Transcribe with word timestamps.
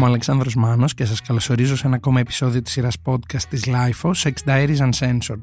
Είμαι 0.00 0.08
ο 0.08 0.12
Αλεξάνδρος 0.12 0.54
Μάνος 0.54 0.94
και 0.94 1.04
σας 1.04 1.20
καλωσορίζω 1.20 1.76
σε 1.76 1.86
ένα 1.86 1.96
ακόμα 1.96 2.20
επεισόδιο 2.20 2.62
της 2.62 2.72
σειράς 2.72 2.96
podcast 3.04 3.42
της 3.48 3.64
LIFO, 3.66 4.12
Sex 4.14 4.32
Diaries 4.44 4.76
Uncensored. 4.76 5.40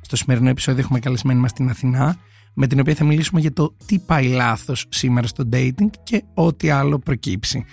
Στο 0.00 0.16
σημερινό 0.16 0.48
επεισόδιο 0.48 0.80
έχουμε 0.80 0.98
καλεσμένη 0.98 1.40
μας 1.40 1.50
στην 1.50 1.68
Αθηνά, 1.68 2.16
με 2.54 2.66
την 2.66 2.80
οποία 2.80 2.94
θα 2.94 3.04
μιλήσουμε 3.04 3.40
για 3.40 3.52
το 3.52 3.76
τι 3.86 3.98
πάει 3.98 4.26
λάθος 4.28 4.86
σήμερα 4.88 5.26
στο 5.26 5.48
dating 5.52 5.90
και 6.02 6.22
ό,τι 6.34 6.70
άλλο 6.70 6.98
προκύψει. 6.98 7.64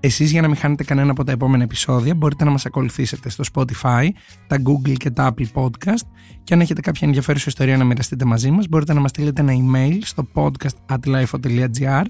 Εσείς 0.00 0.30
για 0.30 0.40
να 0.40 0.46
μην 0.46 0.56
χάνετε 0.56 0.84
κανένα 0.84 1.10
από 1.10 1.24
τα 1.24 1.32
επόμενα 1.32 1.62
επεισόδια 1.62 2.14
μπορείτε 2.14 2.44
να 2.44 2.50
μας 2.50 2.66
ακολουθήσετε 2.66 3.28
στο 3.28 3.44
Spotify, 3.52 4.08
τα 4.46 4.62
Google 4.62 4.94
και 4.96 5.10
τα 5.10 5.34
Apple 5.34 5.62
Podcast 5.62 6.06
και 6.44 6.54
αν 6.54 6.60
έχετε 6.60 6.80
κάποια 6.80 7.06
ενδιαφέρουσα 7.06 7.44
ιστορία 7.48 7.76
να 7.76 7.84
μοιραστείτε 7.84 8.24
μαζί 8.24 8.50
μας 8.50 8.68
μπορείτε 8.68 8.92
να 8.92 9.00
μας 9.00 9.10
στείλετε 9.10 9.40
ένα 9.40 9.52
email 9.52 9.98
στο 10.02 10.28
podcast.lifo.gr 10.34 12.04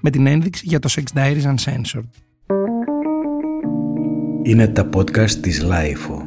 με 0.00 0.10
την 0.10 0.26
ένδειξη 0.26 0.64
για 0.66 0.78
το 0.78 0.88
Sex 0.92 1.18
Diaries 1.18 1.54
Uncensored. 1.54 2.31
Είναι 4.44 4.68
τα 4.68 4.88
podcast 4.94 5.30
της 5.30 5.64
Lifeo. 5.64 6.26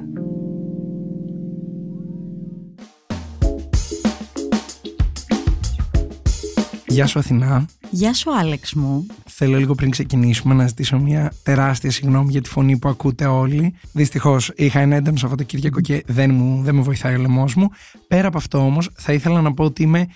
Γεια 6.87 7.05
σου 7.05 7.19
Αθηνά. 7.19 7.65
Γεια 7.89 8.13
σου 8.13 8.37
Άλεξ 8.37 8.73
μου. 8.73 9.05
Θέλω 9.25 9.57
λίγο 9.57 9.75
πριν 9.75 9.89
ξεκινήσουμε 9.89 10.53
να 10.53 10.67
ζητήσω 10.67 10.99
μια 10.99 11.33
τεράστια 11.43 11.91
συγγνώμη 11.91 12.31
για 12.31 12.41
τη 12.41 12.49
φωνή 12.49 12.77
που 12.77 12.89
ακούτε 12.89 13.25
όλοι. 13.25 13.73
Δυστυχώς 13.91 14.51
είχα 14.55 14.79
ένα 14.79 14.95
έντονο 14.95 15.17
Σαββατοκύριακο 15.17 15.81
και 15.81 16.03
δεν, 16.07 16.33
μου, 16.33 16.63
δεν 16.63 16.75
με 16.75 16.81
βοηθάει 16.81 17.15
ο 17.15 17.17
λαιμός 17.17 17.55
μου. 17.55 17.69
Πέρα 18.07 18.27
από 18.27 18.37
αυτό 18.37 18.57
όμως, 18.57 18.89
θα 18.95 19.13
ήθελα 19.13 19.41
να 19.41 19.53
πω 19.53 19.63
ότι 19.63 19.83
είμαι 19.83 20.07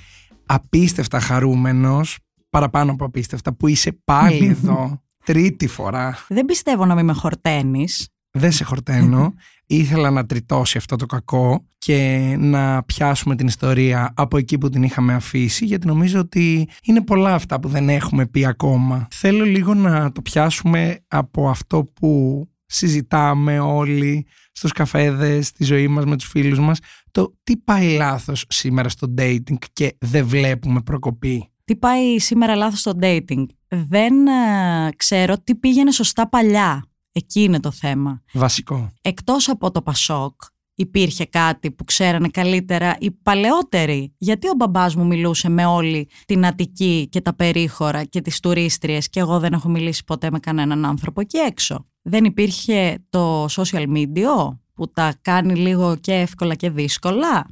απίστευτα 0.46 1.20
χαρούμενος, 1.20 2.18
παραπάνω 2.50 2.92
από 2.92 3.06
απίστευτα, 3.06 3.54
που 3.54 3.68
είσαι 3.68 3.92
πάλι 4.04 4.46
εδώ. 4.62 5.02
Τρίτη 5.26 5.68
φορά. 5.68 6.18
Δεν 6.28 6.46
πιστεύω 6.46 6.86
να 6.86 6.96
μην 6.96 7.06
με 7.06 7.14
χορταίνεις. 7.14 8.08
Δεν 8.32 8.52
σε 8.52 8.64
χορταίνω. 8.64 9.34
Ήθελα 9.66 10.10
να 10.10 10.26
τριτώσει 10.26 10.78
αυτό 10.78 10.96
το 10.96 11.06
κακό 11.06 11.66
και 11.78 12.36
να 12.40 12.84
πιάσουμε 12.84 13.36
την 13.36 13.48
ιστορία 13.48 14.14
από 14.16 14.38
εκεί 14.38 14.58
που 14.58 14.70
την 14.70 14.84
είχαμε 14.84 15.14
αφήσει 15.14 15.66
γιατί 15.66 15.88
νομίζω 15.88 16.20
ότι 16.20 16.70
είναι 16.84 17.02
πολλά 17.02 17.34
αυτά 17.34 17.60
που 17.60 17.68
δεν 17.68 17.90
έχουμε 17.90 18.26
πει 18.26 18.46
ακόμα. 18.46 19.08
Θέλω 19.12 19.44
λίγο 19.44 19.74
να 19.74 20.12
το 20.12 20.22
πιάσουμε 20.22 21.00
από 21.08 21.50
αυτό 21.50 21.84
που 21.84 22.44
συζητάμε 22.66 23.60
όλοι 23.60 24.28
στους 24.52 24.72
καφέδες, 24.72 25.48
στη 25.48 25.64
ζωή 25.64 25.88
μας 25.88 26.06
με 26.06 26.18
τους 26.18 26.28
φίλους 26.28 26.60
μας 26.60 26.80
το 27.12 27.38
τι 27.44 27.58
πάει 27.58 27.96
λάθος 27.96 28.46
σήμερα 28.50 28.90
στο 28.90 29.14
dating 29.18 29.58
και 29.74 29.96
δεν 30.00 30.26
βλέπουμε 30.28 30.82
προκοπή. 30.82 31.49
Τι 31.70 31.76
πάει 31.76 32.20
σήμερα 32.20 32.56
λάθος 32.56 32.80
στο 32.80 32.94
dating; 33.02 33.46
Δεν 33.68 34.28
ε, 34.28 34.90
ξέρω 34.96 35.38
τι 35.44 35.56
πήγαινε 35.56 35.92
σωστά 35.92 36.30
παλιά. 36.30 36.86
Εκεί 37.12 37.44
είναι 37.44 37.60
το 37.60 37.72
θέμα. 37.72 38.22
Βασικό. 38.34 38.92
Εκτός 39.02 39.50
από 39.50 39.72
το 39.72 39.82
Πασόκ, 39.82 40.42
υπήρχε 40.76 41.26
κάτι 41.26 41.72
που 41.72 41.84
ξέρανε 41.84 42.28
καλύτερα 42.28 42.96
οι 43.00 43.12
παλαιότεροι. 43.12 44.14
Γιατί 44.18 44.48
ο 44.48 44.54
μπαμπάς 44.58 44.96
μου 44.96 45.06
μιλούσε 45.06 45.50
με 45.50 45.66
όλη 45.66 46.10
την 46.26 46.46
Αττική 46.46 47.08
και 47.12 47.22
τα 47.22 47.36
περίχωρα 47.36 48.04
και 48.04 48.22
τις 48.22 48.40
τουρίστριες 48.40 49.10
και 49.10 49.20
εγώ 49.20 49.40
δεν 49.40 49.54
έχω 49.54 49.70
μιλήσει 49.70 50.04
ποτέ 50.04 50.32
με 50.32 50.40
κανέναν 50.40 50.86
άνθρωπο 50.86 51.22
εκεί 51.22 51.38
έξω; 51.38 51.86
Δεν 52.02 52.26
υπήρχε 52.26 52.98
το 53.10 53.46
social 53.46 53.88
media 53.96 54.58
που 54.74 54.92
τα 54.92 55.14
κάνει 55.22 55.56
λίγο 55.56 55.96
και 55.96 56.14
εύκολα 56.14 56.56
και 56.56 56.70
δύσκολα; 56.70 57.46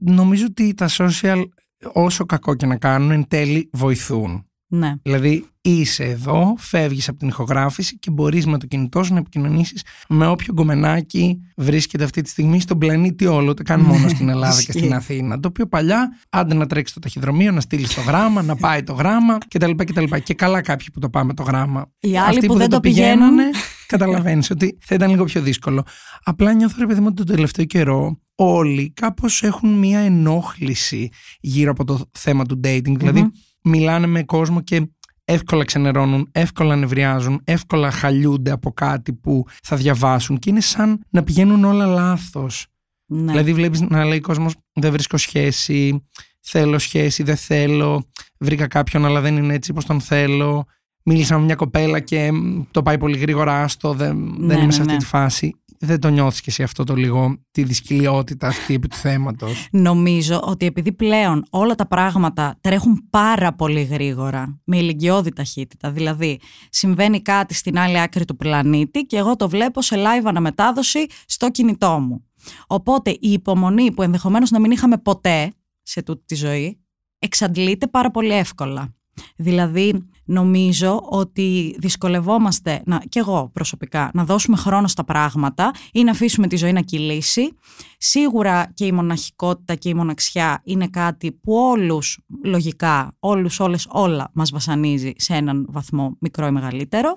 Νομίζω 0.00 0.44
ότι 0.48 0.74
τα 0.74 0.88
social 0.98 1.44
όσο 1.92 2.26
κακό 2.26 2.54
και 2.54 2.66
να 2.66 2.76
κάνουν 2.76 3.10
εν 3.10 3.24
τέλει 3.28 3.68
βοηθούν. 3.72 4.44
Ναι. 4.72 4.94
Δηλαδή 5.02 5.44
είσαι 5.60 6.04
εδώ, 6.04 6.54
φεύγεις 6.58 7.08
από 7.08 7.18
την 7.18 7.28
ηχογράφηση 7.28 7.98
και 7.98 8.10
μπορείς 8.10 8.46
με 8.46 8.58
το 8.58 8.66
κινητό 8.66 9.02
σου 9.02 9.12
να 9.12 9.18
επικοινωνήσεις 9.18 9.82
με 10.08 10.26
όποιο 10.26 10.52
γκομενάκι 10.52 11.40
βρίσκεται 11.56 12.04
αυτή 12.04 12.22
τη 12.22 12.28
στιγμή 12.28 12.60
στον 12.60 12.78
πλανήτη 12.78 13.26
όλο. 13.26 13.54
Το 13.54 13.62
κάνει 13.62 13.82
μόνο 13.82 14.08
στην 14.08 14.28
Ελλάδα 14.28 14.62
και 14.62 14.72
στην 14.72 14.94
Αθήνα. 14.94 15.40
Το 15.40 15.48
οποίο 15.48 15.66
παλιά 15.66 16.18
άντε 16.30 16.54
να 16.54 16.66
τρέξει 16.66 16.94
το 16.94 17.00
ταχυδρομείο, 17.00 17.52
να 17.52 17.60
στείλεις 17.60 17.94
το 17.94 18.00
γράμμα, 18.00 18.42
να 18.42 18.56
πάει 18.56 18.82
το 18.82 18.92
γράμμα 18.92 19.38
κτλ. 19.48 19.70
κτλ. 19.76 20.16
Και 20.22 20.34
καλά 20.34 20.60
κάποιοι 20.60 20.86
που 20.92 21.00
το 21.00 21.10
πάμε 21.10 21.34
το 21.34 21.42
γράμμα. 21.42 21.90
Οι 22.00 22.18
άλλοι 22.18 22.28
Αυτοί 22.28 22.46
που, 22.46 22.56
δεν, 22.56 22.68
το 22.68 22.80
πηγαίνανε, 22.80 23.42
καταλαβαίνεις 23.90 24.50
ότι 24.50 24.78
θα 24.80 24.94
ήταν 24.94 25.10
λίγο 25.10 25.24
πιο 25.24 25.40
δύσκολο. 25.40 25.82
Απλά 26.22 26.52
νιώθω 26.52 26.76
ρε 26.78 26.86
παιδί 26.86 27.00
μου 27.00 27.06
ότι 27.06 27.16
τον 27.16 27.26
τελευταίο 27.26 27.64
καιρό 27.64 28.20
όλοι 28.34 28.92
κάπως 28.92 29.42
έχουν 29.42 29.78
μία 29.78 29.98
ενόχληση 29.98 31.08
γύρω 31.40 31.70
από 31.70 31.84
το 31.84 32.10
θέμα 32.18 32.44
του 32.44 32.60
dating. 32.64 32.94
Δηλαδή 32.96 33.30
μιλάνε 33.62 34.06
με 34.06 34.22
κόσμο 34.24 34.60
και 34.60 34.88
εύκολα 35.24 35.64
ξενερώνουν, 35.64 36.28
εύκολα 36.32 36.76
νευριάζουν, 36.76 37.40
εύκολα 37.44 37.90
χαλιούνται 37.90 38.50
από 38.50 38.72
κάτι 38.72 39.12
που 39.12 39.44
θα 39.62 39.76
διαβάσουν 39.76 40.38
και 40.38 40.50
είναι 40.50 40.60
σαν 40.60 41.00
να 41.10 41.22
πηγαίνουν 41.22 41.64
όλα 41.64 41.86
λάθος. 41.86 42.66
Ναι. 43.06 43.30
Δηλαδή 43.32 43.52
βλέπεις 43.52 43.80
να 43.80 44.04
λέει 44.04 44.18
ο 44.18 44.20
κόσμος 44.20 44.54
δεν 44.72 44.92
βρίσκω 44.92 45.16
σχέση, 45.16 46.06
θέλω 46.40 46.78
σχέση, 46.78 47.22
δεν 47.22 47.36
θέλω, 47.36 48.08
βρήκα 48.38 48.66
κάποιον 48.66 49.04
αλλά 49.04 49.20
δεν 49.20 49.36
είναι 49.36 49.54
έτσι 49.54 49.70
όπως 49.70 49.84
τον 49.84 50.00
θέλω. 50.00 50.64
Μίλησα 51.04 51.38
με 51.38 51.44
μια 51.44 51.54
κοπέλα 51.54 52.00
και 52.00 52.30
το 52.70 52.82
πάει 52.82 52.98
πολύ 52.98 53.18
γρήγορα 53.18 53.62
άστο, 53.62 53.92
δεν, 53.92 54.16
Ναι, 54.16 54.46
δεν 54.46 54.56
είμαι 54.56 54.66
ναι, 54.66 54.72
σε 54.72 54.80
αυτή 54.80 54.92
ναι. 54.92 54.98
τη 54.98 55.04
φάση. 55.04 55.54
Δεν 55.82 56.00
το 56.00 56.08
νιώθεις 56.08 56.40
και 56.40 56.50
εσύ 56.50 56.62
αυτό 56.62 56.84
το 56.84 56.94
λίγο, 56.94 57.36
τη 57.50 57.62
δυσκολιότητα 57.62 58.46
αυτή 58.46 58.74
επί 58.74 58.88
του 58.88 58.96
θέματος; 58.96 59.68
Νομίζω 59.70 60.40
ότι 60.44 60.66
επειδή 60.66 60.92
πλέον 60.92 61.44
όλα 61.50 61.74
τα 61.74 61.86
πράγματα 61.86 62.58
τρέχουν 62.60 63.06
πάρα 63.10 63.52
πολύ 63.52 63.82
γρήγορα, 63.82 64.60
με 64.64 64.76
ηλικιώδη 64.76 65.32
ταχύτητα, 65.32 65.90
δηλαδή 65.90 66.40
συμβαίνει 66.70 67.22
κάτι 67.22 67.54
στην 67.54 67.78
άλλη 67.78 68.00
άκρη 68.00 68.24
του 68.24 68.36
πλανήτη 68.36 69.00
και 69.00 69.16
εγώ 69.16 69.36
το 69.36 69.48
βλέπω 69.48 69.82
σε 69.82 69.96
live 69.96 70.24
αναμετάδοση 70.24 71.06
στο 71.26 71.50
κινητό 71.50 71.98
μου. 71.98 72.24
Οπότε 72.66 73.10
η 73.10 73.32
υπομονή 73.32 73.92
που 73.92 74.02
ενδεχομένως 74.02 74.50
να 74.50 74.60
μην 74.60 74.70
είχαμε 74.70 74.98
ποτέ 74.98 75.52
σε 75.82 76.02
τούτη 76.02 76.22
τη 76.26 76.34
ζωή, 76.34 76.80
εξαντλείται 77.18 77.86
πάρα 77.86 78.10
πολύ 78.10 78.32
εύκολα. 78.32 78.94
Δηλαδή, 79.36 80.08
νομίζω 80.24 81.00
ότι 81.10 81.76
δυσκολευόμαστε, 81.78 82.82
να, 82.86 83.02
και 83.08 83.18
εγώ 83.18 83.50
προσωπικά, 83.52 84.10
να 84.14 84.24
δώσουμε 84.24 84.56
χρόνο 84.56 84.88
στα 84.88 85.04
πράγματα 85.04 85.70
ή 85.92 86.02
να 86.04 86.10
αφήσουμε 86.10 86.46
τη 86.46 86.56
ζωή 86.56 86.72
να 86.72 86.80
κυλήσει. 86.80 87.52
Σίγουρα 87.98 88.70
και 88.74 88.84
η 88.86 88.92
μοναχικότητα 88.92 89.74
και 89.74 89.88
η 89.88 89.94
μοναξιά 89.94 90.60
είναι 90.64 90.88
κάτι 90.88 91.32
που 91.32 91.54
όλους, 91.54 92.18
λογικά, 92.44 93.16
όλους, 93.18 93.60
όλες, 93.60 93.86
όλα 93.90 94.30
μας 94.32 94.50
βασανίζει 94.50 95.12
σε 95.16 95.34
έναν 95.34 95.66
βαθμό 95.68 96.16
μικρό 96.20 96.46
ή 96.46 96.50
μεγαλύτερο. 96.50 97.12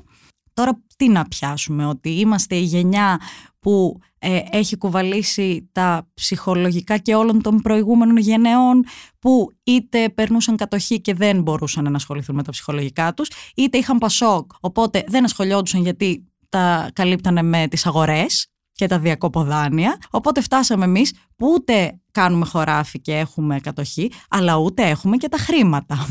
Τώρα 0.54 0.82
τι 0.98 1.10
να 1.10 1.26
πιάσουμε, 1.26 1.86
ότι 1.86 2.10
είμαστε 2.10 2.56
η 2.56 2.64
γενιά 2.64 3.20
που 3.60 4.00
ε, 4.24 4.42
έχει 4.52 4.78
κουβαλήσει 4.78 5.70
τα 5.72 6.08
ψυχολογικά 6.14 6.98
και 6.98 7.16
όλων 7.16 7.42
των 7.42 7.62
προηγούμενων 7.62 8.18
γενεών 8.18 8.86
που 9.20 9.48
είτε 9.64 10.10
περνούσαν 10.10 10.56
κατοχή 10.56 11.02
και 11.02 11.14
δεν 11.14 11.42
μπορούσαν 11.42 11.84
να 11.84 11.96
ασχοληθούν 11.96 12.36
με 12.36 12.44
τα 12.44 12.52
ψυχολογικά 12.52 13.14
τους, 13.14 13.30
είτε 13.56 13.78
είχαν 13.78 13.98
πασόκ, 13.98 14.52
οπότε 14.60 15.04
δεν 15.08 15.24
ασχολιόντουσαν 15.24 15.82
γιατί 15.82 16.28
τα 16.50 16.90
καλύπτανε 16.94 17.42
με 17.42 17.68
τις 17.68 17.86
αγορές 17.86 18.48
και 18.72 18.88
τα 18.88 19.00
διακόποδάνεια. 19.00 19.98
Οπότε 20.10 20.42
φτάσαμε 20.42 20.86
εμείς 20.86 21.14
που 21.36 21.48
ούτε 21.54 22.00
κάνουμε 22.12 22.46
χωράφι 22.46 23.00
και 23.00 23.18
έχουμε 23.18 23.60
κατοχή, 23.60 24.12
αλλά 24.30 24.56
ούτε 24.58 24.90
έχουμε 24.90 25.18
και 25.18 25.28
τα 25.28 25.38
χρήματα. 25.38 26.08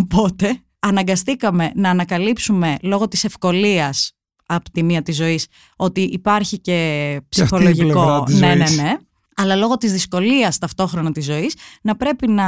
οπότε 0.00 0.60
αναγκαστήκαμε 0.78 1.72
να 1.74 1.90
ανακαλύψουμε 1.90 2.76
λόγω 2.82 3.08
της 3.08 3.24
ευκολίας 3.24 4.15
από 4.46 4.70
τη 4.70 4.82
μία 4.82 5.02
της 5.02 5.16
ζωής 5.16 5.46
ότι 5.76 6.00
υπάρχει 6.00 6.58
και 6.58 6.72
Και 7.28 7.42
αυτή 7.42 7.64
η 7.64 7.68
ψυχολογικό... 7.68 7.92
πλευρά 7.92 8.22
της 8.22 8.38
ναι, 8.38 8.54
ναι, 8.54 8.66
ζωής. 8.66 8.80
ναι. 8.80 8.96
Αλλά 9.38 9.56
λόγω 9.56 9.76
της 9.76 9.92
δυσκολίας 9.92 10.58
ταυτόχρονα 10.58 11.12
της 11.12 11.24
ζωής 11.24 11.54
να 11.82 11.96
πρέπει 11.96 12.28
να 12.28 12.44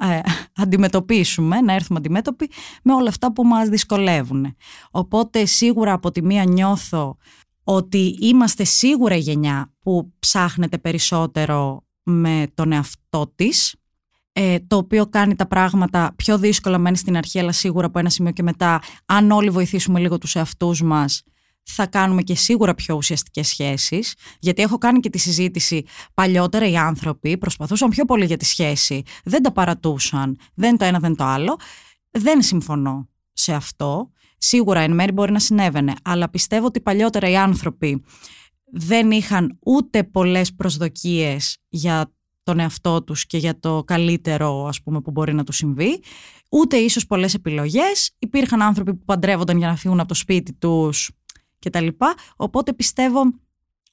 ε, 0.00 0.20
αντιμετωπίσουμε, 0.56 1.60
να 1.60 1.72
έρθουμε 1.72 1.98
αντιμέτωποι 1.98 2.50
με 2.82 2.94
όλα 2.94 3.08
αυτά 3.08 3.32
που 3.32 3.44
μας 3.44 3.68
δυσκολεύουν. 3.68 4.56
Οπότε 4.90 5.44
σίγουρα 5.44 5.92
από 5.92 6.10
τη 6.10 6.22
μία 6.22 6.44
νιώθω 6.44 7.16
ότι 7.64 8.16
είμαστε 8.20 8.64
σίγουρα 8.64 9.14
η 9.16 9.18
γενιά 9.18 9.72
που 9.80 10.12
ψάχνεται 10.18 10.78
περισσότερο 10.78 11.84
με 12.02 12.46
τον 12.54 12.72
εαυτό 12.72 13.32
της 13.34 13.74
ε, 14.36 14.58
το 14.66 14.76
οποίο 14.76 15.06
κάνει 15.06 15.34
τα 15.34 15.46
πράγματα 15.46 16.12
πιο 16.16 16.38
δύσκολα 16.38 16.78
μένει 16.78 16.96
στην 16.96 17.16
αρχή 17.16 17.38
αλλά 17.38 17.52
σίγουρα 17.52 17.86
από 17.86 17.98
ένα 17.98 18.10
σημείο 18.10 18.32
και 18.32 18.42
μετά 18.42 18.80
αν 19.06 19.30
όλοι 19.30 19.50
βοηθήσουμε 19.50 20.00
λίγο 20.00 20.18
τους 20.18 20.34
εαυτούς 20.34 20.82
μας 20.82 21.22
θα 21.64 21.86
κάνουμε 21.86 22.22
και 22.22 22.34
σίγουρα 22.34 22.74
πιο 22.74 22.94
ουσιαστικές 22.94 23.48
σχέσεις. 23.48 24.14
Γιατί 24.38 24.62
έχω 24.62 24.78
κάνει 24.78 25.00
και 25.00 25.10
τη 25.10 25.18
συζήτηση 25.18 25.84
παλιότερα 26.14 26.68
οι 26.68 26.76
άνθρωποι 26.76 27.38
προσπαθούσαν 27.38 27.90
πιο 27.90 28.04
πολύ 28.04 28.24
για 28.24 28.36
τη 28.36 28.44
σχέση. 28.44 29.02
Δεν 29.24 29.42
τα 29.42 29.52
παρατούσαν, 29.52 30.38
δεν 30.54 30.76
το 30.76 30.84
ένα 30.84 30.98
δεν 30.98 31.16
το 31.16 31.24
άλλο. 31.24 31.56
Δεν 32.10 32.42
συμφωνώ 32.42 33.08
σε 33.32 33.52
αυτό. 33.54 34.10
Σίγουρα 34.38 34.80
εν 34.80 34.94
μέρει 34.94 35.12
μπορεί 35.12 35.32
να 35.32 35.38
συνέβαινε 35.38 35.94
αλλά 36.02 36.30
πιστεύω 36.30 36.66
ότι 36.66 36.80
παλιότερα 36.80 37.28
οι 37.28 37.36
άνθρωποι 37.36 38.04
δεν 38.64 39.10
είχαν 39.10 39.58
ούτε 39.64 40.04
πολλές 40.04 40.54
προσδοκίες 40.54 41.58
για 41.68 42.12
τον 42.44 42.58
εαυτό 42.58 43.02
τους 43.02 43.26
και 43.26 43.38
για 43.38 43.58
το 43.60 43.84
καλύτερο 43.84 44.66
ας 44.66 44.82
πούμε 44.82 45.00
που 45.00 45.10
μπορεί 45.10 45.34
να 45.34 45.44
του 45.44 45.52
συμβεί 45.52 46.02
ούτε 46.50 46.76
ίσως 46.76 47.06
πολλές 47.06 47.34
επιλογές 47.34 48.14
υπήρχαν 48.18 48.62
άνθρωποι 48.62 48.94
που 48.94 49.04
παντρεύονταν 49.04 49.58
για 49.58 49.66
να 49.66 49.76
φύγουν 49.76 49.98
από 49.98 50.08
το 50.08 50.14
σπίτι 50.14 50.52
τους 50.52 51.10
κτλ. 51.58 51.88
Οπότε 52.36 52.72
πιστεύω 52.72 53.22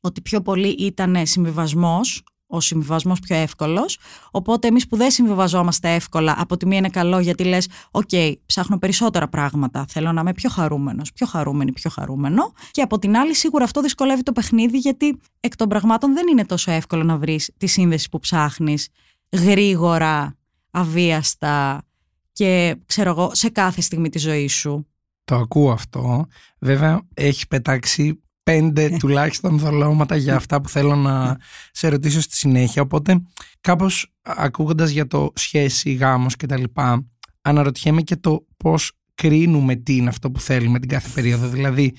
ότι 0.02 0.22
πιο 0.22 0.42
πολύ 0.42 0.68
ήταν 0.68 1.26
συμβιβασμός, 1.26 2.24
ο 2.52 2.60
συμβιβασμός 2.60 3.20
πιο 3.20 3.36
εύκολος. 3.36 4.00
Οπότε 4.32 4.68
εμείς 4.68 4.88
που 4.88 4.96
δεν 4.96 5.12
συμβιβαζόμαστε 5.12 5.94
εύκολα, 5.94 6.36
από 6.38 6.58
τη 6.58 6.66
μία 6.66 6.78
είναι 6.78 6.90
καλό 6.90 7.20
γιατί 7.20 7.44
λες: 7.44 7.68
Οκ, 7.92 8.10
ψάχνω 8.46 8.78
περισσότερα 8.78 9.28
πράγματα. 9.28 9.86
Θέλω 9.88 10.12
να 10.12 10.22
είμαι 10.22 10.34
πιο 10.34 10.50
χαρούμενος, 10.50 11.12
πιο 11.14 11.26
χαρούμενη, 11.26 11.72
πιο 11.72 11.90
χαρούμενο. 11.90 12.54
Και 12.72 12.82
από 12.82 13.00
την 13.00 13.18
άλλη, 13.18 13.36
σίγουρα 13.36 13.64
αυτό 13.64 13.82
δυσκολεύει 13.82 14.24
το 14.24 14.32
παιχνίδι 14.32 14.78
γιατί 14.78 15.20
εκ 15.40 15.56
των 15.56 15.68
πραγμάτων 15.68 16.14
δεν 16.14 16.28
είναι 16.28 16.46
τόσο 16.46 16.72
εύκολο 16.72 17.04
να 17.04 17.18
βρεις 17.18 17.52
τη 17.58 17.68
σύνδεση 17.68 18.10
που 18.10 18.20
ψάχνεις 18.20 18.88
γρήγορα, 19.32 20.38
αβίαστα 20.72 21.84
και 22.32 22.76
ξέρω 22.86 23.10
εγώ 23.10 23.30
σε 23.34 23.50
κάθε 23.50 23.82
στιγμή 23.82 24.10
της 24.10 24.22
ζωής 24.22 24.54
σου. 24.54 24.86
Το 25.24 25.36
ακούω 25.36 25.72
αυτό. 25.72 26.26
Βέβαια, 26.60 27.02
έχει 27.14 27.48
πετάξει 27.48 28.22
πέντε 28.52 28.90
τουλάχιστον 29.00 29.58
δολώματα 29.58 30.16
για 30.16 30.36
αυτά 30.36 30.62
που 30.62 30.70
θέλω 30.70 30.96
να 30.96 31.38
σε 31.72 31.88
ρωτήσω 31.88 32.22
στη 32.22 32.36
συνέχεια. 32.36 32.82
Οπότε, 32.82 33.22
κάπως 33.62 34.14
ακούγοντας 34.22 34.90
για 34.90 35.08
το 35.08 35.32
σχέση, 35.36 35.94
γάμος 35.94 36.36
και 36.36 36.46
τα 36.46 36.58
λοιπά, 36.58 37.06
αναρωτιέμαι 37.42 38.02
και 38.02 38.16
το 38.16 38.46
πώς 38.58 38.92
κρίνουμε 39.16 39.76
τι 39.76 39.96
είναι 39.96 40.10
αυτό 40.10 40.32
που 40.32 40.40
θέλουμε 40.40 40.80
την 40.80 40.90
κάθε 40.90 41.10
περίοδο. 41.14 41.48
Δηλαδή, 41.48 41.94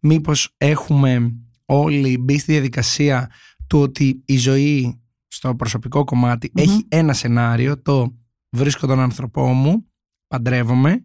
μήπως 0.00 0.54
έχουμε 0.56 1.34
όλοι 1.64 2.18
μπει 2.18 2.38
στη 2.38 2.52
διαδικασία 2.52 3.30
του 3.66 3.80
ότι 3.80 4.22
η 4.24 4.36
ζωή 4.36 5.00
στο 5.28 5.54
προσωπικό 5.54 6.04
έχει 6.54 6.86
ένα 6.88 7.12
σενάριο, 7.12 7.82
το 7.82 8.14
βρίσκω 8.50 8.86
τον 8.86 9.00
άνθρωπό 9.00 9.46
μου, 9.52 9.86
παντρεύομαι, 10.26 11.04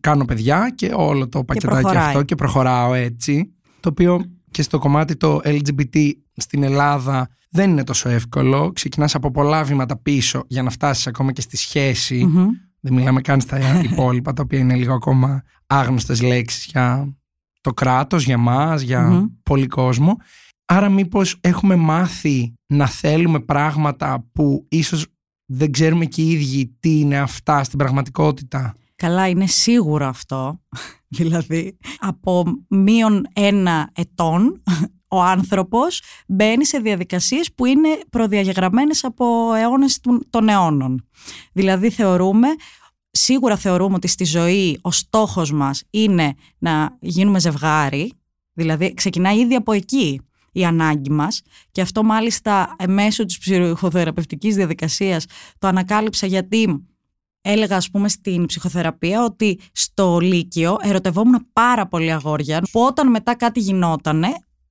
κάνω 0.00 0.24
παιδιά 0.24 0.72
και 0.74 0.92
όλο 0.94 1.28
το 1.28 1.44
πακετάκι 1.44 1.96
αυτό 1.96 2.22
και 2.22 2.34
προχωράω 2.34 2.94
έτσι 2.94 3.52
το 3.82 3.88
οποίο 3.88 4.24
και 4.50 4.62
στο 4.62 4.78
κομμάτι 4.78 5.16
το 5.16 5.40
LGBT 5.44 6.10
στην 6.36 6.62
Ελλάδα 6.62 7.28
δεν 7.50 7.70
είναι 7.70 7.84
τόσο 7.84 8.08
εύκολο. 8.08 8.72
Ξεκινάς 8.72 9.14
από 9.14 9.30
πολλά 9.30 9.64
βήματα 9.64 9.96
πίσω 9.96 10.44
για 10.46 10.62
να 10.62 10.70
φτάσεις 10.70 11.06
ακόμα 11.06 11.32
και 11.32 11.40
στη 11.40 11.56
σχεση 11.56 12.28
Δεν 12.80 12.94
μιλάμε 12.94 13.20
καν 13.20 13.40
στα 13.40 13.58
υπόλοιπα, 13.90 14.32
τα 14.32 14.42
οποία 14.42 14.58
είναι 14.58 14.74
λίγο 14.74 14.94
ακόμα 14.94 15.42
άγνωστες 15.66 16.22
λέξεις 16.22 16.64
για 16.64 17.16
το 17.60 17.72
κράτος, 17.72 18.24
για 18.24 18.38
μας, 18.38 18.82
για 18.82 19.10
mm 19.12 19.30
πολύ 19.42 19.66
κόσμο. 19.66 20.16
Άρα 20.64 20.88
μήπως 20.88 21.36
έχουμε 21.40 21.76
μάθει 21.76 22.54
να 22.66 22.86
θέλουμε 22.86 23.40
πράγματα 23.40 24.28
που 24.32 24.66
ίσως 24.68 25.06
δεν 25.46 25.72
ξέρουμε 25.72 26.04
και 26.04 26.22
οι 26.22 26.30
ίδιοι 26.30 26.76
τι 26.80 26.98
είναι 26.98 27.18
αυτά 27.18 27.64
στην 27.64 27.78
πραγματικότητα; 27.78 28.74
Καλά, 29.02 29.28
είναι 29.28 29.46
σίγουρο 29.46 30.06
αυτό. 30.06 30.60
δηλαδή, 31.18 31.78
από 31.98 32.44
μείον 32.68 33.26
ένα 33.32 33.90
ετών 33.94 34.62
ο 35.08 35.22
άνθρωπος 35.22 36.02
μπαίνει 36.26 36.66
σε 36.66 36.78
διαδικασίες 36.78 37.52
που 37.54 37.64
είναι 37.64 37.88
προδιαγεγραμμένες 38.10 39.04
από 39.04 39.54
αιώνες 39.54 40.00
των 40.30 40.48
αιώνων. 40.48 41.08
Δηλαδή 41.52 41.90
θεωρούμε, 41.90 42.48
σίγουρα 43.10 43.56
θεωρούμε 43.56 43.94
ότι 43.94 44.06
στη 44.06 44.24
ζωή 44.24 44.78
ο 44.82 44.90
στόχος 44.90 45.52
μας 45.52 45.82
είναι 45.90 46.34
να 46.58 46.96
γίνουμε 47.00 47.40
ζευγάρι, 47.40 48.12
δηλαδή 48.52 48.94
ξεκινάει 48.94 49.38
ήδη 49.38 49.54
από 49.54 49.72
εκεί 49.72 50.20
η 50.52 50.64
ανάγκη 50.64 51.10
μας 51.10 51.42
και 51.70 51.80
αυτό 51.80 52.02
μάλιστα 52.02 52.76
μέσω 52.88 53.24
της 53.24 53.38
ψυχοθεραπευτικής 53.38 54.54
διαδικασίας 54.54 55.26
το 55.58 55.66
ανακάλυψα 55.66 56.26
γιατί 56.26 56.86
έλεγα 57.42 57.76
ας 57.76 57.90
πούμε 57.90 58.08
στην 58.08 58.46
ψυχοθεραπεία 58.46 59.24
ότι 59.24 59.58
στο 59.72 60.18
Λύκειο 60.18 60.76
ερωτευόμουν 60.80 61.46
πάρα 61.52 61.86
πολύ 61.86 62.12
αγόρια 62.12 62.62
που 62.70 62.80
όταν 62.80 63.10
μετά 63.10 63.34
κάτι 63.34 63.60
γινότανε 63.60 64.28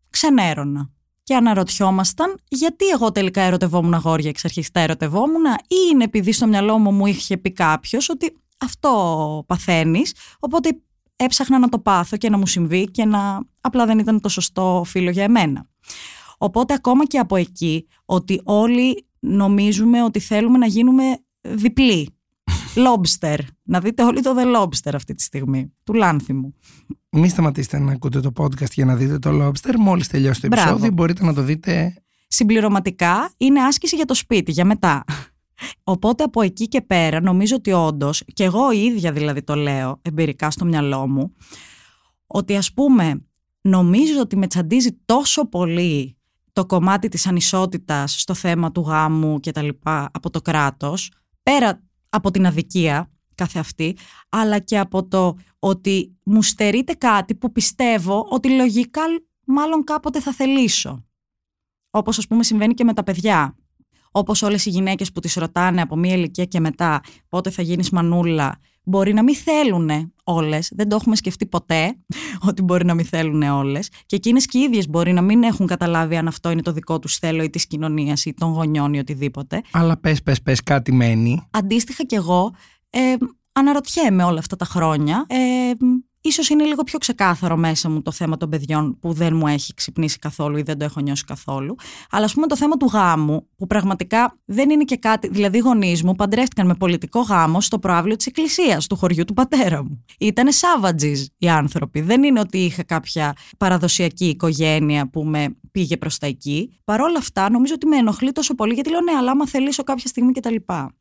ξενέρωνα. 0.09 0.89
Και 1.23 1.35
αναρωτιόμασταν 1.35 2.39
γιατί 2.47 2.87
εγώ 2.87 3.11
τελικά 3.11 3.41
ερωτευόμουν 3.41 3.93
αγόρια 3.93 4.29
εξ 4.29 4.45
αρχής 4.45 4.71
τα 4.71 4.79
ερωτευόμουν 4.79 5.45
ή 5.67 5.75
είναι 5.91 6.03
επειδή 6.03 6.31
στο 6.31 6.47
μυαλό 6.47 6.77
μου 6.77 6.91
μου 6.91 7.05
είχε 7.05 7.37
πει 7.37 7.51
κάποιος 7.51 8.09
ότι 8.09 8.37
αυτό 8.59 9.43
παθαίνεις 9.47 10.13
οπότε 10.39 10.81
έψαχνα 11.15 11.59
να 11.59 11.69
το 11.69 11.79
πάθω 11.79 12.17
και 12.17 12.29
να 12.29 12.37
μου 12.37 12.47
συμβεί 12.47 12.91
και 12.91 13.05
να 13.05 13.39
απλά 13.61 13.85
δεν 13.85 13.99
ήταν 13.99 14.21
το 14.21 14.29
σωστό 14.29 14.83
φίλο 14.85 15.09
για 15.09 15.23
εμένα. 15.23 15.67
Οπότε 16.37 16.73
ακόμα 16.73 17.05
και 17.05 17.19
από 17.19 17.35
εκεί 17.35 17.87
ότι 18.05 18.41
όλοι 18.43 19.05
νομίζουμε 19.19 20.03
ότι 20.03 20.19
θέλουμε 20.19 20.57
να 20.57 20.65
γίνουμε 20.65 21.03
διπλοί 21.41 22.20
Lobster. 22.75 23.37
Να 23.63 23.79
δείτε 23.79 24.03
όλοι 24.03 24.21
το 24.21 24.35
The 24.37 24.57
Lobster 24.57 24.91
αυτή 24.93 25.13
τη 25.13 25.23
στιγμή. 25.23 25.73
Του 25.83 25.93
Λάνθιμου. 25.93 26.55
Μην 27.09 27.29
σταματήσετε 27.29 27.79
να 27.79 27.91
ακούτε 27.91 28.19
το 28.19 28.31
podcast 28.37 28.71
για 28.71 28.85
να 28.85 28.95
δείτε 28.95 29.19
το 29.19 29.29
Lobster. 29.31 29.73
Μόλις 29.77 30.07
τελειώσει 30.07 30.41
το 30.41 30.47
επεισόδιο, 30.51 30.91
μπορείτε 30.91 31.25
να 31.25 31.33
το 31.33 31.41
δείτε. 31.41 31.93
Συμπληρωματικά 32.27 33.33
είναι 33.37 33.61
άσκηση 33.61 33.95
για 33.95 34.05
το 34.05 34.13
σπίτι, 34.13 34.51
για 34.51 34.65
μετά. 34.65 35.03
Οπότε 35.83 36.23
από 36.23 36.41
εκεί 36.41 36.67
και 36.67 36.81
πέρα 36.81 37.21
νομίζω 37.21 37.55
ότι 37.55 37.71
όντως, 37.71 38.23
και 38.33 38.43
εγώ 38.43 38.71
η 38.71 38.83
ίδια 38.83 39.11
δηλαδή 39.11 39.43
το 39.43 39.55
λέω 39.55 39.99
εμπειρικά 40.01 40.51
στο 40.51 40.65
μυαλό 40.65 41.07
μου, 41.07 41.33
ότι 42.27 42.55
ας 42.55 42.73
πούμε 42.73 43.25
νομίζω 43.61 44.19
ότι 44.19 44.37
με 44.37 44.47
τσαντίζει 44.47 44.99
τόσο 45.05 45.47
πολύ 45.49 46.17
το 46.53 46.65
κομμάτι 46.65 47.07
της 47.07 47.27
ανισότητας 47.27 48.21
στο 48.21 48.33
θέμα 48.33 48.71
του 48.71 48.81
γάμου 48.81 49.39
και 49.39 49.51
τα 49.51 49.61
λοιπά 49.61 50.09
από 50.13 50.29
το 50.29 50.41
κράτος, 50.41 51.11
πέρα 51.43 51.83
από 52.13 52.31
την 52.31 52.45
αδικία 52.45 53.09
κάθε 53.35 53.59
αυτή, 53.59 53.97
αλλά 54.29 54.59
και 54.59 54.79
από 54.79 55.07
το 55.07 55.37
ότι 55.59 56.17
μου 56.23 56.41
στερείται 56.41 56.93
κάτι 56.93 57.35
που 57.35 57.51
πιστεύω 57.51 58.27
ότι 58.29 58.49
λογικά 58.49 59.01
μάλλον 59.45 59.83
κάποτε 59.83 60.19
θα 60.19 60.31
θελήσω. 60.31 61.05
Όπως 61.89 62.17
ας 62.17 62.27
πούμε 62.27 62.43
συμβαίνει 62.43 62.73
και 62.73 62.83
με 62.83 62.93
τα 62.93 63.03
παιδιά. 63.03 63.55
Όπως 64.11 64.41
όλες 64.41 64.65
οι 64.65 64.69
γυναίκες 64.69 65.11
που 65.11 65.19
τις 65.19 65.33
ρωτάνε 65.33 65.81
από 65.81 65.95
μία 65.95 66.13
ηλικία 66.13 66.45
και 66.45 66.59
μετά 66.59 67.01
πότε 67.29 67.49
θα 67.49 67.61
γίνεις 67.61 67.89
μανούλα 67.89 68.59
Μπορεί 68.83 69.13
να 69.13 69.23
μην 69.23 69.35
θέλουν 69.35 70.13
όλες, 70.23 70.71
δεν 70.75 70.89
το 70.89 70.95
έχουμε 70.95 71.15
σκεφτεί 71.15 71.45
ποτέ 71.45 71.97
ότι 72.49 72.61
μπορεί 72.61 72.85
να 72.85 72.93
μην 72.93 73.05
θέλουν 73.05 73.41
όλες. 73.41 73.89
Και 74.05 74.15
εκείνες 74.15 74.45
και 74.45 74.57
οι 74.57 74.61
ίδιες 74.61 74.89
μπορεί 74.89 75.13
να 75.13 75.21
μην 75.21 75.43
έχουν 75.43 75.67
καταλάβει 75.67 76.15
αν 76.15 76.27
αυτό 76.27 76.51
είναι 76.51 76.61
το 76.61 76.71
δικό 76.71 76.99
τους 76.99 77.17
θέλω 77.17 77.43
ή 77.43 77.49
της 77.49 77.67
κοινωνίας 77.67 78.25
ή 78.25 78.33
των 78.33 78.51
γονιών 78.51 78.93
ή 78.93 78.99
οτιδήποτε. 78.99 79.61
Αλλά 79.71 79.97
πες, 79.97 80.21
πες, 80.23 80.41
πες, 80.41 80.63
κάτι 80.63 80.91
μένει. 80.91 81.47
Αντίστοιχα 81.51 82.03
κι 82.03 82.15
εγώ 82.15 82.53
ε, 82.89 82.99
αναρωτιέμαι 83.53 84.23
όλα 84.23 84.39
αυτά 84.39 84.55
τα 84.55 84.65
χρόνια. 84.65 85.25
Ε, 85.27 85.35
Ίσως 86.21 86.49
είναι 86.49 86.63
λίγο 86.63 86.83
πιο 86.83 86.99
ξεκάθαρο 86.99 87.57
μέσα 87.57 87.89
μου 87.89 88.01
το 88.01 88.11
θέμα 88.11 88.37
των 88.37 88.49
παιδιών 88.49 88.99
που 88.99 89.13
δεν 89.13 89.35
μου 89.35 89.47
έχει 89.47 89.73
ξυπνήσει 89.73 90.19
καθόλου 90.19 90.57
ή 90.57 90.61
δεν 90.61 90.77
το 90.77 90.85
έχω 90.85 90.99
νιώσει 90.99 91.23
καθόλου. 91.23 91.75
Αλλά 92.09 92.25
ας 92.25 92.33
πούμε 92.33 92.47
το 92.47 92.57
θέμα 92.57 92.77
του 92.77 92.85
γάμου, 92.85 93.47
που 93.57 93.67
πραγματικά 93.67 94.37
δεν 94.45 94.69
είναι 94.69 94.83
και 94.83 94.97
κάτι. 94.97 95.27
Δηλαδή, 95.27 95.57
οι 95.57 95.59
γονείς 95.59 96.03
μου 96.03 96.15
παντρεύτηκαν 96.15 96.67
με 96.67 96.75
πολιτικό 96.75 97.21
γάμο 97.21 97.61
στο 97.61 97.79
προάβλιο 97.79 98.15
της 98.15 98.25
εκκλησίας 98.25 98.87
του 98.87 98.95
χωριού 98.95 99.23
του 99.25 99.33
πατέρα 99.33 99.83
μου. 99.83 100.05
Ήτανε 100.19 100.51
savages 100.51 101.25
οι 101.37 101.49
άνθρωποι. 101.49 102.01
Δεν 102.01 102.23
είναι 102.23 102.39
ότι 102.39 102.57
είχα 102.57 102.83
κάποια 102.83 103.35
παραδοσιακή 103.57 104.25
οικογένεια 104.25 105.09
που 105.09 105.23
με 105.23 105.55
πήγε 105.71 105.97
προς 105.97 106.17
τα 106.17 106.27
εκεί. 106.27 106.79
Παρ' 106.83 107.01
όλα 107.01 107.17
αυτά, 107.17 107.49
νομίζω 107.49 107.73
ότι 107.73 107.85
με 107.85 107.97
ενοχλεί 107.97 108.31
τόσο 108.31 108.55
πολύ 108.55 108.73
γιατί 108.73 108.89
λέω 108.89 109.01
ναι, 109.01 109.11
αλλά 109.11 109.31
άμα 109.31 109.47
θελήσω 109.47 109.83
κάποια 109.83 110.07
στιγμή 110.07 110.31
κτλ. 110.31 110.55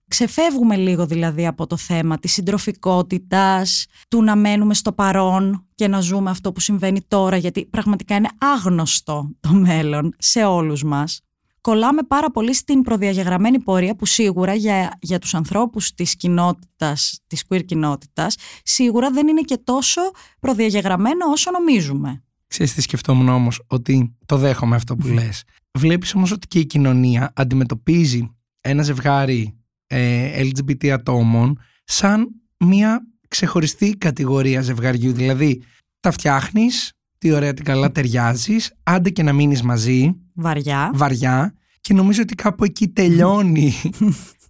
Ξεφεύγουμε 0.08 0.76
λίγο 0.76 1.06
δηλαδή 1.06 1.46
από 1.46 1.66
το 1.66 1.76
θέμα 1.76 2.18
της 2.18 2.32
συντροφικότητας, 2.32 3.86
του 4.08 4.22
να 4.22 4.36
μένουμε 4.36 4.74
στο 4.74 4.92
παρόν 5.10 5.66
και 5.74 5.88
να 5.88 6.00
ζούμε 6.00 6.30
αυτό 6.30 6.52
που 6.52 6.60
συμβαίνει 6.60 7.00
τώρα, 7.08 7.36
γιατί 7.36 7.66
πραγματικά 7.66 8.14
είναι 8.14 8.28
άγνωστο 8.38 9.30
το 9.40 9.52
μέλλον 9.52 10.14
σε 10.18 10.44
όλους 10.44 10.82
μας. 10.82 11.20
Κολλάμε 11.60 12.02
πάρα 12.02 12.30
πολύ 12.30 12.54
στην 12.54 12.82
προδιαγεγραμμένη 12.82 13.60
πορεία 13.60 13.96
που 13.96 14.06
σίγουρα 14.06 14.54
για, 14.54 14.98
για 15.00 15.18
τους 15.18 15.34
ανθρώπους 15.34 15.94
της 15.94 16.16
κοινότητας, 16.16 17.20
της 17.26 17.44
queer 17.48 17.64
κοινότητας, 17.64 18.36
σίγουρα 18.62 19.10
δεν 19.10 19.28
είναι 19.28 19.40
και 19.40 19.56
τόσο 19.64 20.00
προδιαγεγραμμένο 20.40 21.26
όσο 21.30 21.50
νομίζουμε. 21.50 22.22
Ξέρεις 22.46 22.74
τι 22.74 22.80
σκεφτόμουν 22.80 23.28
όμως, 23.28 23.62
ότι 23.66 24.16
το 24.26 24.36
δέχομαι 24.36 24.76
αυτό 24.76 24.96
που 24.96 25.06
λες. 25.06 25.42
Βλέπεις 25.78 26.14
όμως 26.14 26.32
ότι 26.32 26.46
και 26.46 26.58
η 26.58 26.66
κοινωνία 26.66 27.32
αντιμετωπίζει 27.36 28.36
ένα 28.60 28.82
ζευγάρι 28.82 29.58
ε, 29.86 30.42
LGBT 30.42 30.88
ατόμων 30.88 31.58
σαν 31.84 32.28
μια 32.58 33.04
ξεχωριστή 33.30 33.96
κατηγορία 33.96 34.60
ζευγαριού. 34.60 35.12
Δηλαδή, 35.12 35.62
τα 36.00 36.10
φτιάχνεις, 36.10 36.92
τι 37.18 37.32
ωραία, 37.32 37.54
τι 37.54 37.62
καλά 37.62 37.92
ταιριάζεις, 37.92 38.72
άντε 38.82 39.10
και 39.10 39.22
να 39.22 39.32
μείνεις 39.32 39.62
μαζί. 39.62 40.14
Βαριά. 40.34 40.90
Βαριά. 40.94 41.54
Και 41.80 41.94
νομίζω 41.94 42.22
ότι 42.22 42.34
κάπου 42.34 42.64
εκεί 42.64 42.88
τελειώνει 42.88 43.72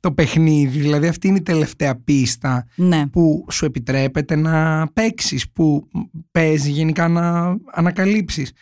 το 0.01 0.13
παιχνίδι. 0.13 0.79
Δηλαδή, 0.79 1.07
αυτή 1.07 1.29
είναι 1.29 1.39
η 1.39 1.43
τελευταία 1.43 1.97
πίστα 1.97 2.67
ναι. 2.77 3.07
που 3.07 3.47
σου 3.51 3.65
επιτρέπεται 3.65 4.37
να 4.37 4.87
παίξεις, 4.93 5.51
που 5.51 5.89
παίζει 6.31 6.71
γενικά 6.71 7.09
να 7.09 7.57
ανακαλύψεις. 7.73 8.53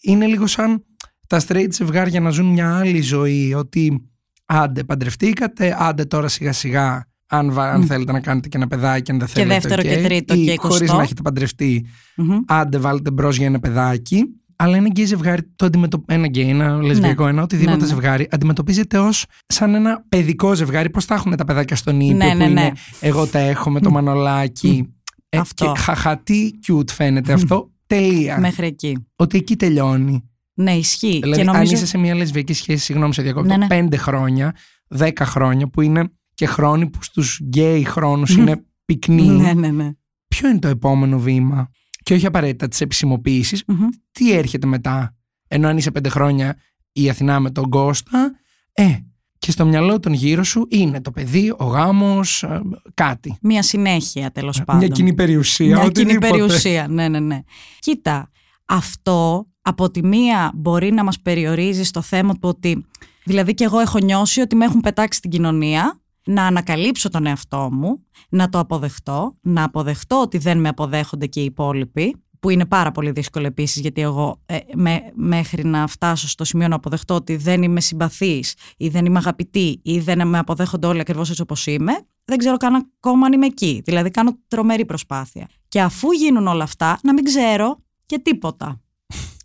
Είναι 0.00 0.26
λίγο 0.26 0.46
σαν 0.46 0.84
τα 1.26 1.40
straight 1.46 1.68
ζευγάρια 1.72 2.20
να 2.20 2.30
ζουν 2.30 2.46
μια 2.46 2.78
άλλη 2.78 3.00
ζωή, 3.00 3.54
ότι 3.54 4.08
άντε 4.44 4.84
παντρευτήκατε, 4.84 5.76
άντε 5.78 6.04
τώρα 6.04 6.28
σιγά 6.28 6.52
σιγά 6.52 7.07
αν, 7.28 7.52
βα- 7.52 7.70
αν 7.72 7.84
θέλετε 7.86 8.12
να 8.12 8.20
κάνετε 8.20 8.48
και 8.48 8.56
ένα 8.56 8.66
παιδάκι, 8.66 9.10
αν 9.10 9.18
δεν 9.18 9.26
Και 9.28 9.32
θέλετε. 9.32 9.54
δεύτερο 9.54 9.82
οκ. 9.84 9.88
και 9.94 10.02
τρίτο 10.02 10.34
ή 10.34 10.44
και 10.44 10.56
χωρίς 10.58 10.76
εικοστό. 10.76 10.96
να 10.96 11.02
έχετε 11.02 11.22
παντρευτεί, 11.22 11.86
Μμμ. 12.16 12.36
άντε 12.46 12.78
βάλτε 12.78 13.10
μπρος 13.10 13.36
για 13.36 13.46
ένα 13.46 13.58
παιδάκι. 13.60 14.24
Αλλά 14.60 14.76
ένα 14.76 14.86
γκέι 14.86 15.04
ζευγάρι, 15.04 15.42
το 15.56 15.66
αντιμετω... 15.66 16.04
ένα 16.06 16.26
γκέι, 16.26 16.48
ένα 16.48 16.82
λεσβιακό, 16.82 17.26
ένα 17.26 17.42
οτιδήποτε 17.42 17.76
Ναι, 17.76 17.82
ναι. 17.82 17.88
ζευγάρι, 17.88 18.28
αντιμετωπίζεται 18.30 18.98
ως 18.98 19.24
σαν 19.46 19.74
ένα 19.74 20.04
παιδικό 20.08 20.54
ζευγάρι. 20.54 20.90
Πώς 20.90 21.04
τα 21.04 21.14
έχουν 21.14 21.36
τα 21.36 21.44
παιδάκια 21.44 21.76
στον 21.76 22.00
ύπνο 22.00 22.24
Ναι, 22.24 22.30
που 22.32 22.36
ναι, 22.38 22.44
ναι. 22.44 22.50
είναι 22.60 22.72
Εγώ 23.00 23.26
τα 23.26 23.38
έχω 23.38 23.70
με 23.70 23.80
το 23.80 23.90
μανολάκι. 23.90 24.94
Ε, 25.28 25.38
Αυτό. 25.38 25.72
Και 25.72 25.80
χαχα, 25.80 26.18
τι 26.18 26.50
cute 26.68 26.90
φαίνεται 26.90 27.32
αυτό. 27.32 27.70
Τελεία. 27.86 28.38
Μέχρι 28.38 28.66
εκεί. 28.66 29.06
Ότι 29.16 29.38
εκεί 29.38 29.56
τελειώνει. 29.56 30.30
Ναι, 30.54 30.72
ισχύει. 30.72 31.18
Δηλαδή, 31.22 31.40
και 31.40 31.44
νομίζω... 31.46 31.64
αν 31.68 31.74
είσαι 31.74 31.86
σε 31.86 31.98
μια 31.98 32.14
λεσβιακή 32.14 32.52
σχέση, 32.52 32.84
συγγνώμη 32.84 33.14
σε 33.14 33.22
διακόπτω, 33.22 33.48
Ναι, 33.48 33.56
ναι. 33.56 33.66
πέντε 33.66 33.96
χρόνια, 33.96 34.54
δέκα 34.88 35.24
χρόνια, 35.24 35.68
που 35.68 35.80
είναι 35.80 36.04
και 36.38 36.46
χρόνοι 36.46 36.90
που 36.90 37.02
στους 37.02 37.40
γκέι 37.42 37.84
χρόνου 37.84 38.24
είναι 38.28 38.64
πυκνοί. 38.84 39.22
Ναι, 39.22 39.52
ναι, 39.52 39.68
ναι. 39.68 39.90
Ποιο 40.28 40.48
είναι 40.48 40.58
το 40.58 40.68
επόμενο 40.68 41.18
βήμα, 41.18 41.70
και 42.02 42.14
όχι 42.14 42.26
απαραίτητα 42.26 42.68
της 42.68 42.80
επισημοποίησης, 42.80 43.62
Μμμ. 43.66 43.86
τι 44.12 44.32
έρχεται 44.32 44.66
μετά; 44.66 45.16
Ενώ 45.48 45.68
αν 45.68 45.76
είσαι 45.76 45.90
πέντε 45.90 46.08
χρόνια 46.08 46.56
η 46.92 47.08
Αθηνά 47.08 47.40
με 47.40 47.50
τον 47.50 47.68
Κώστα, 47.68 48.32
ε, 48.72 48.96
και 49.38 49.50
στο 49.50 49.66
μυαλό 49.66 50.00
των 50.00 50.12
γύρω 50.12 50.42
σου 50.42 50.66
είναι 50.70 51.00
το 51.00 51.10
παιδί, 51.10 51.54
ο 51.58 51.64
γάμος, 51.64 52.42
ε, 52.42 52.60
κάτι. 52.94 53.36
Μια 53.40 53.62
συνέχεια 53.62 54.30
τέλος 54.30 54.64
πάντων. 54.64 54.76
Μια 54.84 54.88
κοινή 54.88 55.14
περιουσία, 55.14 55.66
Μια 55.66 55.76
κοινή 55.76 55.88
οτιδήποτε. 55.88 56.28
περιουσία. 56.28 56.86
Ναι, 56.88 57.08
ναι, 57.08 57.20
ναι. 57.20 57.42
Κοίτα, 57.78 58.30
αυτό 58.64 59.46
από 59.62 59.90
τη 59.90 60.04
μία 60.04 60.50
μπορεί 60.54 60.92
να 60.92 61.04
μας 61.04 61.20
περιορίζει 61.20 61.82
στο 61.84 62.00
θέμα 62.02 62.32
του 62.32 62.40
ότι. 62.48 62.86
Δηλαδή, 63.24 63.54
και 63.54 63.64
εγώ 63.64 63.78
έχω 63.78 63.98
νιώσει 63.98 64.40
ότι 64.40 64.56
με 64.56 64.64
έχουν 64.64 64.80
πετάξει 64.80 65.18
στην 65.18 65.30
κοινωνία, 65.30 66.00
να 66.28 66.46
ανακαλύψω 66.46 67.08
τον 67.08 67.26
εαυτό 67.26 67.68
μου, 67.72 68.04
να 68.28 68.48
το 68.48 68.58
αποδεχτώ, 68.58 69.36
να 69.40 69.64
αποδεχτώ 69.64 70.20
ότι 70.20 70.38
δεν 70.38 70.60
με 70.60 70.68
αποδέχονται 70.68 71.26
και 71.26 71.40
οι 71.40 71.44
υπόλοιποι, 71.44 72.16
που 72.40 72.50
είναι 72.50 72.66
πάρα 72.66 72.92
πολύ 72.92 73.10
δύσκολο 73.10 73.46
επίσης, 73.46 73.80
γιατί 73.80 74.00
εγώ 74.00 74.42
ε, 74.46 74.58
με- 74.74 75.12
μέχρι 75.14 75.64
να 75.64 75.86
φτάσω 75.86 76.28
στο 76.28 76.44
σημείο 76.44 76.68
να 76.68 76.74
αποδεχτώ 76.74 77.14
ότι 77.14 77.36
δεν 77.36 77.62
είμαι 77.62 77.80
συμπαθής 77.80 78.54
ή 78.76 78.88
δεν 78.88 79.04
είμαι 79.04 79.18
αγαπητή 79.18 79.80
ή 79.82 79.98
δεν 79.98 80.28
με 80.28 80.38
αποδέχονται 80.38 80.86
όλοι 80.86 81.00
ακριβώς 81.00 81.30
έτσι 81.30 81.42
όπως 81.42 81.66
είμαι, 81.66 81.92
δεν 82.24 82.38
ξέρω 82.38 82.56
καν 82.56 82.74
ακόμα 82.74 83.26
αν 83.26 83.32
είμαι 83.32 83.46
εκεί. 83.46 83.82
Δηλαδή, 83.84 84.10
κάνω 84.10 84.38
τρομερή 84.48 84.84
προσπάθεια. 84.84 85.48
Και 85.68 85.80
αφού 85.80 86.12
γίνουν 86.12 86.46
όλα 86.46 86.64
αυτά, 86.64 86.98
να 87.02 87.12
μην 87.12 87.24
ξέρω 87.24 87.78
και 88.06 88.18
τίποτα. 88.18 88.80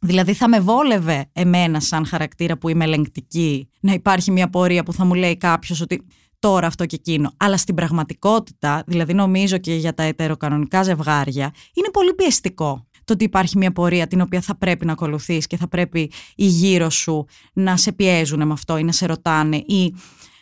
Δηλαδή 0.02 0.34
θα 0.34 0.50
με 0.50 0.60
βόλευε 0.60 1.30
εμένα 1.34 1.80
σαν 1.80 2.06
χαρακτήρα 2.06 2.58
που 2.58 2.70
είμαι 2.70 2.84
ελεγκτική 2.84 3.70
να 3.80 3.94
υπάρχει 3.94 4.32
μια 4.32 4.50
πορεία 4.50 4.84
που 4.84 4.94
θα 4.94 5.06
μου 5.06 5.14
λέει 5.14 5.38
κάποιος 5.38 5.82
ότι 5.82 6.06
τώρα 6.44 6.68
αυτό 6.68 6.86
και 6.86 6.96
εκείνο. 6.96 7.34
Αλλά 7.38 7.58
στην 7.58 7.76
πραγματικότητα, 7.76 8.84
δηλαδή 8.88 9.14
νομίζω 9.14 9.58
και 9.58 9.76
για 9.76 9.94
τα 9.94 10.04
ετεροκανονικά 10.04 10.84
ζευγάρια, 10.84 11.54
είναι 11.74 11.90
πολύ 11.92 12.14
πιεστικό 12.14 12.88
το 13.04 13.14
ότι 13.14 13.24
υπάρχει 13.24 13.58
μια 13.58 13.72
πορεία 13.72 14.08
την 14.08 14.22
οποία 14.22 14.42
θα 14.42 14.56
πρέπει 14.58 14.86
να 14.86 14.92
ακολουθείς 14.92 15.48
και 15.48 15.58
θα 15.58 15.68
πρέπει 15.68 16.12
οι 16.36 16.46
γύρω 16.46 16.90
σου 16.90 17.26
να 17.54 17.78
σε 17.78 17.92
πιέζουν 17.92 18.48
με 18.48 18.54
αυτό 18.54 18.78
ή 18.78 18.84
να 18.84 18.92
σε 18.92 19.06
ρωτάνε 19.06 19.58
ή 19.58 19.96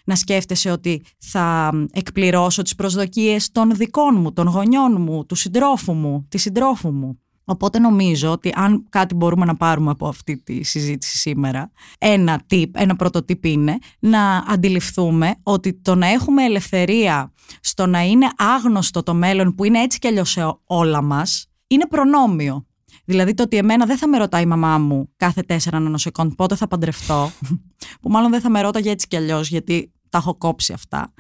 να 0.06 0.16
σκέφτεσαι 0.16 0.72
ότι 0.72 1.04
θα 1.18 1.72
εκπληρώσω 1.92 2.62
τις 2.62 2.76
προσδοκίες 2.76 3.52
των 3.52 3.76
δικών 3.76 4.20
μου, 4.20 4.34
των 4.34 4.48
γονιών 4.48 5.02
μου, 5.02 5.26
του 5.26 5.36
συντρόφου 5.36 5.94
μου, 5.94 6.26
της 6.30 6.42
συντρόφου 6.42 6.92
μου. 6.92 7.20
Οπότε 7.52 7.80
νομίζω 7.80 8.32
ότι 8.32 8.52
αν 8.56 8.86
κάτι 8.90 9.16
μπορούμε 9.16 9.46
να 9.46 9.56
πάρουμε 9.56 9.92
από 9.92 10.08
αυτή 10.08 10.38
τη 10.38 10.64
συζήτηση 10.64 11.18
σήμερα, 11.18 11.72
ένα 12.00 12.42
tip, 12.50 12.66
ένα 12.72 12.96
πρώτο 12.96 13.20
tip 13.20 13.46
είναι 13.46 13.78
να 14.00 14.38
αντιληφθούμε 14.38 15.36
ότι 15.44 15.74
το 15.74 15.96
να 15.96 16.08
έχουμε 16.08 16.44
ελευθερία 16.44 17.34
στο 17.62 17.86
να 17.86 18.02
είναι 18.02 18.28
άγνωστο 18.38 19.04
το 19.04 19.14
μέλλον 19.14 19.56
που 19.56 19.64
είναι 19.64 19.82
έτσι 19.82 20.00
κι 20.00 20.08
αλλιώς 20.08 20.30
σε 20.30 20.60
όλα 20.66 21.02
μας, 21.02 21.48
είναι 21.68 21.88
προνόμιο. 21.88 22.66
Δηλαδή 23.06 23.34
το 23.34 23.44
ότι 23.44 23.58
εμένα 23.58 23.86
δεν 23.86 23.98
θα 23.98 24.08
με 24.08 24.18
ρωτάει 24.18 24.44
η 24.44 24.46
μαμά 24.46 24.78
μου 24.78 25.10
κάθε 25.16 25.42
τέσσερα 25.42 25.80
νανοσεκόντ 25.80 26.32
πότε 26.34 26.56
θα 26.56 26.68
παντρευτώ, 26.68 27.32
που 28.02 28.10
μάλλον 28.10 28.32
δεν 28.32 28.42
θα 28.42 28.50
με 28.50 28.62
ρώταγε 28.62 28.90
έτσι 28.90 29.08
κι 29.08 29.16
αλλιώς 29.16 29.50
γιατί 29.50 29.92
τα 30.10 30.18
έχω 30.18 30.36
κόψει 30.36 30.74
αυτά. 30.74 31.14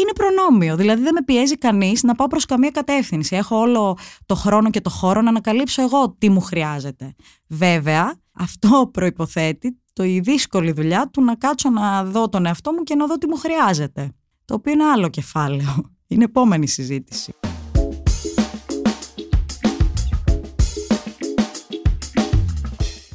Είναι 0.00 0.12
προνόμιο. 0.12 0.76
Δηλαδή 0.76 1.02
δεν 1.02 1.12
με 1.14 1.22
πιέζει 1.24 1.58
κανείς 1.58 2.02
να 2.02 2.14
πάω 2.14 2.26
προς 2.26 2.44
καμία 2.44 2.70
κατεύθυνση. 2.70 3.36
Έχω 3.36 3.56
όλο 3.56 3.98
το 4.26 4.34
χρόνο 4.34 4.70
και 4.70 4.80
το 4.80 4.90
χώρο 4.90 5.20
να 5.20 5.28
ανακαλύψω 5.28 5.82
εγώ 5.82 6.14
τι 6.18 6.30
μου 6.30 6.40
χρειάζεται. 6.40 7.14
Βέβαια, 7.46 8.20
αυτό 8.32 8.90
προϋποθέτει 8.92 9.78
το 9.92 10.04
η 10.04 10.20
δύσκολη 10.20 10.72
δουλειά 10.72 11.10
του 11.12 11.24
να 11.24 11.34
κάτσω 11.34 11.70
να 11.70 12.04
δω 12.04 12.28
τον 12.28 12.46
εαυτό 12.46 12.72
μου 12.72 12.82
και 12.82 12.94
να 12.94 13.06
δω 13.06 13.18
τι 13.18 13.28
μου 13.28 13.36
χρειάζεται. 13.36 14.12
Το 14.44 14.54
οποίο 14.54 14.72
είναι 14.72 14.84
άλλο 14.84 15.08
κεφάλαιο. 15.08 15.90
Είναι 16.10 16.24
επόμενη 16.24 16.68
συζήτηση. 16.68 17.34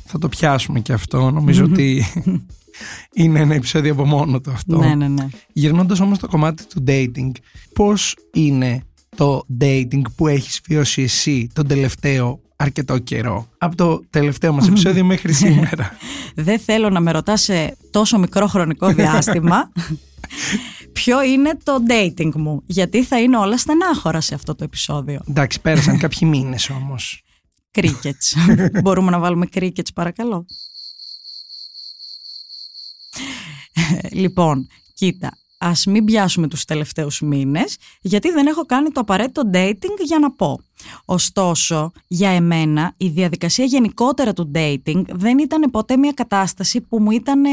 Θα 0.06 0.18
το 0.20 0.30
πιάσουμε 0.30 0.80
και 0.80 0.94
αυτό. 0.94 1.32
Νομίζω 1.32 1.64
ότι 1.72 2.06
είναι 3.14 3.40
ένα 3.40 3.56
επεισόδιο 3.56 3.92
από 3.92 4.06
μόνο 4.06 4.42
το 4.42 4.52
αυτό. 4.52 4.78
Ναι, 4.78 4.96
ναι, 4.96 5.08
ναι. 5.08 5.28
Γυρνώντας 5.54 6.00
όμως 6.00 6.20
το 6.20 6.28
κομμάτι 6.28 6.66
του 6.68 6.84
dating, 6.88 7.32
πώς 7.74 8.16
είναι 8.34 8.84
το 9.16 9.46
dating 9.62 10.02
που 10.16 10.28
έχεις 10.28 10.62
βιώσει 10.68 11.02
εσύ 11.02 11.50
τον 11.54 11.68
τελευταίο 11.68 12.40
αρκετό 12.56 12.98
καιρό; 12.98 13.48
Από 13.58 13.76
το 13.76 14.04
τελευταίο 14.10 14.54
μας 14.54 14.68
επεισόδιο 14.68 15.06
μέχρι 15.14 15.34
σήμερα. 15.34 15.98
Δεν 16.36 16.60
θέλω 16.60 16.90
να 16.90 17.00
με 17.00 17.12
ρωτάς 17.12 17.42
σε 17.42 17.78
τόσο 17.92 18.20
μικρό 18.20 18.48
χρονικό 18.48 18.94
διάστημα 18.94 19.72
ποιο 20.94 21.24
είναι 21.24 21.58
το 21.64 21.74
dating 21.88 22.32
μου. 22.36 22.62
Γιατί 22.66 23.04
θα 23.04 23.20
είναι 23.20 23.38
όλα 23.38 23.58
στενάχωρα 23.58 24.22
σε 24.22 24.36
αυτό 24.36 24.56
το 24.56 24.64
επεισόδιο. 24.64 25.22
Εντάξει, 25.30 25.62
πέρασαν 25.62 25.98
κάποιοι 25.98 26.28
μήνες 26.32 26.70
όμως. 26.70 27.24
Crickets. 27.72 28.56
Μπορούμε 28.84 29.12
να 29.12 29.20
βάλουμε 29.20 29.48
crickets 29.54 29.94
παρακαλώ. 29.94 30.46
λοιπόν, 34.22 34.68
κοίτα, 34.94 35.32
ας 35.58 35.86
μην 35.86 36.06
πιάσουμε 36.06 36.48
τους 36.48 36.66
τελευταίους 36.66 37.22
μήνες, 37.22 37.78
γιατί 38.02 38.32
δεν 38.32 38.48
έχω 38.48 38.66
κάνει 38.66 38.90
το 38.90 39.00
απαραίτητο 39.00 39.42
dating 39.54 39.98
για 40.06 40.20
να 40.20 40.32
πω. 40.32 40.60
Ωστόσο, 41.06 41.92
για 42.08 42.30
εμένα, 42.30 42.94
η 42.98 43.08
διαδικασία 43.08 43.66
γενικότερα 43.66 44.34
του 44.34 44.52
dating 44.56 45.04
δεν 45.10 45.38
ήταν 45.38 45.72
ποτέ 45.72 45.98
μια 45.98 46.12
κατάσταση 46.12 46.82
που 46.82 47.02
μου 47.02 47.12
ήταν 47.12 47.44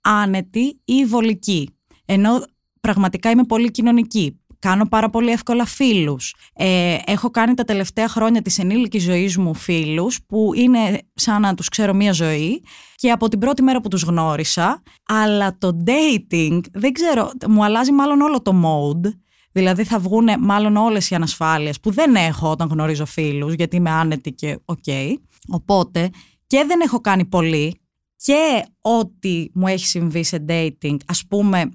άνετη 0.00 0.80
ή 0.84 1.04
βολική. 1.04 1.70
Ενώ 2.04 2.44
πραγματικά 2.80 3.30
είμαι 3.30 3.44
πολύ 3.44 3.70
κοινωνική. 3.70 4.40
Κάνω 4.66 4.86
πάρα 4.88 5.10
πολύ 5.10 5.30
εύκολα 5.30 5.64
φίλους. 5.64 6.34
Ε, 6.54 6.96
έχω 7.06 7.30
κάνει 7.30 7.54
τα 7.54 7.64
τελευταία 7.64 8.08
χρόνια 8.08 8.42
της 8.42 8.58
ενήλικης 8.58 9.02
ζωής 9.02 9.36
μου 9.36 9.54
φίλους 9.54 10.18
που 10.26 10.50
είναι 10.54 11.00
σαν 11.14 11.40
να 11.40 11.54
τους 11.54 11.68
ξέρω 11.68 11.94
μία 11.94 12.12
ζωή 12.12 12.62
και 12.94 13.10
από 13.10 13.28
την 13.28 13.38
πρώτη 13.38 13.62
μέρα 13.62 13.80
που 13.80 13.88
τους 13.88 14.02
γνώρισα. 14.02 14.82
Αλλά 15.08 15.58
το 15.58 15.82
dating, 15.86 16.60
δεν 16.72 16.92
ξέρω, 16.92 17.30
μου 17.48 17.64
αλλάζει 17.64 17.92
μάλλον 17.92 18.20
όλο 18.20 18.42
το 18.42 18.52
mode. 18.64 19.10
Δηλαδή 19.52 19.84
θα 19.84 19.98
βγουν 19.98 20.28
μάλλον 20.38 20.76
όλες 20.76 21.10
οι 21.10 21.14
ανασφάλειες 21.14 21.80
που 21.80 21.90
δεν 21.90 22.14
έχω 22.14 22.50
όταν 22.50 22.68
γνωρίζω 22.68 23.06
φίλους 23.06 23.54
γιατί 23.54 23.76
είμαι 23.76 23.90
άνετη 23.90 24.32
και 24.32 24.58
οκ. 24.64 24.84
Οπότε 25.48 26.10
και 26.46 26.64
δεν 26.66 26.80
έχω 26.80 27.00
κάνει 27.00 27.24
πολύ 27.24 27.80
και 28.16 28.64
ό,τι 28.80 29.46
μου 29.54 29.66
έχει 29.66 29.86
συμβεί 29.86 30.24
σε 30.24 30.44
dating, 30.48 30.96
ας 31.06 31.24
πούμε 31.28 31.70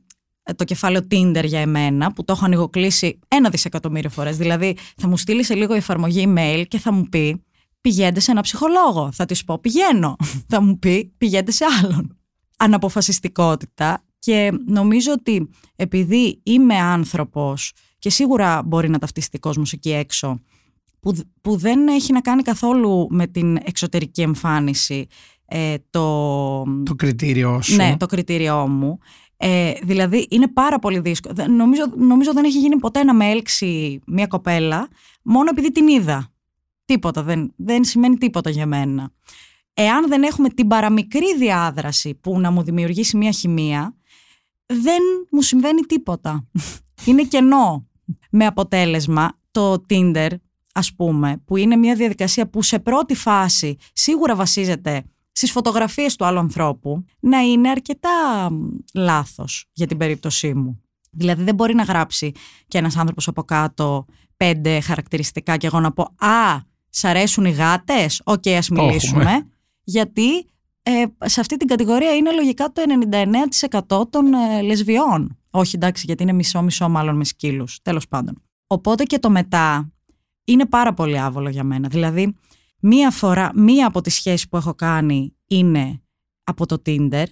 το 0.56 0.64
κεφάλαιο 0.64 1.02
Tinder 1.12 1.44
για 1.46 1.60
εμένα, 1.60 2.14
που 2.14 2.24
το 2.24 2.34
έχω 2.34 2.46
ανοιγοκλείσει 2.46 3.20
ένα 3.28 3.50
δισεκατομμύριο 3.50 4.10
φορές. 4.10 4.38
Δηλαδή, 4.38 4.78
θα 4.98 5.08
μου 5.08 5.18
στείλει 5.18 5.44
σε 5.44 5.56
λίγο 5.56 5.74
η 5.74 5.78
εφαρμογή 5.78 6.34
email 6.36 6.64
και 6.68 6.80
θα 6.80 6.94
μου 6.94 7.10
πει 7.10 7.44
πηγαίνετε 7.82 8.20
σε 8.20 8.32
ένα 8.32 8.42
ψυχολόγο. 8.42 9.12
Θα 9.12 9.26
της 9.26 9.44
πω 9.44 9.60
πηγαίνω. 9.60 10.16
θα 10.52 10.62
μου 10.62 10.80
πει 10.80 11.14
πηγαίνετε 11.18 11.52
σε 11.52 11.66
άλλον. 11.82 12.18
Αναποφασιστικότητα 12.58 14.04
και 14.20 14.52
νομίζω 14.66 15.12
ότι 15.12 15.50
επειδή 15.76 16.40
είμαι 16.44 16.76
άνθρωπος 16.76 17.74
και 18.00 18.10
σίγουρα 18.10 18.64
μπορεί 18.66 18.90
να 18.90 19.00
ταυτιστεί 19.00 19.40
κόσμος 19.40 19.74
εκεί 19.74 19.92
έξω 19.92 20.40
που, 21.00 21.16
που 21.42 21.58
δεν 21.58 21.88
έχει 21.88 22.14
να 22.14 22.22
κάνει 22.22 22.42
καθόλου 22.42 23.08
με 23.10 23.28
την 23.28 23.58
εξωτερική 23.64 24.22
εμφάνιση 24.22 25.08
ε, 25.46 25.76
το, 25.90 26.64
Το 26.86 26.96
κριτήριό 26.96 27.62
σου. 27.62 27.76
ναι, 27.76 27.98
το 27.98 28.06
κριτήριό 28.06 28.68
μου. 28.68 29.00
Ε, 29.44 29.74
δηλαδή 29.84 30.28
είναι 30.30 30.48
πάρα 30.48 30.80
πολύ 30.80 31.00
δύσκολο. 31.00 31.34
Δεν- 31.36 31.56
Νομίζω, 31.56 31.84
νομίζω 31.98 32.34
δεν 32.34 32.44
έχει 32.44 32.60
γίνει 32.60 32.76
ποτέ 32.78 33.04
να 33.04 33.14
με 33.14 33.30
έλξει 33.30 34.00
μια 34.06 34.28
κοπέλα 34.28 34.88
μόνο 35.24 35.50
επειδή 35.50 35.72
την 35.72 35.88
είδα. 35.88 36.32
Τίποτα, 36.86 37.24
δεν, 37.24 37.54
δεν 37.56 37.84
σημαίνει 37.84 38.18
τίποτα 38.18 38.50
για 38.50 38.66
μένα. 38.66 39.12
Εάν 39.74 40.08
δεν 40.08 40.24
έχουμε 40.24 40.50
την 40.50 40.68
παραμικρή 40.68 41.38
διάδραση 41.38 42.16
που 42.16 42.40
να 42.40 42.52
μου 42.52 42.64
δημιουργήσει 42.64 43.18
μια 43.18 43.32
χημεία, 43.32 43.96
δεν 44.66 45.02
μου 45.32 45.42
συμβαίνει 45.42 45.82
τίποτα. 45.82 46.48
Είναι 47.06 47.24
κενό. 47.24 47.88
Με 48.32 48.46
αποτέλεσμα 48.46 49.40
το 49.52 49.86
Tinder, 49.90 50.30
ας 50.74 50.94
πούμε, 50.96 51.42
που 51.46 51.58
είναι 51.58 51.76
μια 51.76 51.96
διαδικασία 51.96 52.50
που 52.50 52.62
σε 52.62 52.80
πρώτη 52.80 53.16
φάση 53.16 53.78
σίγουρα 53.94 54.36
βασίζεται 54.36 55.04
στις 55.42 55.54
φωτογραφίες 55.54 56.16
του 56.16 56.26
άλλου 56.26 56.40
ανθρώπου, 56.40 57.06
να 57.20 57.40
είναι 57.40 57.70
αρκετά 57.70 58.50
μ, 58.52 58.68
λάθος 58.94 59.66
για 59.74 59.88
την 59.88 59.98
περίπτωσή 59.98 60.54
μου. 60.54 60.82
Δηλαδή 61.12 61.44
δεν 61.44 61.56
μπορεί 61.56 61.76
να 61.76 61.84
γράψει 61.84 62.32
και 62.68 62.78
ένας 62.78 62.98
άνθρωπος 62.98 63.28
από 63.28 63.44
κάτω 63.44 64.06
πέντε 64.38 64.80
χαρακτηριστικά 64.80 65.58
και 65.58 65.68
εγώ 65.68 65.80
να 65.80 65.92
πω 65.92 66.04
«Α, 66.04 66.60
σ' 66.90 67.04
αρέσουν 67.04 67.46
οι 67.46 67.52
γάτες, 67.52 68.22
οκ, 68.24 68.48
ας 68.48 68.70
μιλήσουμε». 68.70 69.48
Γιατί 69.84 70.46
ε, 70.82 71.04
σε 71.26 71.40
αυτή 71.40 71.58
την 71.58 71.68
κατηγορία 71.68 72.16
είναι 72.16 72.32
λογικά 72.32 72.72
το 72.72 72.82
99% 74.00 74.10
των 74.10 74.34
ε, 74.34 74.62
λεσβιών. 74.62 75.38
Όχι 75.52 75.76
εντάξει 75.76 76.04
γιατί 76.06 76.24
είναι 76.24 76.34
μισό-μισό 76.34 76.90
μάλλον 76.90 77.16
με 77.16 77.24
σκύλους, 77.24 77.80
τέλος 77.82 78.08
πάντων. 78.08 78.42
Οπότε 78.68 79.04
και 79.04 79.20
το 79.20 79.30
μετά 79.30 79.92
είναι 80.44 80.66
πάρα 80.66 80.94
πολύ 80.94 81.20
άβολο 81.20 81.50
για 81.50 81.64
μένα. 81.64 81.88
Δηλαδή 81.88 82.36
μία 82.82 83.12
φορά, 83.12 83.52
μία 83.56 83.88
από 83.88 84.02
τις 84.02 84.14
σχέσεις 84.14 84.48
που 84.48 84.58
έχω 84.58 84.74
κάνει 84.74 85.36
είναι 85.48 86.02
από 86.44 86.66
το 86.66 86.82
Tinder. 86.86 87.26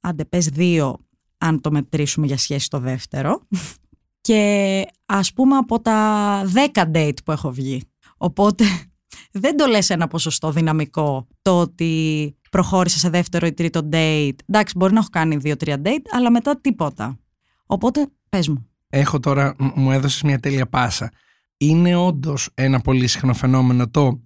Άντε 0.00 0.24
πες 0.24 0.48
δύο 0.48 0.98
αν 1.38 1.60
το 1.60 1.70
μετρήσουμε 1.70 2.26
για 2.26 2.38
σχέση 2.38 2.70
το 2.70 2.78
δεύτερο. 2.78 3.40
Και 4.20 4.84
ας 5.06 5.32
πούμε 5.32 5.56
από 5.56 5.80
τα 5.80 6.42
10 6.74 6.84
date 6.94 7.24
που 7.24 7.32
έχω 7.32 7.52
βγει. 7.52 7.82
Οπότε 8.16 8.64
δεν 9.42 9.56
το 9.56 9.66
λες 9.66 9.90
ένα 9.90 10.08
ποσοστό 10.08 10.52
δυναμικό 10.52 11.26
το 11.42 11.60
ότι 11.60 12.36
προχώρησα 12.50 12.98
σε 12.98 13.08
δεύτερο 13.08 13.46
ή 13.46 13.52
τρίτο 13.52 13.88
date. 13.92 14.36
Εντάξει, 14.46 14.74
μπορεί 14.76 14.92
να 14.92 14.98
έχω 14.98 15.08
κάνει 15.12 15.36
δύο-τρία 15.36 15.80
date, 15.84 16.06
αλλά 16.10 16.30
μετά 16.30 16.60
τίποτα. 16.60 17.18
Οπότε 17.66 18.06
πες 18.28 18.48
μου. 18.48 18.68
Έχω 18.88 19.20
τώρα, 19.20 19.54
μου 19.74 19.92
έδωσες 19.92 20.22
μια 20.22 20.38
τέλεια 20.38 20.68
πάσα. 20.68 21.10
Είναι 21.56 21.96
όντως 21.96 22.48
ένα 22.54 22.80
πολύ 22.80 23.06
συχνό 23.06 23.34
φαινόμενο 23.34 23.88
το 23.88 24.20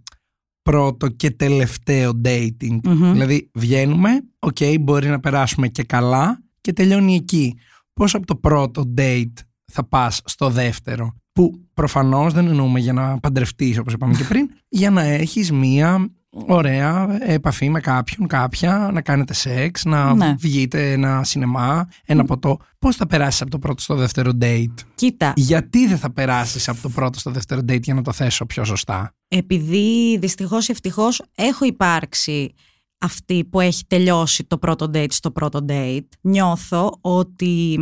πρώτο 0.62 1.08
και 1.08 1.30
τελευταίο 1.30 2.20
dating. 2.24 2.78
Δηλαδή 3.12 3.50
βγαίνουμε, 3.54 4.10
οκ, 4.38 4.56
μπορεί 4.80 5.08
να 5.08 5.20
περάσουμε 5.20 5.68
και 5.68 5.82
καλά 5.82 6.42
και 6.60 6.72
τελειώνει 6.72 7.14
εκεί. 7.14 7.58
Πώς 7.92 8.14
από 8.14 8.26
το 8.26 8.36
πρώτο 8.36 8.92
date 8.96 9.32
θα 9.72 9.84
πας 9.84 10.20
στο 10.24 10.50
δεύτερο 10.50 11.14
που 11.32 11.60
προφανώς 11.74 12.32
δεν 12.32 12.46
εννοούμε 12.46 12.80
για 12.80 12.92
να 12.92 13.18
παντρευτείς 13.18 13.78
όπως 13.78 13.92
είπαμε 13.92 14.14
και 14.14 14.24
πριν 14.24 14.50
για 14.68 14.90
να 14.90 15.02
έχεις 15.02 15.52
μία 15.52 16.10
ωραία 16.32 17.18
επαφή 17.20 17.68
με 17.68 17.80
κάποιον, 17.80 18.26
κάποια, 18.26 18.90
να 18.92 19.00
κάνετε 19.00 19.34
σεξ, 19.34 19.84
να 19.84 20.14
ναι. 20.14 20.34
βγείτε 20.38 20.92
ένα 20.92 21.24
σινεμά, 21.24 21.88
ένα 22.04 22.24
ποτό. 22.24 22.58
Πώς 22.78 22.96
θα 22.96 23.06
περάσεις 23.06 23.40
από 23.40 23.50
το 23.50 23.58
πρώτο 23.58 23.82
στο 23.82 23.94
δεύτερο 23.94 24.30
date, 24.40 24.74
Κοίτα. 24.94 25.32
Γιατί 25.36 25.86
δεν 25.86 25.98
θα 25.98 26.12
περάσεις 26.12 26.68
από 26.68 26.82
το 26.82 26.88
πρώτο 26.88 27.18
στο 27.18 27.30
δεύτερο 27.30 27.60
date 27.60 27.82
για 27.82 27.94
να 27.94 28.02
το 28.02 28.12
θέσω 28.12 28.46
πιο 28.46 28.64
σωστά; 28.64 29.14
Επειδή 29.28 30.18
δυστυχώς 30.18 30.68
ή 30.68 30.72
ευτυχώς 30.72 31.22
έχω 31.34 31.64
υπάρξει 31.64 32.54
αυτή 32.98 33.44
που 33.44 33.60
έχει 33.60 33.84
τελειώσει 33.86 34.44
το 34.44 34.58
πρώτο 34.58 34.90
date 34.94 35.12
στο 35.12 35.30
πρώτο 35.30 35.64
date, 35.68 36.06
νιώθω 36.20 36.98
ότι 37.00 37.78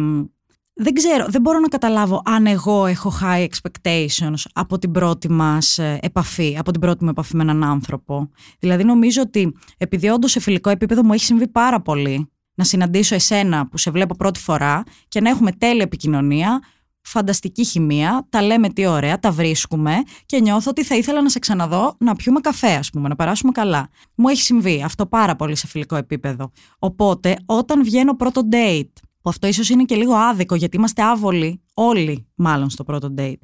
δεν 0.82 0.92
ξέρω, 0.92 1.26
δεν 1.28 1.40
μπορώ 1.40 1.58
να 1.58 1.68
καταλάβω 1.68 2.22
αν 2.25 2.46
εγώ 2.46 2.87
έχω 2.87 3.12
high 3.22 3.46
expectations 3.46 4.42
από 4.52 4.78
την 4.78 4.90
πρώτη 4.90 5.30
μας 5.30 5.78
ε, 5.78 5.99
επαφή, 6.02 6.56
από 6.58 6.70
την 6.70 6.80
πρώτη 6.80 7.04
μου 7.04 7.10
επαφή 7.10 7.37
με 7.37 7.42
έναν 7.42 7.64
άνθρωπο. 7.64 8.30
Δηλαδή 8.58 8.84
νομίζω 8.84 9.22
ότι 9.22 9.56
επειδή 9.76 10.08
όντως 10.08 10.30
σε 10.30 10.40
φιλικό 10.40 10.70
επίπεδο 10.70 11.04
μου 11.04 11.12
έχει 11.12 11.25
συμβεί 11.25 11.49
πάρα 11.49 11.80
πολύ 11.80 12.30
να 12.54 12.64
συναντήσω 12.64 13.14
εσένα 13.14 13.68
που 13.68 13.78
σε 13.78 13.90
βλέπω 13.90 14.16
πρώτη 14.16 14.40
φορά 14.40 14.82
και 15.08 15.20
να 15.20 15.30
έχουμε 15.30 15.52
τέλεια 15.52 15.82
επικοινωνία, 15.82 16.62
φανταστική 17.02 17.64
χημεία, 17.64 18.26
τα 18.28 18.42
λέμε 18.42 18.68
τι 18.68 18.87
ωραία, 18.87 19.18
τα 19.18 19.30
βρίσκουμε 19.30 19.94
και 20.26 20.40
νιώθω 20.40 20.70
ότι 20.70 20.84
θα 20.84 20.96
ήθελα 20.96 21.22
να 21.22 21.28
σε 21.28 21.38
ξαναδώ 21.38 21.94
να 21.99 22.14
πιούμε 22.14 22.40
καφέ, 22.40 22.75
ας 22.75 22.90
πούμε, 22.90 23.08
να 23.08 23.16
περάσουμε 23.16 23.52
καλά. 23.52 23.88
Μου 24.14 24.28
έχει 24.28 24.42
συμβεί 24.42 24.82
αυτό 24.84 25.06
πάρα 25.06 25.37
πολύ 25.37 25.56
σε 25.56 25.66
φιλικό 25.66 25.96
επίπεδο. 25.96 26.50
Οπότε, 26.78 27.37
όταν 27.46 27.84
βγαίνω 27.84 28.16
πρώτο 28.16 28.49
date 28.52 29.10
που 29.23 29.31
αυτό 29.31 29.47
ίσως 29.47 29.69
είναι 29.69 29.85
και 29.85 29.95
λίγο 29.95 30.15
άδικο 30.15 30.55
γιατί 30.55 30.77
είμαστε 30.77 31.03
άβολοι 31.03 31.62
όλοι 31.75 32.27
μάλλον 32.35 32.71
στο 32.71 32.85
πρώτο 32.85 33.15
date 33.19 33.39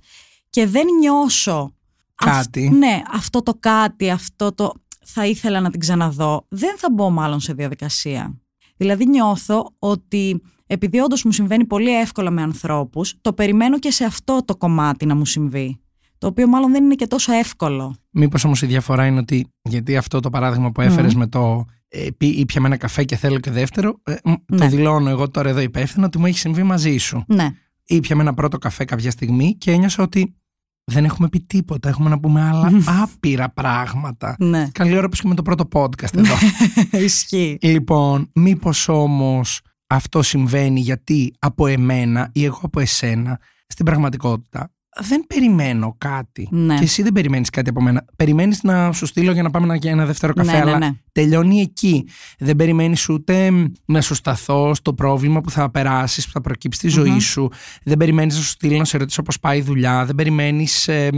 και 0.51 0.67
δεν 0.67 0.87
νιώσω 1.01 1.75
κάτι. 2.15 2.69
ναι, 2.71 3.03
αυτό 3.13 3.43
το 3.43 3.55
κάτι, 3.61 4.11
αυτό 4.11 4.53
το 4.53 4.73
θα 5.05 5.27
ήθελα 5.27 5.61
να 5.61 5.71
την 5.71 5.81
ξαναδώ, 5.81 6.47
δεν 6.49 6.79
θα 6.79 6.91
μπω 6.93 7.11
μάλλον 7.11 7.41
σε 7.41 7.53
διαδικασία. 7.53 8.41
Δηλαδή 8.77 9.07
νιώθω 9.07 9.75
ότι 9.79 10.43
επειδή 10.67 10.99
όντως 10.99 11.25
μου 11.25 11.33
συμβαίνει 11.33 11.65
πολύ 11.65 11.99
εύκολα 11.99 12.31
με 12.31 12.43
ανθρώπους, 12.43 13.15
το 13.21 13.33
περιμένω 13.33 13.79
και 13.79 13.91
σε 13.91 14.05
αυτό 14.05 14.45
το 14.45 14.57
κομμάτι 14.57 15.07
να 15.07 15.15
μου 15.15 15.25
συμβεί. 15.25 15.81
Το 16.19 16.27
οποίο 16.27 16.47
μάλλον 16.47 16.73
δεν 16.73 16.85
είναι 16.85 16.95
και 16.95 17.07
τόσο 17.07 17.33
εύκολο. 17.33 17.97
Μήπως 18.11 18.45
όμως 18.45 18.63
η 18.63 18.67
διαφορά 18.67 19.07
είναι 19.07 19.19
ότι, 19.19 19.53
γιατί 19.63 19.97
αυτό 19.97 20.21
το 20.21 20.31
παράδειγμα 20.31 20.73
που 20.73 20.81
έφερες 20.81 21.15
με 21.15 21.27
το 21.27 21.65
ε, 21.89 22.09
πει 22.17 22.47
με 22.61 22.67
ένα 22.67 22.77
καφέ 22.77 23.05
και 23.05 23.17
θέλω 23.17 23.39
και 23.39 23.51
δεύτερο, 23.51 24.01
ε, 24.03 24.15
ναι. 24.25 24.59
το 24.59 24.69
δηλώνω 24.69 25.11
εγώ 25.11 25.31
τώρα 25.31 25.49
εδώ 25.49 25.61
υπεύθυνο 25.61 26.07
ότι 26.07 26.19
μου 26.19 26.27
έχει 26.27 26.39
συμβεί 26.39 26.63
μαζί 26.63 26.97
σου. 26.97 27.25
Ναι. 27.27 27.49
με 28.15 28.23
ένα 28.23 28.35
πρώτο 28.35 28.59
καφέ 28.59 28.85
κάποια 28.85 29.11
στιγμή 29.11 29.55
και 29.55 29.71
ένιωσα 29.71 30.03
ότι 30.03 30.35
δεν 30.85 31.05
έχουμε 31.05 31.29
πει 31.29 31.41
τίποτα. 31.41 31.89
Έχουμε 31.89 32.09
να 32.09 32.21
πούμε 32.21 32.49
άλλα 32.49 32.71
άπειρα 33.03 33.51
πράγματα. 33.51 34.37
Ναι. 34.39 34.69
Καλή 34.73 34.97
ώρα 34.97 35.09
που 35.09 35.17
και 35.17 35.29
με 35.29 35.35
το 35.35 35.43
πρώτο 35.43 35.69
podcast 35.73 36.17
εδώ. 36.17 36.35
Ισχύει. 37.05 37.59
Λοιπόν, 37.61 38.31
μήπως 38.35 38.89
όμως 38.89 39.61
αυτό 39.87 40.23
συμβαίνει 40.23 40.81
γιατί 40.81 41.35
από 41.39 41.67
εμένα 41.67 42.31
ή 42.33 42.45
εγώ 42.45 42.59
από 42.63 42.81
εσένα 42.81 43.41
στην 43.67 43.85
πραγματικότητα 43.85 44.71
δεν 45.01 45.25
περιμένω 45.27 45.95
κάτι. 45.99 46.49
Ναι. 46.51 46.75
Και 46.75 46.85
εσύ 46.85 47.03
δεν 47.03 47.13
περιμένεις 47.13 47.51
κάτι 47.51 47.71
από 47.71 47.81
μένα. 47.81 48.05
Περιμένεις 48.17 48.63
να 48.63 48.93
σου 48.93 49.07
στείλω 49.07 49.33
για 49.33 49.43
να 49.43 49.51
πάμε 49.51 49.67
να 49.67 49.91
ένα 49.91 50.07
δεύτερο 50.07 50.33
καφέ, 50.33 50.53
ναι, 50.53 50.65
ναι, 50.65 50.71
αλλά 50.71 50.79
ναι. 50.79 50.91
τελειώνει 51.13 51.61
εκεί. 51.61 52.09
Δεν 52.39 52.57
περιμένεις 52.57 53.09
ούτε 53.09 53.51
να 53.85 54.01
σου 54.01 54.15
σταθώ 54.15 54.75
στο 54.75 54.95
πρόβλημα 54.95 55.41
που 55.41 55.51
θα 55.51 55.71
περάσεις, 55.71 56.27
που 56.27 56.33
θα 56.33 56.41
προκύψει 56.41 56.79
στη 56.79 56.89
ζωή 56.89 57.19
σου. 57.19 57.51
Δεν 57.83 57.97
περιμένεις 57.97 58.35
να 58.35 58.41
σου 58.41 58.49
στείλω 58.49 58.79
να 58.79 58.85
σε 58.85 58.99
ρωτήσω 58.99 59.23
πώς 59.23 59.41
πάει 59.41 59.59
η 59.59 59.63
δουλειά. 59.63 60.05
Δεν 60.05 60.15
περιμένεις 60.15 60.89
ε, 60.89 61.11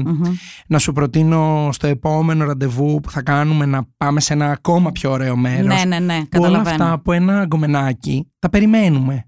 να 0.67 0.79
σου 0.79 0.93
προτείνω 0.93 1.69
στο 1.73 1.87
επόμενο 1.87 2.45
ραντεβού 2.45 3.01
που 3.01 3.11
θα 3.11 3.23
κάνουμε 3.23 3.67
να 3.67 3.89
πάμε 3.97 4.21
σε 4.21 4.33
ένα 4.33 4.51
ακόμα 4.51 4.93
πιο 4.93 5.11
ωραίο 5.11 5.37
μέρος. 5.37 5.85
Ναι, 5.85 5.85
ναι, 5.85 5.99
ναι. 5.99 6.23
Όλα 6.39 6.61
αυτά 6.61 6.93
από 6.93 7.13
ένα 7.13 7.45
γκομενάκι 7.45 8.27
τα 8.39 8.51
περιμένουμε. 8.51 9.27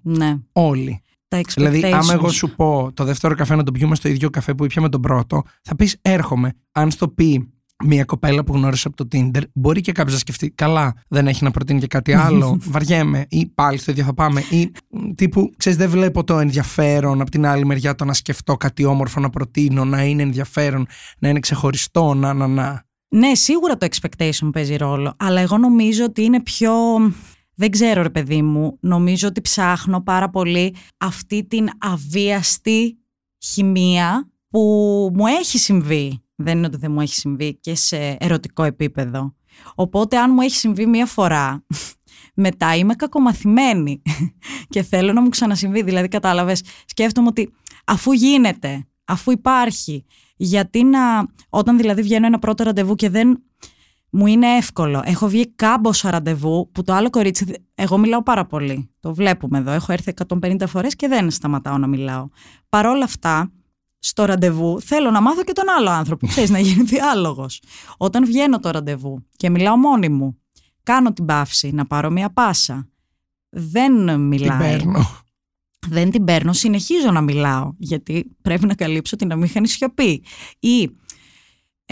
Ναι. 1.36 1.40
Όλοι. 1.58 1.68
Δηλαδή, 1.68 1.94
άμα 1.94 2.12
εγώ 2.12 2.28
σου 2.28 2.54
πω 2.54 2.90
το 2.94 3.04
δεύτερο 3.04 3.34
καφέ 3.34 3.54
να 3.54 3.62
το 3.62 3.72
πιούμε 3.72 3.94
στο 3.94 4.08
ίδιο 4.08 4.30
καφέ 4.30 4.54
που 4.54 4.64
ήπιαμε 4.64 4.88
τον 4.88 5.00
πρώτο, 5.00 5.42
θα 5.62 5.76
πεις 5.76 5.96
έρχομαι. 6.02 6.52
Αν 6.72 6.90
στο 6.90 7.08
πει 7.08 7.52
μια 7.84 8.04
κοπέλα 8.04 8.44
που 8.44 8.52
γνώρισε 8.52 8.88
από 8.88 8.96
το 8.96 9.08
Tinder, 9.12 9.42
μπορεί 9.52 9.80
και 9.80 9.92
κάποιος 9.92 10.14
να 10.14 10.20
σκεφτεί, 10.20 10.50
καλά, 10.50 10.94
δεν 11.08 11.26
έχει 11.26 11.44
να 11.44 11.50
προτείνει 11.50 11.80
και 11.80 11.86
κάτι 11.86 12.12
άλλο. 12.12 12.58
Βαριέμαι, 12.70 13.26
ή 13.28 13.46
πάλι 13.46 13.78
στο 13.78 13.90
ίδιο 13.90 14.04
θα 14.04 14.14
πάμε. 14.14 14.44
Ή 14.50 14.70
τύπου, 15.14 15.50
ξέρεις, 15.56 15.78
δεν 15.78 15.90
βλέπω 15.90 16.24
το 16.24 16.38
ενδιαφέρον 16.38 17.20
από 17.20 17.30
την 17.30 17.46
άλλη 17.46 17.66
μεριά 17.66 17.94
το 17.94 18.04
να 18.04 18.12
σκεφτώ 18.12 18.56
κάτι 18.56 18.84
όμορφο 18.84 19.20
να 19.20 19.30
προτείνω, 19.30 19.84
να 19.84 20.04
είναι 20.04 20.22
ενδιαφέρον, 20.22 20.86
να 21.18 21.28
είναι 21.28 21.40
ξεχωριστό, 21.40 22.14
να, 22.14 22.34
να, 22.34 22.46
να. 22.46 22.84
Ναι, 23.08 23.34
σίγουρα 23.34 23.76
το 23.76 23.86
expectation 23.90 24.50
παίζει 24.52 24.76
ρόλο, 24.76 25.14
αλλά 25.16 25.40
εγώ 25.40 25.58
νομίζω 25.58 26.04
ότι 26.04 26.22
είναι 26.22 26.42
πιο 26.42 26.72
δεν 27.60 27.70
ξέρω 27.70 28.02
ρε 28.02 28.10
παιδί 28.10 28.42
μου, 28.42 28.76
νομίζω 28.80 29.28
ότι 29.28 29.40
ψάχνω 29.40 30.02
πάρα 30.02 30.30
πολύ 30.30 30.74
αυτή 30.98 31.46
την 31.46 31.68
αβίαστη 31.78 32.98
χημεία 33.38 34.30
που 34.48 34.60
μου 35.14 35.26
έχει 35.26 35.58
συμβεί. 35.58 36.22
Δεν 36.34 36.56
είναι 36.56 36.66
ότι 36.66 36.76
δεν 36.76 36.92
μου 36.92 37.00
έχει 37.00 37.14
συμβεί 37.14 37.54
και 37.60 37.74
σε 37.74 38.16
ερωτικό 38.20 38.62
επίπεδο. 38.62 39.34
Οπότε 39.74 40.18
αν 40.18 40.30
μου 40.34 40.40
έχει 40.40 40.56
συμβεί 40.56 40.86
μία 40.86 41.06
φορά, 41.06 41.66
μετά 42.44 42.76
είμαι 42.76 42.94
κακομαθημένη 42.94 44.02
και 44.72 44.82
θέλω 44.82 45.12
να 45.12 45.20
μου 45.20 45.28
ξανασυμβεί. 45.28 45.82
Δηλαδή 45.82 46.08
κατάλαβες, 46.08 46.62
σκέφτομαι 46.86 47.28
ότι 47.28 47.52
αφού 47.84 48.12
γίνεται, 48.12 48.86
αφού 49.04 49.30
υπάρχει, 49.30 50.04
γιατί 50.36 50.84
να, 50.84 50.98
όταν 51.48 51.76
δηλαδή 51.76 52.02
βγαίνω 52.02 52.26
ένα 52.26 52.38
πρώτο 52.38 52.64
ραντεβού 52.64 52.94
και 52.94 53.10
δεν 53.10 53.42
μου 54.10 54.26
είναι 54.26 54.56
εύκολο. 54.56 55.02
Έχω 55.04 55.28
βγει 55.28 55.52
κάμποσα 55.54 56.10
ραντεβού 56.10 56.70
που 56.72 56.82
το 56.82 56.92
άλλο 56.92 57.10
κορίτσι. 57.10 57.64
Εγώ 57.74 57.98
μιλάω 57.98 58.22
πάρα 58.22 58.46
πολύ. 58.46 58.90
Το 59.00 59.14
βλέπουμε 59.14 59.58
εδώ. 59.58 59.70
Έχω 59.70 59.92
έρθει 59.92 60.12
150 60.40 60.56
φορές 60.66 60.96
και 60.96 61.08
δεν 61.08 61.30
σταματάω 61.30 61.78
να 61.78 61.86
μιλάω. 61.86 62.28
Παρ' 62.68 62.86
όλα 62.86 63.04
αυτά, 63.04 63.52
στο 63.98 64.24
ραντεβού 64.24 64.80
θέλω 64.80 65.10
να 65.10 65.20
μάθω 65.20 65.42
και 65.42 65.52
τον 65.52 65.64
άλλο 65.78 65.90
άνθρωπο. 65.90 66.26
Ξέρεις, 66.32 66.50
να 66.50 66.58
γίνει 66.58 66.82
διάλογος. 66.82 67.62
Όταν 67.96 68.24
βγαίνω 68.24 68.60
το 68.60 68.70
ραντεβού 68.70 69.26
και 69.36 69.50
μιλάω 69.50 69.76
μόνη 69.76 70.08
μου, 70.08 70.38
κάνω 70.82 71.12
την 71.12 71.24
παύση 71.24 71.70
να 71.70 71.86
πάρω 71.86 72.10
μια 72.10 72.32
πάσα. 72.32 72.88
Δεν 73.48 74.20
μιλάει. 74.20 74.48
Την 74.48 74.58
παίρνω. 74.58 75.06
Δεν 75.88 76.10
την 76.10 76.24
παίρνω, 76.24 76.52
συνεχίζω 76.52 77.10
να 77.10 77.20
μιλάω, 77.20 77.72
γιατί 77.78 78.36
πρέπει 78.42 78.66
να 78.66 78.74
καλύψω 78.74 79.16
την 79.16 79.32
αμήχανη 79.32 79.68
σιωπή. 79.68 80.22
Ή 80.58 80.90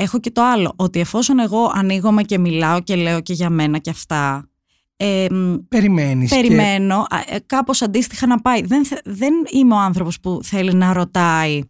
έχω 0.02 0.20
και 0.20 0.30
το 0.30 0.42
άλλο, 0.42 0.72
ότι 0.76 1.00
εφόσον 1.00 1.38
εγώ 1.38 1.70
ανοίγομαι 1.74 2.22
και 2.22 2.38
μιλάω 2.38 2.80
και 2.80 2.96
λέω 2.96 3.20
και 3.20 3.32
για 3.32 3.50
μένα 3.50 3.78
και 3.78 3.90
αυτά, 3.90 4.48
ε, 4.96 5.26
Περιμένεις 5.68 6.30
περιμένω 6.30 7.06
και... 7.08 7.34
Ε, 7.34 7.38
κάπως 7.46 7.82
αντίστοιχα 7.82 8.26
να 8.26 8.40
πάει. 8.40 8.62
Δεν, 8.62 8.82
δεν 9.04 9.34
είμαι 9.52 9.74
ο 9.74 9.78
άνθρωπος 9.78 10.20
που 10.20 10.40
θέλει 10.42 10.74
να 10.74 10.92
ρωτάει 10.92 11.60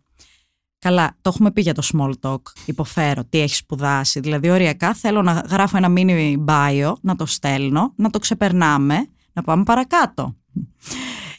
Καλά, 0.81 1.17
το 1.21 1.31
έχουμε 1.35 1.51
πει 1.51 1.61
για 1.61 1.75
το 1.75 1.89
small 1.93 2.13
talk. 2.21 2.43
Υποφέρω 2.65 3.25
τι 3.25 3.41
έχεις 3.41 3.57
σπουδάσει. 3.57 4.21
Δηλαδή, 4.21 4.51
οριακά 4.51 4.95
θέλω 4.95 5.23
να 5.23 5.33
γράφω 5.33 5.77
ένα 5.77 5.93
mini 5.97 6.37
bio, 6.47 6.93
να 7.01 7.17
το 7.17 7.27
στέλνω, 7.27 7.93
να 7.97 8.11
το 8.11 8.19
ξεπερνάμε, 8.19 9.09
να 9.33 9.43
πάμε 9.43 9.63
παρακάτω. 9.63 10.37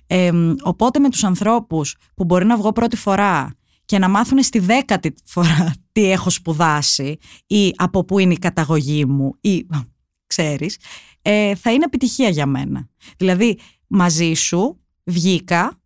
Ε, 0.07 0.31
οπότε 0.61 0.99
με 0.99 1.09
τους 1.09 1.23
ανθρώπους 1.23 1.95
που 2.15 2.23
μπορεί 2.23 2.45
να 2.45 2.57
βγω 2.57 2.71
πρώτη 2.71 2.95
φορά 2.95 3.53
και 3.89 3.99
να 3.99 4.09
μάθουν 4.09 4.43
στη 4.43 4.59
δέκατη 4.59 5.13
φορά 5.25 5.73
τι 5.91 6.11
έχω 6.11 6.29
σπουδάσει 6.29 7.17
ή 7.47 7.73
από 7.75 8.03
πού 8.03 8.19
είναι 8.19 8.33
η 8.33 8.37
καταγωγή 8.37 9.05
μου 9.05 9.35
ή 9.41 9.67
ξέρεις, 10.33 10.77
ε, 11.21 11.55
θα 11.55 11.71
είναι 11.71 11.85
επιτυχία 11.85 12.29
για 12.29 12.45
μένα. 12.45 12.89
Δηλαδή 13.17 13.59
μαζί 13.87 14.33
σου 14.33 14.79
βγήκα 15.03 15.81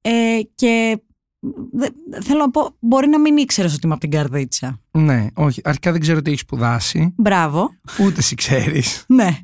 ε, 0.00 0.40
και 0.54 1.00
θέλω 2.22 2.38
να 2.38 2.50
πω, 2.50 2.76
μπορεί 2.78 3.08
να 3.08 3.20
μην 3.20 3.36
ήξερες 3.36 3.74
ότι 3.74 3.80
είμαι 3.84 3.94
από 3.94 4.02
την 4.02 4.10
καρδίτσα. 4.10 4.80
Ναι, 4.90 5.26
όχι. 5.34 5.60
Αρχικά 5.64 5.92
δεν 5.92 6.00
ξέρω 6.00 6.22
τι 6.22 6.30
έχεις 6.30 6.40
σπουδάσει. 6.40 7.14
Μπράβο. 7.16 7.70
Ούτε 8.00 8.18
εσύ 8.18 8.34
ξέρεις. 8.34 9.04
ναι. 9.18 9.38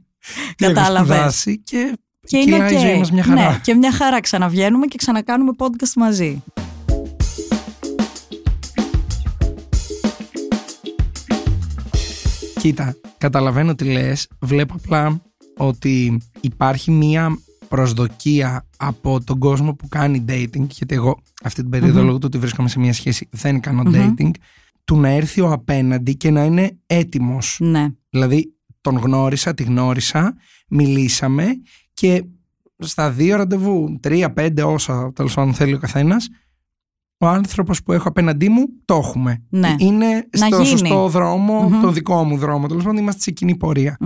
Κατάλαβες. 0.57 1.45
Και, 1.65 1.99
και 2.27 2.37
είναι 2.37 2.67
okay. 2.69 2.73
η 2.73 2.77
ζωή 2.79 2.99
μας 2.99 3.13
μια 3.13 3.23
χαρά. 3.23 3.51
Ναι, 3.51 3.59
και 3.63 3.75
μια 3.75 3.93
χαρά 3.93 4.21
ξαναβγαίνουμε 4.21 4.87
και 4.87 4.97
ξανακάνουμε 4.97 5.51
podcast 5.59 5.93
μαζί. 5.97 6.43
Κοίτα, 12.63 12.97
καταλαβαίνω 13.19 13.75
τι 13.75 13.85
λες. 13.85 14.29
Βλέπω 14.41 14.75
απλά 14.75 15.23
ότι 15.57 16.21
υπάρχει 16.41 16.91
μία 16.91 17.39
προσδοκία 17.69 18.67
από 18.77 19.25
τον 19.25 19.39
κόσμο 19.39 19.75
που 19.75 19.89
κάνει 19.89 20.25
dating, 20.29 20.67
γιατί 20.69 20.95
εγώ 20.95 21.19
αυτή 21.43 21.61
την 21.61 21.71
περίοδο 21.71 22.01
mm-hmm. 22.01 22.05
λόγω 22.05 22.19
του 22.19 22.27
ότι 22.27 22.39
βρίσκομαι 22.39 22.69
σε 22.69 22.79
μια 22.79 22.93
σχέση 22.93 23.29
δεν 23.31 23.61
κάνω 23.61 23.83
dating, 23.95 24.31
του 24.85 25.01
να 25.01 25.09
έρθει 25.09 25.41
ο 25.41 25.53
απέναντι 25.53 26.15
και 26.17 26.31
να 26.31 26.45
είναι 26.45 26.79
έτοιμος. 26.87 27.57
Ναι. 27.61 27.89
Δηλαδή 28.11 28.55
τον 28.81 28.97
γνώρισα, 28.97 29.55
τη 29.55 29.63
γνώρισα, 29.63 30.35
μιλήσαμε 30.69 31.47
και 31.93 32.25
στα 32.79 33.11
δύο 33.11 33.37
ραντεβού, 33.37 33.99
τρία, 34.01 34.33
πέντε 34.33 34.63
όσα 34.63 35.13
τέλος 35.13 35.35
πάντων 35.35 35.55
θέλει 35.55 35.75
ο 35.75 35.79
καθένας, 35.79 36.29
ο 37.23 37.29
άνθρωπος 37.29 37.83
που 37.83 37.93
έχω 37.93 38.09
απέναντί 38.09 38.49
μου 38.49 38.65
το 38.85 38.95
έχουμε. 38.95 39.43
Ναι. 39.49 39.75
Είναι 39.79 40.29
στο 40.33 40.65
σωστό 40.65 41.09
δρόμο, 41.09 41.69
mm-hmm. 41.69 41.83
το 41.83 41.91
δικό 41.91 42.25
μου 42.25 42.39
δρόμο. 42.39 42.67
Τέλος 42.67 42.85
πάντων 42.85 42.99
είμαστε 42.99 43.21
σε 43.21 43.31
κοινή 43.31 43.57
πορεία 43.57 43.97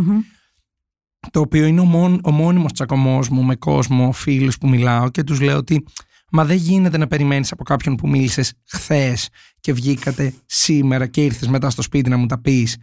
το 1.31 1.41
οποίο 1.41 1.67
είναι 1.67 1.81
ο, 1.81 1.85
μόν, 1.85 2.21
ο 2.25 2.31
μόνιμος 2.31 2.73
τσακωμός 2.73 3.29
μου 3.29 3.43
με 3.43 3.57
κόσμο, 3.57 4.13
φίλους 4.13 4.59
που 4.59 4.69
μιλάω 4.69 5.11
και 5.11 5.23
τους 5.23 5.41
λέω 5.41 5.57
ότι 5.57 5.85
μα 6.33 6.45
δεν 6.45 6.57
γίνεται 6.57 6.99
να 6.99 7.07
περιμένεις 7.07 7.53
από 7.53 7.65
κάποιον 7.65 7.95
που 7.95 8.09
μίλησες 8.09 8.53
χθες 8.67 9.29
και 9.61 9.73
βγήκατε 9.73 10.35
σήμερα 10.47 11.07
και 11.07 11.25
ήρθες 11.25 11.49
μετά 11.49 11.71
στο 11.71 11.83
σπίτι 11.83 12.11
να 12.11 12.17
μου 12.17 12.27
τα 12.27 12.41
πεις 12.41 12.77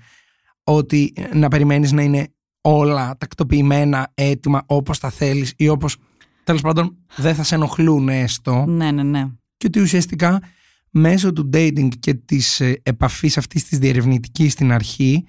ότι 0.63 1.13
να 1.33 1.47
περιμένεις 1.47 1.91
να 1.91 2.01
είναι 2.01 2.33
όλα 2.61 3.15
τακτοποιημένα, 3.17 4.11
έτοιμα 4.13 4.63
όπως 4.65 4.99
τα 4.99 5.09
θέλεις 5.09 5.53
ή 5.57 5.67
όπως 5.67 5.97
τέλος 6.43 6.61
πάντων 6.61 6.97
δεν 7.15 7.35
θα 7.35 7.43
σε 7.43 7.55
ενοχλούν 7.55 8.09
έστω. 8.09 8.65
Ναι, 8.67 8.91
ναι, 8.91 9.03
ναι. 9.03 9.27
Και 9.63 9.69
ότι 9.69 9.81
ουσιαστικά 9.81 10.41
μέσω 10.89 11.33
του 11.33 11.49
dating 11.53 11.89
και 11.99 12.13
της 12.13 12.59
ε, 12.59 12.79
επαφής 12.83 13.37
αυτής 13.37 13.63
της 13.63 13.77
διερευνητικής 13.77 14.53
στην 14.53 14.71
αρχή 14.71 15.25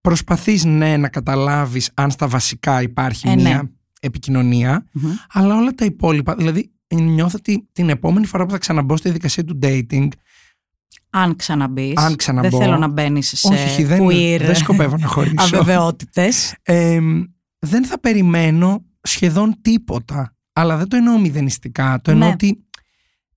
προσπαθείς 0.00 0.64
ναι 0.64 0.96
να 0.96 1.08
καταλάβεις 1.08 1.90
αν 1.94 2.10
στα 2.10 2.28
βασικά 2.28 2.82
υπάρχει 2.82 3.28
ε, 3.28 3.34
μια 3.34 3.62
ναι. 3.62 3.68
επικοινωνια 4.00 4.86
αλλά 5.32 5.56
όλα 5.56 5.74
τα 5.74 5.84
υπόλοιπα, 5.84 6.34
δηλαδή 6.34 6.70
νιώθω 6.94 7.36
ότι 7.38 7.68
την 7.72 7.88
επόμενη 7.88 8.26
φορά 8.26 8.44
που 8.44 8.50
θα 8.50 8.58
ξαναμπώ 8.58 8.96
στη 8.96 9.04
διαδικασία 9.04 9.44
του 9.44 9.58
dating 9.62 10.08
αν 11.10 11.36
ξαναμπείς. 11.36 11.96
Αν 11.96 12.16
ξαναμπώ. 12.16 12.48
Δεν 12.48 12.60
θέλω 12.60 12.76
να 12.76 12.88
μπαίνεις 12.88 13.32
σε 13.38 13.48
όχι, 13.48 13.84
δεν, 13.84 14.06
queer 14.06 14.40
δεν 14.40 14.54
σκοπεύω 14.54 14.96
να 14.96 15.06
χωρίσω. 15.06 15.34
Αβεβαιότητες. 15.38 16.54
δεν 17.58 17.84
θα 17.84 18.00
περιμένω 18.00 18.84
σχεδόν 19.02 19.56
τίποτα. 19.60 20.34
Αλλά 20.52 20.76
δεν 20.76 20.88
το 20.88 20.96
εννοώ 20.96 21.18
μηδενιστικά. 21.18 22.00
Το 22.02 22.10
εννοώ 22.10 22.26
Ναι. 22.26 22.34
ότι 22.34 22.64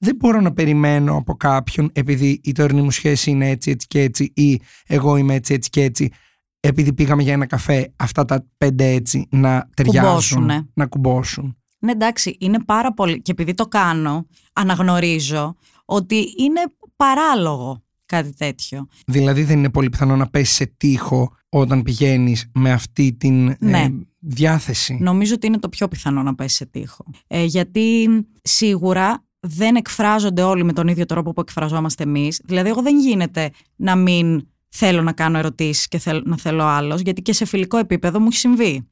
δεν 0.04 0.16
μπορώ 0.16 0.42
να 0.42 0.54
περιμένω 0.54 1.16
από 1.18 1.34
κάποιον 1.36 1.90
επειδή 1.94 2.40
η 2.44 2.52
τωρινή 2.52 2.82
μου 2.82 2.92
σχέση 2.92 3.30
είναι 3.30 3.50
έτσι, 3.50 3.72
έτσι 3.72 3.88
και 3.88 4.02
έτσι 4.02 4.32
ή 4.36 4.62
εγώ 4.88 5.18
είμαι 5.18 5.34
έτσι, 5.34 5.54
έτσι 5.54 5.70
και 5.70 5.84
έτσι 5.84 6.12
επειδή 6.60 6.94
πήγαμε 6.94 7.24
για 7.24 7.34
ένα 7.34 7.46
καφέ 7.46 7.94
αυτά 7.96 8.26
τα 8.26 8.48
πέντε 8.58 8.86
έτσι 8.90 9.28
να 9.32 9.70
ταιριάζουν, 9.76 10.08
Κουμπώσουνε. 10.10 10.70
να 10.74 10.86
κουμπώσουν. 10.88 11.58
Ναι, 11.80 11.92
εντάξει, 11.92 12.36
είναι 12.40 12.64
πάρα 12.64 12.94
πολύ. 12.94 13.22
Και 13.22 13.32
επειδή 13.32 13.54
το 13.54 13.66
κάνω, 13.68 14.28
αναγνωρίζω 14.54 15.56
ότι 15.86 16.16
είναι 16.38 16.62
παράλογο 16.96 17.84
κάτι 18.06 18.34
τέτοιο. 18.34 18.88
Δηλαδή 19.08 19.44
δεν 19.44 19.58
είναι 19.58 19.70
πολύ 19.70 19.90
πιθανό 19.90 20.16
να 20.16 20.28
πέσεις 20.28 20.56
σε 20.56 20.66
τείχο 20.78 21.36
όταν 21.50 21.82
πηγαίνεις 21.84 22.50
με 22.54 22.72
αυτή 22.72 23.14
την 23.14 23.56
Ναι. 23.60 23.80
ε, 23.82 23.90
διάθεση. 24.20 24.98
Νομίζω 25.02 25.34
ότι 25.34 25.48
είναι 25.48 25.60
το 25.60 25.70
πιο 25.70 25.88
πιθανό 25.88 26.24
να 26.24 26.36
πέσεις 26.36 26.58
σε 26.58 26.66
τείχο. 26.66 27.06
Ε, 27.28 27.44
γιατί 27.44 28.08
σίγουρα 28.42 29.24
δεν 29.46 29.76
εκφράζονται 29.76 30.42
όλοι 30.42 30.64
με 30.64 30.74
τον 30.74 30.88
ίδιο 30.88 31.06
τρόπο 31.06 31.34
που 31.34 31.42
εκφραζόμαστε 31.42 32.04
εμείς. 32.04 32.42
Δηλαδή, 32.46 32.70
εγώ 32.70 32.82
δεν 32.82 33.00
γίνεται 33.00 33.52
να 33.76 33.96
μην 33.96 34.48
θέλω 34.70 35.02
να 35.02 35.12
κάνω 35.12 35.38
ερωτήσεις 35.38 35.88
και 35.88 35.98
θέλ- 35.98 36.28
να 36.28 36.38
θέλω 36.38 36.64
άλλος, 36.64 37.02
γιατί 37.02 37.22
και 37.22 37.34
σε 37.34 37.46
φιλικό 37.46 37.78
επίπεδο 37.78 38.20
μου 38.20 38.28
έχει 38.28 38.38
συμβεί. 38.38 38.88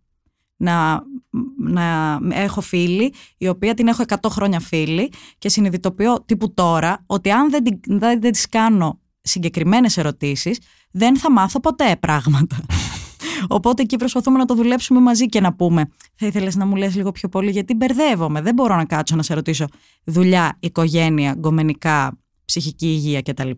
Να, 0.57 1.03
να 1.57 2.19
έχω 2.29 2.61
φίλη, 2.61 3.13
η 3.37 3.47
οποία 3.47 3.73
την 3.73 3.87
έχω 3.87 4.03
100 4.07 4.29
χρόνια 4.29 4.59
φίλη 4.59 5.11
και 5.37 5.49
συνειδητοποιώ 5.49 6.23
τύπου 6.25 6.53
τώρα 6.53 7.03
ότι 7.05 7.31
αν 7.31 7.49
δεν, 7.49 7.63
την- 7.63 7.79
δεν, 7.99 8.21
δεν 8.21 8.31
τις 8.31 8.49
κάνω 8.49 8.99
συγκεκριμένες 9.21 9.97
ερωτήσεις, 9.97 10.59
δεν 10.91 11.17
θα 11.17 11.31
μάθω 11.31 11.59
ποτέ 11.59 11.97
πράγματα. 11.99 12.57
Οπότε 13.47 13.81
εκεί 13.81 13.95
προσπαθούμε 13.95 14.37
να 14.37 14.45
το 14.45 14.55
δουλέψουμε 14.55 14.99
μαζί 14.99 15.25
και 15.25 15.41
να 15.41 15.53
πούμε 15.53 15.89
θα 16.15 16.25
ήθελες 16.25 16.55
να 16.55 16.65
μου 16.65 16.75
λες 16.75 16.95
λίγο 16.95 17.11
πιο 17.11 17.29
πολύ 17.29 17.51
γιατί 17.51 17.73
μπερδεύομαι, 17.73 18.41
δεν 18.41 18.53
μπορώ 18.53 18.75
να 18.75 18.85
κάτσω 18.85 19.15
να 19.15 19.23
σε 19.23 19.33
ρωτήσω 19.33 19.67
δουλειά, 20.03 20.57
οικογένεια, 20.59 21.35
γκομενικά, 21.37 22.17
ψυχική 22.45 22.87
υγεία 22.87 23.21
κτλ. 23.21 23.49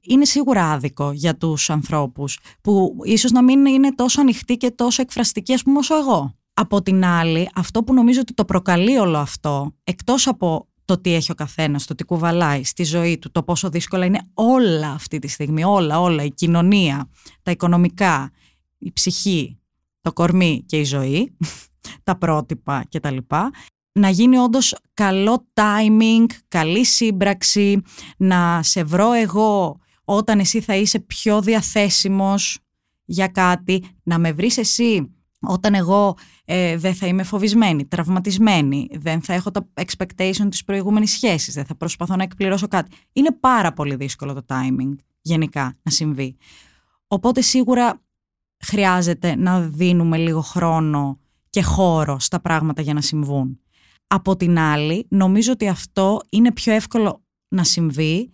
Είναι 0.00 0.24
σίγουρα 0.24 0.70
άδικο 0.70 1.12
για 1.12 1.36
τους 1.36 1.70
ανθρώπους 1.70 2.38
που 2.60 2.96
ίσως 3.02 3.30
να 3.30 3.42
μην 3.42 3.66
είναι 3.66 3.94
τόσο 3.94 4.20
ανοιχτοί 4.20 4.56
και 4.56 4.70
τόσο 4.70 5.02
εκφραστικοί 5.02 5.54
ας 5.54 5.62
πούμε 5.62 5.78
όσο 5.78 5.96
εγώ. 5.96 6.34
Από 6.54 6.82
την 6.82 7.04
άλλη, 7.04 7.48
αυτό 7.54 7.82
που 7.82 7.94
νομίζω 7.94 8.20
ότι 8.20 8.34
το 8.34 8.44
προκαλεί 8.44 8.96
όλο 8.96 9.18
αυτό, 9.18 9.74
εκτός 9.84 10.26
από 10.26 10.68
το 10.84 11.00
τι 11.00 11.14
έχει 11.14 11.30
ο 11.30 11.34
καθένας, 11.34 11.86
το 11.86 11.94
τι 11.94 12.04
κουβαλάει 12.04 12.64
στη 12.64 12.84
ζωή 12.84 13.18
του, 13.18 13.30
το 13.30 13.42
πόσο 13.42 13.68
δύσκολα 13.68 14.04
είναι 14.04 14.20
όλα 14.34 14.90
αυτή 14.90 15.18
τη 15.18 15.28
στιγμή, 15.28 15.64
όλα, 15.64 16.00
όλα, 16.00 16.22
η 16.24 16.30
κοινωνία, 16.30 17.08
τα 17.42 17.50
οικονομικά, 17.50 18.30
η 18.84 18.92
ψυχή, 18.92 19.58
το 20.00 20.12
κορμί 20.12 20.64
και 20.66 20.76
η 20.76 20.84
ζωή, 20.84 21.36
τα 22.02 22.18
πρότυπα 22.18 22.84
κτλ. 22.90 23.16
Να 23.92 24.08
γίνει 24.08 24.36
όντως 24.36 24.76
καλό 24.94 25.46
timing, 25.54 26.26
καλή 26.48 26.84
σύμπραξη, 26.84 27.80
να 28.16 28.62
σε 28.62 28.84
βρω 28.84 29.12
εγώ 29.12 29.78
όταν 30.04 30.38
εσύ 30.38 30.60
θα 30.60 30.76
είσαι 30.76 30.98
πιο 31.00 31.42
διαθέσιμος 31.42 32.58
για 33.04 33.28
κάτι, 33.28 33.84
να 34.02 34.18
με 34.18 34.32
βρεις 34.32 34.56
εσύ 34.58 35.14
όταν 35.46 35.74
εγώ 35.74 36.16
ε, 36.44 36.76
δεν 36.76 36.94
θα 36.94 37.06
είμαι 37.06 37.22
φοβισμένη, 37.22 37.86
τραυματισμένη, 37.86 38.88
δεν 38.92 39.22
θα 39.22 39.32
έχω 39.32 39.50
τα 39.50 39.68
expectation 39.74 40.46
της 40.50 40.64
προηγούμενης 40.64 41.10
σχέσης, 41.10 41.54
δεν 41.54 41.64
θα 41.64 41.74
προσπαθώ 41.74 42.16
να 42.16 42.22
εκπληρώσω 42.22 42.68
κάτι. 42.68 42.96
Είναι 43.12 43.32
πάρα 43.40 43.72
πολύ 43.72 43.94
δύσκολο 43.94 44.34
το 44.34 44.44
timing 44.48 44.94
γενικά 45.20 45.78
να 45.82 45.90
συμβεί. 45.90 46.36
Οπότε 47.06 47.40
σίγουρα 47.40 48.03
χρειάζεται 48.64 49.36
να 49.36 49.60
δίνουμε 49.60 50.16
λίγο 50.16 50.40
χρόνο 50.40 51.18
και 51.50 51.62
χώρο 51.62 52.18
στα 52.18 52.40
πράγματα 52.40 52.82
για 52.82 52.94
να 52.94 53.00
συμβούν. 53.00 53.58
Από 54.06 54.36
την 54.36 54.58
άλλη, 54.58 55.06
νομίζω 55.08 55.52
ότι 55.52 55.68
αυτό 55.68 56.20
είναι 56.30 56.52
πιο 56.52 56.72
εύκολο 56.72 57.22
να 57.48 57.64
συμβεί 57.64 58.30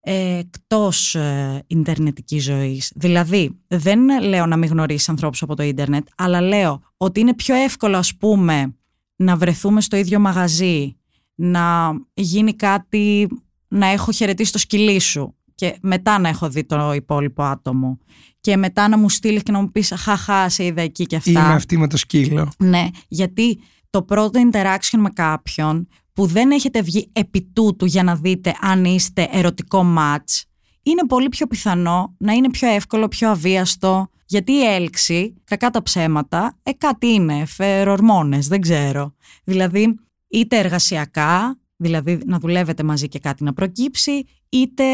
ε, 0.00 0.38
εκτός 0.38 1.14
ε, 1.14 1.64
ιντερνετικής 1.66 2.44
ζωής. 2.44 2.92
Δηλαδή, 2.94 3.58
δεν 3.66 4.22
λέω 4.22 4.46
να 4.46 4.56
μην 4.56 4.68
γνωρίσεις 4.68 5.08
ανθρώπους 5.08 5.42
από 5.42 5.56
το 5.56 5.62
ίντερνετ, 5.62 6.06
αλλά 6.16 6.40
λέω 6.40 6.82
ότι 6.96 7.20
είναι 7.20 7.34
πιο 7.34 7.54
εύκολο, 7.54 7.96
ας 7.96 8.16
πούμε, 8.16 8.74
να 9.16 9.36
βρεθούμε 9.36 9.80
στο 9.80 9.96
ίδιο 9.96 10.20
μαγαζί, 10.20 10.96
να 11.34 11.92
γίνει 12.14 12.54
κάτι, 12.54 13.28
να 13.68 13.86
έχω 13.86 14.12
χαιρετήσει 14.12 14.52
το 14.52 14.58
σκυλί 14.58 15.00
σου 15.00 15.34
και 15.56 15.76
μετά 15.80 16.18
να 16.18 16.28
έχω 16.28 16.48
δει 16.48 16.64
το 16.64 16.92
υπόλοιπο 16.92 17.42
άτομο 17.42 17.98
και 18.40 18.56
μετά 18.56 18.88
να 18.88 18.98
μου 18.98 19.08
στείλεις 19.08 19.42
και 19.42 19.52
να 19.52 19.60
μου 19.60 19.70
πεις 19.70 19.92
χαχά 19.96 20.48
σε 20.48 20.64
είδα 20.64 20.82
εκεί 20.82 21.06
και 21.06 21.16
αυτά. 21.16 21.30
Είμαι 21.30 21.40
αυτή 21.40 21.78
με 21.78 21.88
το 21.88 21.96
σκύλο. 21.96 22.52
Ναι, 22.58 22.86
γιατί 23.08 23.60
το 23.90 24.02
πρώτο 24.02 24.40
interaction 24.50 24.98
με 24.98 25.10
κάποιον 25.10 25.88
που 26.12 26.26
δεν 26.26 26.50
έχετε 26.50 26.82
βγει 26.82 27.10
επί 27.12 27.50
τούτου 27.52 27.84
για 27.86 28.02
να 28.02 28.16
δείτε 28.16 28.54
αν 28.60 28.84
είστε 28.84 29.28
ερωτικό 29.32 29.94
match, 29.98 30.42
είναι 30.82 31.06
πολύ 31.08 31.28
πιο 31.28 31.46
πιθανό 31.46 32.14
να 32.18 32.32
είναι 32.32 32.50
πιο 32.50 32.68
εύκολο, 32.68 33.08
πιο 33.08 33.30
αβίαστο, 33.30 34.08
γιατί 34.26 34.52
η 34.52 34.64
έλξη, 34.64 35.34
κακά 35.44 35.70
τα 35.70 35.82
ψέματα, 35.82 36.58
ε, 36.62 36.72
κάτι 36.72 37.06
είναι, 37.06 37.44
φερορμόνες, 37.44 38.48
δεν 38.48 38.60
ξέρω. 38.60 39.14
Δηλαδή, 39.44 39.94
είτε 40.28 40.58
εργασιακά, 40.58 41.58
δηλαδή 41.76 42.20
να 42.26 42.38
δουλεύετε 42.38 42.82
μαζί 42.82 43.08
και 43.08 43.18
κάτι 43.18 43.44
να 43.44 43.52
προκύψει, 43.52 44.24
είτε 44.48 44.84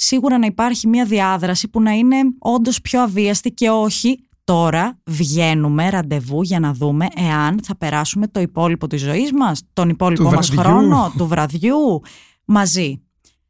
σίγουρα 0.00 0.38
να 0.38 0.46
υπάρχει 0.46 0.88
μια 0.88 1.04
διάδραση 1.04 1.68
που 1.68 1.82
να 1.82 1.92
είναι 1.92 2.16
όντως 2.38 2.80
πιο 2.80 3.02
αβίαστη 3.02 3.50
και 3.50 3.70
όχι 3.70 4.28
Τώρα 4.48 4.98
βγαίνουμε 5.04 5.88
ραντεβού 5.90 6.42
για 6.42 6.60
να 6.60 6.72
δούμε 6.72 7.06
εάν 7.16 7.60
θα 7.62 7.76
περάσουμε 7.76 8.26
το 8.28 8.40
υπόλοιπο 8.40 8.86
της 8.86 9.00
ζωής 9.00 9.32
μας, 9.32 9.62
τον 9.72 9.88
υπόλοιπο 9.88 10.22
Του 10.22 10.34
μας 10.34 10.50
βραδιού. 10.50 10.72
χρόνο, 10.72 11.10
του 11.18 11.26
βραδιού, 11.26 12.00
μαζί. 12.44 13.02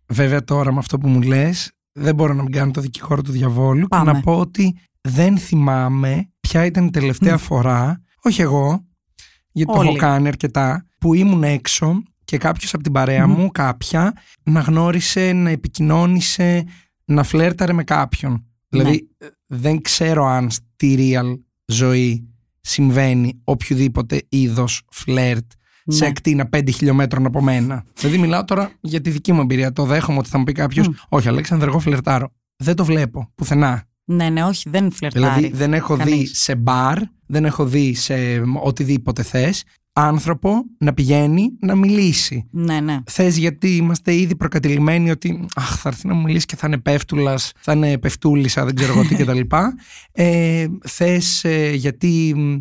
Βέβαια 0.06 0.44
τώρα 0.44 0.72
με 0.72 0.78
αυτό 0.78 0.98
που 0.98 1.08
μου 1.08 1.22
λες 1.22 1.72
δεν 1.92 2.14
μπορώ 2.14 2.34
να 2.34 2.42
μην 2.42 2.52
κάνω 2.52 2.70
το 2.70 2.80
δικηγόρο 2.80 3.22
του 3.22 3.32
διαβόλου 3.32 3.86
Πάμε. 3.86 4.04
και 4.10 4.16
να 4.16 4.22
πω 4.22 4.38
ότι 4.38 4.78
δεν 5.00 5.38
θυμάμαι 5.38 6.30
ποια 6.40 6.64
ήταν 6.64 6.86
η 6.86 6.90
τελευταία 6.90 7.36
φορά, 7.36 8.02
όχι 8.22 8.40
εγώ, 8.40 8.84
γιατί 9.52 9.72
το 9.72 9.78
Όλοι. 9.78 9.88
έχω 9.88 9.96
κάνει 9.96 10.28
αρκετά, 10.28 10.86
που 10.98 11.14
ήμουν 11.14 11.42
έξω 11.42 12.02
και 12.28 12.38
κάποιος 12.38 12.74
από 12.74 12.82
την 12.82 12.92
παρέα 12.92 13.26
Μμμ. 13.26 13.34
μου, 13.40 13.50
κάποια, 13.50 14.12
να 14.42 14.60
γνώρισε, 14.60 15.32
να 15.32 15.50
επικοινώνησε, 15.50 16.64
να 17.04 17.22
φλέρταρε 17.22 17.72
με 17.72 17.84
κάποιον. 17.84 18.46
Δηλαδή 18.68 18.90
Ναι. 19.20 19.26
ε, 19.26 19.30
δεν 19.46 19.80
ξέρω 19.82 20.26
αν 20.26 20.50
στη 20.50 20.96
real 20.98 21.38
ζωή 21.66 22.28
συμβαίνει 22.60 23.40
οποιοδήποτε 23.44 24.22
είδος 24.28 24.82
φλερτ 24.90 25.50
σε 25.86 26.02
Ναι. 26.04 26.08
ακτίνα 26.10 26.48
5 26.56 26.70
χιλιόμετρων 26.74 27.26
από 27.26 27.42
μένα. 27.42 27.84
Δηλαδή, 27.94 28.18
μιλάω 28.18 28.44
τώρα 28.44 28.70
για 28.80 29.00
τη 29.00 29.10
δική 29.10 29.32
μου 29.32 29.40
εμπειρία. 29.40 29.72
Το 29.72 29.84
δέχομαι 29.84 30.18
ότι 30.18 30.28
θα 30.28 30.38
μου 30.38 30.44
πει 30.44 30.52
κάποιος, 30.52 30.88
Μμ. 30.88 30.92
Όχι, 31.08 31.28
Αλέξανδρο, 31.28 31.68
εγώ 31.68 31.78
φλερτάρω. 31.78 32.32
Δεν 32.56 32.74
το 32.76 32.84
βλέπω 32.84 33.32
πουθενά. 33.34 33.84
Ναι, 34.04 34.28
ναι, 34.28 34.44
όχι, 34.44 34.68
δεν 34.70 34.90
φλερτάρει. 34.92 35.34
Δηλαδή, 35.40 35.56
δεν 35.56 35.74
έχω 35.74 35.96
δει 35.96 36.02
κανείς. 36.10 36.40
σε 36.42 36.54
μπαρ, 36.54 36.98
δεν 37.26 37.44
έχω 37.44 37.64
δει 37.66 37.94
σε 37.94 38.42
οτιδήποτε 38.62 39.22
θες 39.22 39.64
άνθρωπο 39.98 40.64
να 40.78 40.94
πηγαίνει 40.94 41.50
να 41.60 41.74
μιλήσει. 41.74 42.48
Ναι, 42.50 42.80
ναι. 42.80 42.98
Θες 43.06 43.36
γιατί 43.36 43.76
είμαστε 43.76 44.14
ήδη 44.14 44.36
προκατηλημένοι 44.36 45.10
ότι 45.10 45.46
αχ, 45.54 45.76
θα 45.76 45.88
έρθει 45.88 46.06
να 46.06 46.14
μου 46.14 46.22
μιλήσει 46.22 46.46
και 46.46 46.56
θα 46.56 46.66
είναι 46.66 46.78
πέφτουλας, 46.78 47.52
θα 47.60 47.72
είναι 47.72 47.98
πεφτούλισσα, 47.98 48.64
δεν 48.64 48.74
ξέρω 48.74 48.92
εγώ 48.92 49.04
τι 49.04 49.14
κτλ. 49.24 49.40
Ε, 50.12 50.66
Θες 50.84 51.44
γιατί 51.74 52.34
μ, 52.36 52.56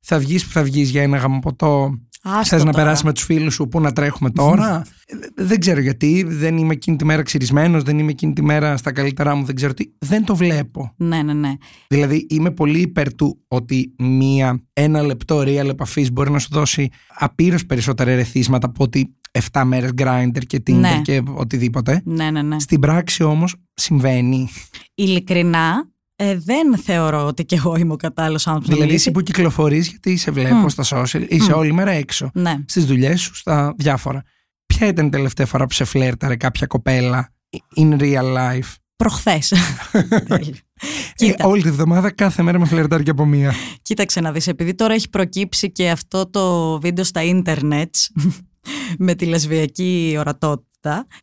θα 0.00 0.18
βγεις 0.18 0.46
που 0.46 0.52
θα 0.52 0.62
βγεις 0.62 0.90
για 0.90 1.02
ένα 1.02 1.16
γαμοποτό 1.16 1.90
Άστο 1.90 2.13
Θες 2.44 2.50
να 2.50 2.58
τώρα. 2.58 2.70
περάσει 2.84 3.04
με 3.04 3.12
τους 3.12 3.22
φίλους 3.24 3.54
σου 3.54 3.68
που 3.68 3.80
να 3.80 3.92
τρέχουμε 3.92 4.30
τώρα; 4.30 4.82
Ε, 5.06 5.16
δεν 5.44 5.60
ξέρω 5.60 5.80
γιατί. 5.80 6.24
Δεν 6.28 6.56
είμαι 6.56 6.72
εκείνη 6.72 6.96
τη 6.96 7.04
μέρα 7.04 7.22
ξυρισμένος, 7.22 7.82
δεν 7.82 7.98
είμαι 7.98 8.10
εκείνη 8.10 8.32
τη 8.32 8.42
μέρα 8.42 8.76
στα 8.76 8.92
καλύτερά 8.92 9.34
μου, 9.34 9.44
δεν 9.44 9.54
ξέρω 9.54 9.74
τι. 9.74 9.84
Δεν 9.98 10.24
το 10.24 10.36
βλέπω. 10.36 10.94
Ναι, 10.96 11.22
ναι, 11.22 11.32
ναι. 11.32 11.52
Δηλαδή 11.88 12.26
είμαι 12.30 12.50
πολύ 12.50 12.78
υπέρ 12.80 13.14
του 13.14 13.38
ότι 13.48 13.94
μία, 13.98 14.62
ένα 14.72 15.02
λεπτό 15.02 15.38
real 15.40 15.68
επαφής 15.68 16.12
μπορεί 16.12 16.30
να 16.30 16.38
σου 16.38 16.48
δώσει 16.50 16.88
απείρως 17.18 17.66
περισσότερα 17.66 18.10
ερεθίσματα 18.10 18.66
από 18.66 18.84
ότι 18.84 19.14
7 19.52 19.62
μέρες 19.64 19.90
grinder 19.98 20.42
και 20.46 20.62
Tinder 20.66 20.74
Ναι. 20.74 21.00
και 21.04 21.22
οτιδήποτε. 21.34 22.00
Ναι, 22.04 22.30
ναι, 22.30 22.42
ναι. 22.42 22.60
Στην 22.60 22.80
πράξη 22.80 23.22
όμως 23.22 23.54
συμβαίνει. 23.74 24.48
Ειλικρινά, 24.94 25.88
ε, 26.16 26.38
δεν 26.38 26.78
θεωρώ 26.78 27.26
ότι 27.26 27.44
κι 27.44 27.54
εγώ 27.54 27.76
είμαι 27.76 27.92
ο 27.92 27.96
κατάλληλος 27.96 28.46
άνθρωπος. 28.46 28.74
δηλαδή 28.74 28.94
εσύ 28.94 29.10
που 29.10 29.20
κυκλοφορείς, 29.20 29.88
γιατί 29.88 30.16
σε 30.16 30.30
βλέπω 30.30 30.54
Μμ. 30.54 30.66
στα 30.68 30.84
social, 30.84 31.24
είσαι 31.28 31.50
Μμ. 31.52 31.58
όλη 31.58 31.72
μέρα 31.72 31.90
έξω. 31.90 32.30
Ναι. 32.34 32.56
στις 32.66 32.84
δουλειές 32.84 33.20
σου, 33.20 33.34
στα 33.34 33.74
διάφορα. 33.78 34.22
Ποια 34.66 34.86
ήταν 34.86 35.06
η 35.06 35.10
τελευταία 35.10 35.46
φορά 35.46 35.66
που 35.66 35.72
σε 35.72 35.84
φλέρταρε 35.84 36.36
κάποια 36.36 36.66
κοπέλα 36.66 37.32
in 37.76 37.98
real 38.00 38.34
life; 38.36 38.74
Προχθές. 38.96 39.52
Κοίτα. 41.14 41.44
Ε, 41.44 41.46
όλη 41.46 41.62
τη 41.62 41.70
βδομάδα, 41.70 42.10
κάθε 42.10 42.42
μέρα 42.42 42.58
με 42.58 42.64
φλερτάρει 42.64 43.02
και 43.02 43.10
από 43.10 43.24
μία. 43.24 43.54
Κοίταξε 43.82 44.20
να 44.20 44.32
δεις, 44.32 44.46
επειδή 44.46 44.74
τώρα 44.74 44.94
έχει 44.94 45.10
προκύψει 45.10 45.72
και 45.72 45.90
αυτό 45.90 46.30
το 46.30 46.78
βίντεο 46.80 47.04
στα 47.04 47.22
ίντερνετς 47.22 48.10
με 48.98 49.14
τη 49.14 49.24
λεσβιακή 49.26 50.14
ορατότητα, 50.18 50.68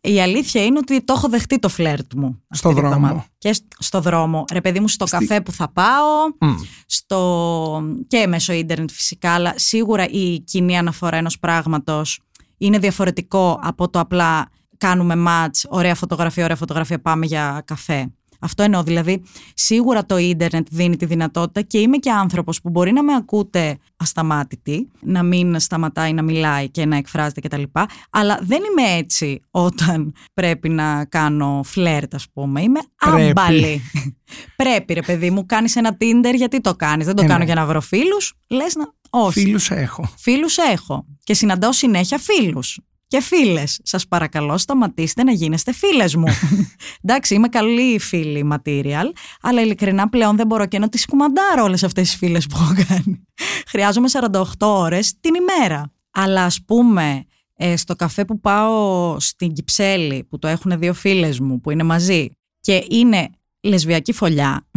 η 0.02 0.22
αλήθεια 0.22 0.64
είναι 0.66 0.78
ότι 0.78 1.04
το 1.04 1.14
έχω 1.14 1.30
δεχτεί 1.30 1.60
το 1.60 1.70
φλερτ 1.70 2.14
μου. 2.14 2.28
αυτή 2.28 2.58
Στο 2.58 2.70
τη 2.70 2.74
δρόμο. 2.76 2.90
βδομάδα. 2.90 3.26
Και 3.38 3.54
σ- 3.54 3.64
στο 3.80 4.02
δρόμο. 4.02 4.44
Ρε 4.52 4.62
παιδί 4.62 4.80
μου, 4.80 4.88
στο 4.88 5.06
Στη- 5.06 5.18
καφέ 5.18 5.42
που 5.42 5.52
θα 5.52 5.72
πάω, 5.72 6.08
Μμ. 6.40 6.56
στο... 6.86 7.84
και 8.08 8.28
μέσω 8.28 8.54
ίντερνετ 8.54 8.90
φυσικά, 8.92 9.32
αλλά 9.34 9.54
σίγουρα 9.56 10.08
η 10.10 10.40
κοινή 10.40 10.78
αναφορά 10.78 11.18
ενός 11.18 11.40
πράγματος 11.40 12.20
είναι 12.58 12.78
διαφορετικό 12.80 13.60
από 13.64 13.90
το 13.90 14.00
απλά 14.00 14.50
κάνουμε 14.78 15.16
match, 15.28 15.70
ωραία 15.70 15.96
φωτογραφία, 15.96 16.44
ωραία 16.44 16.56
φωτογραφία, 16.56 17.02
πάμε 17.02 17.26
για 17.26 17.62
καφέ. 17.66 18.12
Αυτό 18.42 18.64
εννοώ, 18.64 18.84
δηλαδή 18.84 19.24
σίγουρα 19.54 20.06
το 20.06 20.18
ίντερνετ 20.18 20.68
δίνει 20.72 20.96
τη 20.98 21.06
δυνατότητα 21.06 21.62
και 21.62 21.78
είμαι 21.78 21.98
και 21.98 22.12
άνθρωπος 22.12 22.62
που 22.62 22.70
μπορεί 22.70 22.92
να 22.92 23.04
με 23.04 23.14
ακούτε 23.14 23.78
ασταμάτητη, 23.98 24.92
να 25.02 25.24
μην 25.24 25.60
σταματάει 25.60 26.14
να 26.14 26.22
μιλάει 26.22 26.70
και 26.70 26.86
να 26.86 26.96
εκφράζεται 26.96 27.42
κτλ. 27.42 27.64
Αλλά 28.10 28.40
δεν 28.42 28.60
είμαι 28.72 28.98
έτσι 28.98 29.42
όταν 29.52 30.14
πρέπει 30.34 30.70
να 30.70 31.06
κάνω 31.06 31.62
φλερτ 31.66 32.16
ας 32.16 32.28
πούμε. 32.34 32.62
Είμαι 32.62 32.80
Πρέπει. 33.06 33.30
άμπαλη. 33.30 33.82
πρέπει 34.56 34.94
ρε 34.94 35.02
παιδί 35.02 35.30
μου, 35.32 35.46
κάνεις 35.46 35.76
ένα 35.76 35.98
Tinder 36.00 36.34
γιατί 36.36 36.62
το 36.62 36.76
κάνεις; 36.76 37.06
Δεν 37.06 37.16
το 37.16 37.24
Ε, 37.24 37.26
κάνω 37.26 37.40
ναι. 37.40 37.46
για 37.46 37.56
να 37.56 37.66
βρω 37.66 37.82
φίλους. 37.82 38.34
Λες 38.48 38.76
να... 38.76 38.86
Όχι. 39.10 39.40
Φίλους 39.40 39.70
έχω. 39.70 40.10
Φίλους 40.18 40.58
έχω 40.58 41.06
και 41.24 41.34
συναντάω 41.34 41.72
συνέχεια 41.74 42.18
φίλους. 42.18 42.80
Και 43.12 43.22
φίλες, 43.22 43.80
σας 43.84 44.08
παρακαλώ, 44.08 44.58
σταματήστε 44.58 45.24
να 45.24 45.32
γίνεστε 45.32 45.74
φίλες 45.74 46.16
μου. 46.16 46.26
Εντάξει, 47.04 47.34
είμαι 47.36 47.48
καλή 47.48 48.00
φίλη 48.00 48.48
material, 48.52 49.06
αλλά 49.42 49.62
ειλικρινά 49.62 50.10
πλέον 50.10 50.36
δεν 50.36 50.48
μπορώ 50.48 50.66
και 50.66 50.80
να 50.80 50.90
τις 50.90 51.06
κουμαντάρω 51.06 51.64
όλες 51.64 51.84
αυτές 51.84 52.08
τις 52.08 52.18
φίλες 52.18 52.48
που 52.48 52.58
έχω 52.60 52.74
κάνει. 52.88 53.24
Χρειάζομαι 53.68 54.08
48 54.32 54.42
ώρες 54.60 55.20
την 55.20 55.34
ημέρα. 55.36 55.92
Αλλά 56.12 56.44
ας 56.44 56.64
πούμε, 56.66 57.26
ε, 57.56 57.76
στο 57.76 57.96
καφέ 57.96 58.26
που 58.26 58.40
πάω 58.40 59.20
στην 59.20 59.54
Κυψέλη, 59.54 60.24
που 60.24 60.40
το 60.40 60.48
έχουν 60.48 60.80
δύο 60.80 60.94
φίλες 60.94 61.40
μου 61.40 61.62
που 61.62 61.72
είναι 61.72 61.84
μαζί, 61.84 62.30
και 62.60 62.86
είναι 62.90 63.30
λεσβιακή 63.62 64.14
φωλιά, 64.14 64.68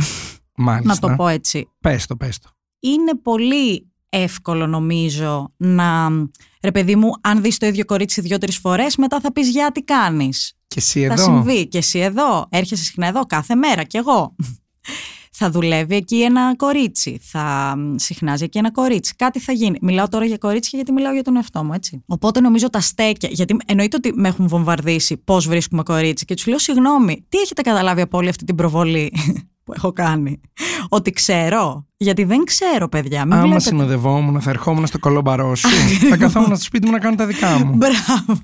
Μάλιστα. 0.56 0.88
να 1.08 1.08
το 1.08 1.16
πω 1.16 1.28
έτσι, 1.28 1.68
Πες 1.80 2.06
το, 2.06 2.16
πες 2.16 2.38
το. 2.38 2.50
είναι 2.80 3.14
πολύ 3.14 3.92
εύκολο 4.14 4.66
νομίζω 4.66 5.52
να, 5.56 6.08
ρε 6.62 6.70
παιδί 6.70 6.96
μου, 6.96 7.10
αν 7.20 7.42
δεις 7.42 7.58
το 7.58 7.66
ίδιο 7.66 7.84
κορίτσι 7.84 8.20
δύο-τρεις 8.20 8.58
φορές, 8.58 8.96
μετά 8.96 9.20
θα 9.20 9.32
πεις 9.32 9.48
«Για 9.48 9.72
τι 9.72 9.82
κάνεις». 9.82 10.52
Και 10.66 10.78
εσύ 10.78 11.06
Θα 11.06 11.12
εδώ. 11.12 11.22
συμβεί 11.22 11.68
και 11.68 11.78
εσύ 11.78 11.98
εδώ, 11.98 12.46
έρχεσαι 12.50 12.84
συχνά 12.84 13.06
εδώ 13.06 13.26
κάθε 13.26 13.54
μέρα 13.54 13.82
κι 13.82 13.96
εγώ. 13.96 14.34
θα 15.36 15.50
δουλεύει 15.50 15.94
εκεί 15.94 16.22
ένα 16.22 16.56
κορίτσι, 16.56 17.18
θα 17.22 17.74
μ, 17.76 17.94
συχνάζει 17.96 18.44
εκεί 18.44 18.58
ένα 18.58 18.70
κορίτσι. 18.70 19.14
Κάτι 19.16 19.38
θα 19.40 19.52
γίνει. 19.52 19.78
Μιλάω 19.80 20.08
τώρα 20.08 20.24
για 20.24 20.38
κορίτσια 20.38 20.70
γιατί 20.74 20.92
μιλάω 20.92 21.12
για 21.12 21.22
τον 21.22 21.36
εαυτό 21.36 21.64
μου, 21.64 21.72
έτσι. 21.72 22.02
Οπότε 22.06 22.40
νομίζω 22.40 22.70
τα 22.70 22.80
στέκια, 22.80 23.28
γιατί 23.32 23.56
εννοείται 23.66 23.96
ότι 23.96 24.12
με 24.14 24.28
έχουν 24.28 24.48
βομβαρδίσει 24.48 25.16
πώς 25.16 25.46
βρίσκουμε 25.46 25.82
κορίτσι 25.82 26.24
και 26.24 26.34
τους 26.34 26.46
λέω 26.46 26.58
συγγνώμη, 26.58 27.24
τι 27.28 27.38
έχετε 27.38 27.62
καταλάβει 27.62 28.00
από 28.00 28.18
όλη 28.18 28.28
αυτή 28.28 28.44
την 28.44 28.54
προβολή; 28.54 29.12
Που 29.64 29.72
έχω 29.76 29.92
κάνει. 29.92 30.40
Ότι 30.88 31.10
ξέρω. 31.10 31.86
Γιατί 31.96 32.24
δεν 32.24 32.44
ξέρω, 32.44 32.88
παιδιά. 32.88 33.24
Μην 33.24 33.32
Άμα 33.32 33.42
βλέπετε. 33.42 33.64
συνοδευόμουν, 33.64 34.40
θα 34.40 34.50
ερχόμουν 34.50 34.86
στο 34.86 34.98
κολόμπαρό 34.98 35.54
σου. 35.54 35.68
θα 36.10 36.16
καθόμουν 36.16 36.54
στο 36.56 36.64
σπίτι 36.64 36.86
μου 36.86 36.92
να 36.92 36.98
κάνω 36.98 37.16
τα 37.16 37.26
δικά 37.26 37.58
μου. 37.64 37.74
Μπράβο. 37.76 38.40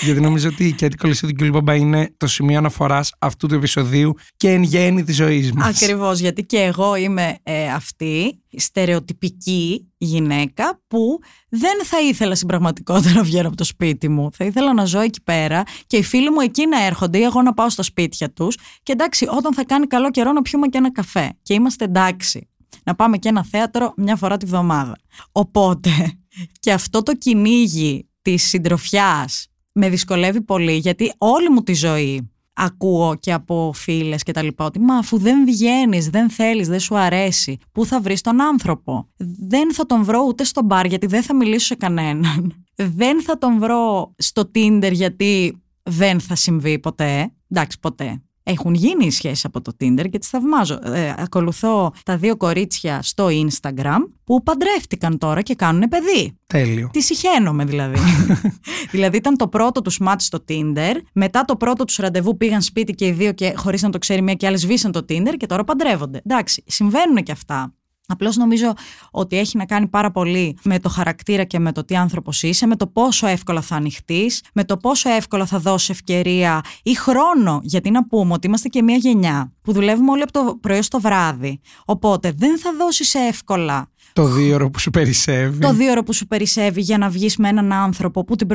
Γιατί 0.00 0.20
νομίζω 0.20 0.48
ότι 0.48 0.64
η 0.64 0.72
Κέτη 0.72 0.96
Κολυσίδου 0.96 1.32
και 1.32 1.50
Μπαμπά 1.50 1.74
είναι 1.74 2.14
το 2.16 2.26
σημείο 2.26 2.58
αναφοράς 2.58 3.12
αυτού 3.18 3.46
του 3.46 3.54
επεισοδίου 3.54 4.14
και 4.36 4.50
εν 4.50 4.62
γέννη 4.62 5.04
της 5.04 5.16
ζωής 5.16 5.52
μας. 5.52 5.82
Ακριβώς, 5.82 6.18
γιατί 6.18 6.44
και 6.44 6.58
εγώ 6.58 6.96
είμαι 6.96 7.38
ε, 7.42 7.72
αυτή 7.72 8.42
στερεοτυπική 8.56 9.92
γυναίκα 9.96 10.80
που 10.86 11.18
δεν 11.48 11.84
θα 11.84 12.00
ήθελα 12.00 12.34
στην 12.34 12.48
πραγματικότητα 12.48 13.12
να 13.18 13.22
βγαίνω 13.22 13.48
από 13.48 13.56
το 13.56 13.64
σπίτι 13.64 14.08
μου. 14.08 14.28
Θα 14.32 14.44
ήθελα 14.44 14.74
να 14.74 14.84
ζω 14.84 15.00
εκεί 15.00 15.22
πέρα 15.22 15.62
και 15.86 15.96
οι 15.96 16.02
φίλοι 16.02 16.30
μου 16.30 16.40
εκεί 16.40 16.66
να 16.66 16.84
έρχονται 16.84 17.18
ή 17.18 17.22
εγώ 17.22 17.42
να 17.42 17.54
πάω 17.54 17.68
στα 17.70 17.82
σπίτια 17.82 18.32
τους. 18.32 18.58
Και 18.82 18.92
εντάξει, 18.92 19.26
όταν 19.30 19.54
θα 19.54 19.64
κάνει 19.64 19.86
καλό 19.86 20.10
καιρό 20.10 20.32
να 20.32 20.42
πιούμε 20.42 20.66
και 20.66 20.78
ένα 20.78 20.92
καφέ. 20.92 21.32
Και 21.42 21.54
είμαστε 21.54 21.84
εντάξει. 21.84 22.48
Να 22.84 22.94
πάμε 22.94 23.16
και 23.16 23.28
ένα 23.28 23.44
θέατρο 23.44 23.92
μια 23.96 24.16
φορά 24.16 24.36
τη 24.36 24.46
βδομάδα. 24.46 24.96
Οπότε 25.32 25.90
και 26.60 26.72
αυτό 26.72 27.02
το 27.02 27.16
κυνήγι 27.16 28.08
της 28.22 28.42
συντροφιάς 28.42 29.48
με 29.74 29.88
δυσκολεύει 29.88 30.40
πολύ 30.40 30.72
γιατί 30.72 31.12
όλη 31.18 31.50
μου 31.50 31.62
τη 31.62 31.74
ζωή 31.74 32.28
ακούω 32.52 33.16
και 33.20 33.32
από 33.32 33.72
φίλες 33.74 34.22
και 34.22 34.32
τα 34.32 34.42
λοιπά 34.42 34.64
ότι 34.64 34.78
μα 34.78 34.94
αφού 34.96 35.18
δεν 35.18 35.44
βγαίνεις, 35.44 36.10
δεν 36.10 36.30
θέλεις, 36.30 36.68
δεν 36.68 36.80
σου 36.80 36.98
αρέσει, 36.98 37.58
πού 37.72 37.86
θα 37.86 38.00
βρεις 38.00 38.20
τον 38.20 38.40
άνθρωπο; 38.40 39.08
Δεν 39.48 39.74
θα 39.74 39.86
τον 39.86 40.04
βρω 40.04 40.24
ούτε 40.26 40.44
στο 40.44 40.62
μπαρ 40.62 40.86
γιατί 40.86 41.06
δεν 41.06 41.22
θα 41.22 41.34
μιλήσω 41.34 41.66
σε 41.66 41.74
κανέναν. 41.74 42.52
Δεν 42.96 43.22
θα 43.22 43.38
τον 43.38 43.58
βρω 43.58 44.14
στο 44.18 44.50
Tinder 44.54 44.92
γιατί 44.92 45.62
δεν 45.82 46.20
θα 46.20 46.34
συμβεί 46.34 46.78
ποτέ. 46.78 47.32
Εντάξει, 47.48 47.80
ποτέ. 47.80 48.22
Έχουν 48.46 48.74
γίνει 48.74 49.06
οι 49.06 49.10
σχέσεις 49.10 49.44
από 49.44 49.60
το 49.60 49.72
Tinder 49.80 50.08
και 50.10 50.18
τις 50.18 50.28
θαυμάζω. 50.28 50.78
Ε, 50.82 51.14
ακολουθώ 51.18 51.92
τα 52.04 52.16
δύο 52.16 52.36
κορίτσια 52.36 53.02
στο 53.02 53.26
Instagram 53.30 53.98
που 54.24 54.42
παντρεύτηκαν 54.42 55.18
τώρα 55.18 55.42
και 55.42 55.54
κάνουν 55.54 55.88
παιδί. 55.88 56.38
Τέλειο. 56.46 56.90
Τι 56.92 57.00
συχαίνομαι 57.02 57.64
δηλαδή. 57.64 57.98
δηλαδή 58.92 59.16
ήταν 59.16 59.36
το 59.36 59.48
πρώτο 59.48 59.82
τους 59.82 60.00
match 60.06 60.14
στο 60.18 60.44
Tinder, 60.48 60.94
μετά 61.12 61.44
το 61.44 61.56
πρώτο 61.56 61.84
τους 61.84 61.96
ραντεβού 61.96 62.36
πήγαν 62.36 62.62
σπίτι 62.62 62.92
και 62.92 63.06
οι 63.06 63.12
δύο 63.12 63.32
και 63.32 63.52
χωρίς 63.56 63.82
να 63.82 63.90
το 63.90 63.98
ξέρει 63.98 64.22
μία 64.22 64.34
και 64.34 64.46
άλλη 64.46 64.58
σβήσαν 64.58 64.92
το 64.92 65.04
Tinder 65.08 65.34
και 65.36 65.46
τώρα 65.46 65.64
παντρεύονται. 65.64 66.20
Εντάξει, 66.24 66.64
συμβαίνουν 66.66 67.22
και 67.22 67.32
αυτά. 67.32 67.74
Απλώς 68.06 68.36
νομίζω 68.36 68.72
ότι 69.10 69.38
έχει 69.38 69.56
να 69.56 69.64
κάνει 69.64 69.88
πάρα 69.88 70.10
πολύ 70.10 70.58
με 70.64 70.78
το 70.78 70.88
χαρακτήρα 70.88 71.44
και 71.44 71.58
με 71.58 71.72
το 71.72 71.84
τι 71.84 71.96
άνθρωπος 71.96 72.42
είσαι, 72.42 72.66
με 72.66 72.76
το 72.76 72.86
πόσο 72.86 73.26
εύκολα 73.26 73.60
θα 73.60 73.76
ανοιχτείς, 73.76 74.42
με 74.54 74.64
το 74.64 74.76
πόσο 74.76 75.10
εύκολα 75.10 75.46
θα 75.46 75.58
δώσεις 75.58 75.88
ευκαιρία 75.88 76.60
ή 76.82 76.94
χρόνο. 76.94 77.60
Γιατί 77.62 77.90
να 77.90 78.06
πούμε 78.06 78.32
ότι 78.32 78.46
είμαστε 78.46 78.68
και 78.68 78.82
μια 78.82 78.96
γενιά 78.96 79.52
που 79.62 79.72
δουλεύουμε 79.72 80.10
όλοι 80.10 80.22
από 80.22 80.32
το 80.32 80.58
πρωί 80.60 80.82
στο 80.82 81.00
βράδυ. 81.00 81.60
Οπότε 81.84 82.32
δεν 82.36 82.58
θα 82.58 82.70
δώσεις 82.78 83.14
εύκολα 83.14 83.88
το 84.14 84.26
δύο 84.26 84.54
ώρο 84.54 84.70
που 84.70 84.78
σου 84.78 84.90
περισσεύει. 84.90 85.58
Το 85.58 85.72
δύο 85.72 85.90
ώρο 85.90 86.02
που 86.02 86.12
σου 86.12 86.26
περισσεύει 86.26 86.80
για 86.80 86.98
να 86.98 87.08
βγεις 87.08 87.36
με 87.36 87.48
έναν 87.48 87.72
άνθρωπο 87.72 88.24
που, 88.24 88.36
την 88.36 88.48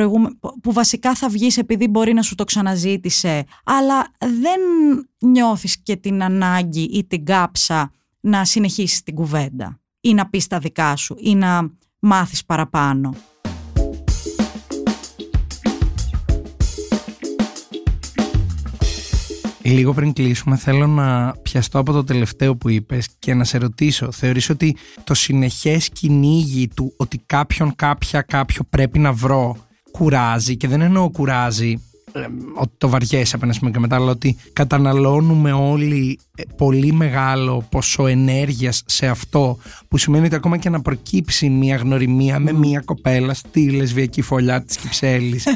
που 0.62 0.74
βασικά 0.74 1.16
θα 1.16 1.30
βγεις 1.30 1.58
επειδή 1.58 1.88
μπορεί 1.88 2.14
να 2.14 2.22
σου 2.22 2.36
το 2.36 2.44
ξαναζήτησε, 2.44 3.44
αλλά 3.64 4.12
δεν 4.20 4.60
νιώθεις 5.20 5.82
και 5.84 5.96
την 5.96 6.24
ανάγκη 6.24 6.82
ή 6.82 7.06
την 7.06 7.26
κάψα 7.26 7.92
να 8.21 8.45
συνεχίσεις 8.45 9.03
την 9.03 9.15
κουβέντα 9.15 9.79
ή 10.01 10.13
να 10.13 10.29
πεις 10.29 10.47
τα 10.47 10.60
δικά 10.60 10.95
σου 10.95 11.15
ή 11.19 11.36
να 11.36 11.71
μάθεις 11.99 12.45
παραπάνω. 12.45 13.13
Λίγο 19.62 19.93
πριν 19.93 20.13
κλείσουμε 20.13 20.55
θέλω 20.55 20.88
να 20.88 21.32
πιαστώ 21.41 21.79
από 21.79 21.91
το 21.91 22.03
τελευταίο 22.03 22.55
που 22.55 22.69
είπες 22.69 23.10
και 23.19 23.34
να 23.34 23.43
σε 23.43 23.58
ρωτήσω 23.58 24.12
θεωρείς 24.12 24.49
ότι 24.49 24.75
το 25.03 25.13
συνεχές 25.13 25.89
κυνήγι 25.89 26.67
του 26.67 26.93
ότι 26.97 27.17
κάποιον 27.25 27.75
κάποια 27.75 28.21
κάποιο 28.21 28.63
πρέπει 28.69 28.99
να 28.99 29.13
βρω 29.13 29.58
κουράζει 29.91 30.58
και 30.58 30.67
δεν 30.67 30.82
εννοώ 30.82 31.10
κουράζει 31.10 31.88
ότι 32.56 32.72
το 32.78 32.89
βαριέσαι 32.89 33.36
από 33.36 33.45
ένα 33.45 33.54
σημείο 33.54 33.74
και 33.74 33.80
μετά, 33.80 33.95
αλλά 33.95 34.12
ότι 34.12 34.38
καταναλώνουμε 34.54 35.52
όλοι 35.52 36.19
ε, 36.36 36.43
πολύ 36.58 36.93
μεγάλο 36.93 37.65
ποσό 37.69 38.08
ενέργειας 38.08 38.84
σε 38.86 39.08
αυτό, 39.08 39.58
που 39.88 39.98
σημαίνει 39.98 40.26
ότι 40.26 40.36
ακόμα 40.36 40.58
και 40.58 40.69
να 40.69 40.82
προκύψει 40.82 41.50
μια 41.50 41.76
γνωριμία 41.76 42.39
με 42.39 42.52
μια 42.52 42.82
κοπέλα 42.86 43.34
στη 43.34 43.69
λεσβιακή 43.69 44.22
φωλιά 44.22 44.63
της 44.63 44.78
Κυψέλης, 44.78 45.48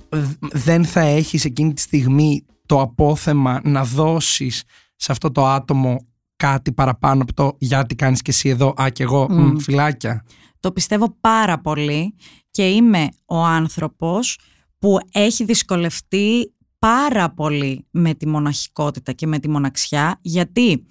δεν 0.66 0.84
θα 0.84 1.00
έχεις 1.00 1.44
εκείνη 1.44 1.72
τη 1.72 1.80
στιγμή 1.80 2.44
το 2.66 2.80
απόθεμα 2.80 3.60
να 3.64 3.84
δώσεις 3.84 4.62
σε 4.96 5.12
αυτό 5.12 5.32
το 5.32 5.46
άτομο 5.46 6.06
κάτι 6.36 6.72
παραπάνω 6.72 7.22
από 7.22 7.34
το 7.34 7.56
γιατί 7.58 7.94
κάνεις 7.94 8.22
και 8.22 8.30
εσύ 8.30 8.48
εδώ, 8.48 8.74
α 8.82 8.88
και 8.92 9.02
εγώ, 9.02 9.28
mm. 9.30 9.54
φυλάκια. 9.60 10.24
Το 10.60 10.72
πιστεύω 10.72 11.16
πάρα 11.20 11.58
πολύ 11.60 12.14
και 12.50 12.68
είμαι 12.68 13.08
ο 13.26 13.44
άνθρωπος 13.44 14.38
που 14.78 14.98
έχει 15.12 15.44
δυσκολευτεί 15.44 16.54
πάρα 16.78 17.30
πολύ 17.30 17.86
με 17.90 18.14
τη 18.14 18.28
μοναχικότητα 18.28 19.12
και 19.12 19.26
με 19.26 19.38
τη 19.38 19.48
μοναξιά. 19.48 20.18
Γιατί 20.20 20.86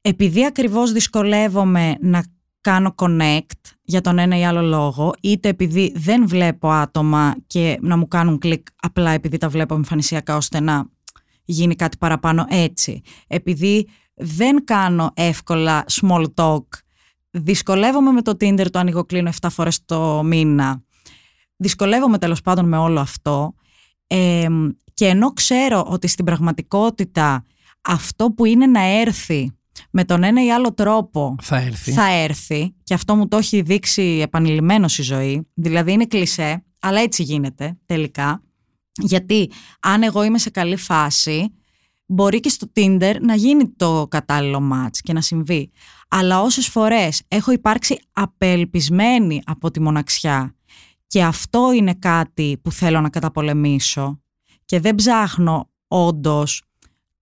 επειδή 0.00 0.44
ακριβώς 0.44 0.92
δυσκολεύομαι 0.92 1.96
να 2.00 2.24
κάνω 2.60 2.94
connect 2.96 3.60
για 3.82 4.00
τον 4.00 4.18
ένα 4.18 4.38
ή 4.38 4.44
άλλο 4.44 4.62
λόγο 4.62 5.12
είτε 5.20 5.48
επειδή 5.48 5.92
δεν 5.96 6.28
βλέπω 6.28 6.70
άτομα 6.70 7.34
και 7.46 7.78
να 7.80 7.96
μου 7.96 8.08
κάνουν 8.08 8.38
κλικ 8.38 8.66
απλά 8.82 9.10
επειδή 9.10 9.36
τα 9.36 9.48
βλέπω 9.48 9.74
εμφανισιακά 9.74 10.36
ώστε 10.36 10.60
να 10.60 10.84
γίνει 11.44 11.74
κάτι 11.74 11.96
παραπάνω 11.96 12.44
έτσι 12.48 13.02
επειδή 13.26 13.88
δεν 14.14 14.64
κάνω 14.64 15.10
εύκολα 15.14 15.84
small 16.00 16.24
talk 16.34 16.64
δυσκολεύομαι 17.30 18.10
με 18.10 18.22
το 18.22 18.30
Tinder 18.30 18.70
το 18.70 18.78
ανοίγω 18.78 19.04
κλείνω 19.04 19.30
7 19.40 19.48
φορές 19.50 19.84
το 19.84 20.22
μήνα 20.22 20.82
δυσκολεύομαι 21.58 22.18
τέλος 22.18 22.40
πάντων 22.40 22.68
με 22.68 22.76
όλο 22.76 23.00
αυτό 23.00 23.54
και 24.94 25.06
ενώ 25.06 25.32
ξέρω 25.32 25.86
ότι 25.88 26.06
στην 26.06 26.24
πραγματικότητα 26.24 27.44
αυτό 27.82 28.30
που 28.30 28.44
είναι 28.44 28.66
να 28.66 28.80
έρθει 28.80 29.52
με 29.90 30.04
τον 30.04 30.22
ένα 30.22 30.44
ή 30.44 30.52
άλλο 30.52 30.74
τρόπο 30.74 31.36
θα 31.42 31.56
έρθει. 31.56 31.92
θα 31.92 32.12
έρθει 32.12 32.74
και 32.82 32.94
αυτό 32.94 33.14
μου 33.14 33.28
το 33.28 33.36
έχει 33.36 33.60
δείξει 33.60 34.02
επανειλημμένος 34.02 34.98
η 34.98 35.02
ζωή 35.02 35.46
δηλαδή 35.54 35.92
είναι 35.92 36.06
κλισέ 36.06 36.64
αλλά 36.78 37.00
έτσι 37.00 37.22
γίνεται 37.22 37.78
τελικά 37.86 38.42
γιατί 39.02 39.50
αν 39.80 40.02
εγώ 40.02 40.22
είμαι 40.22 40.38
σε 40.38 40.50
καλή 40.50 40.76
φάση 40.76 41.54
μπορεί 42.06 42.40
και 42.40 42.48
στο 42.48 42.72
Tinder 42.76 43.14
να 43.20 43.34
γίνει 43.34 43.68
το 43.68 44.06
κατάλληλο 44.10 44.70
match 44.72 44.96
και 45.02 45.12
να 45.12 45.20
συμβεί 45.20 45.70
αλλά 46.08 46.42
όσες 46.42 46.66
φορές 46.68 47.22
έχω 47.28 47.52
υπάρξει 47.52 47.98
απελπισμένη 48.12 49.42
από 49.44 49.70
τη 49.70 49.80
μοναξιά 49.80 50.57
και 51.08 51.22
αυτό 51.22 51.72
είναι 51.72 51.94
κάτι 51.94 52.60
που 52.62 52.72
θέλω 52.72 53.00
να 53.00 53.08
καταπολεμήσω 53.08 54.20
και 54.64 54.80
δεν 54.80 54.94
ψάχνω 54.94 55.70
όντως 55.88 56.62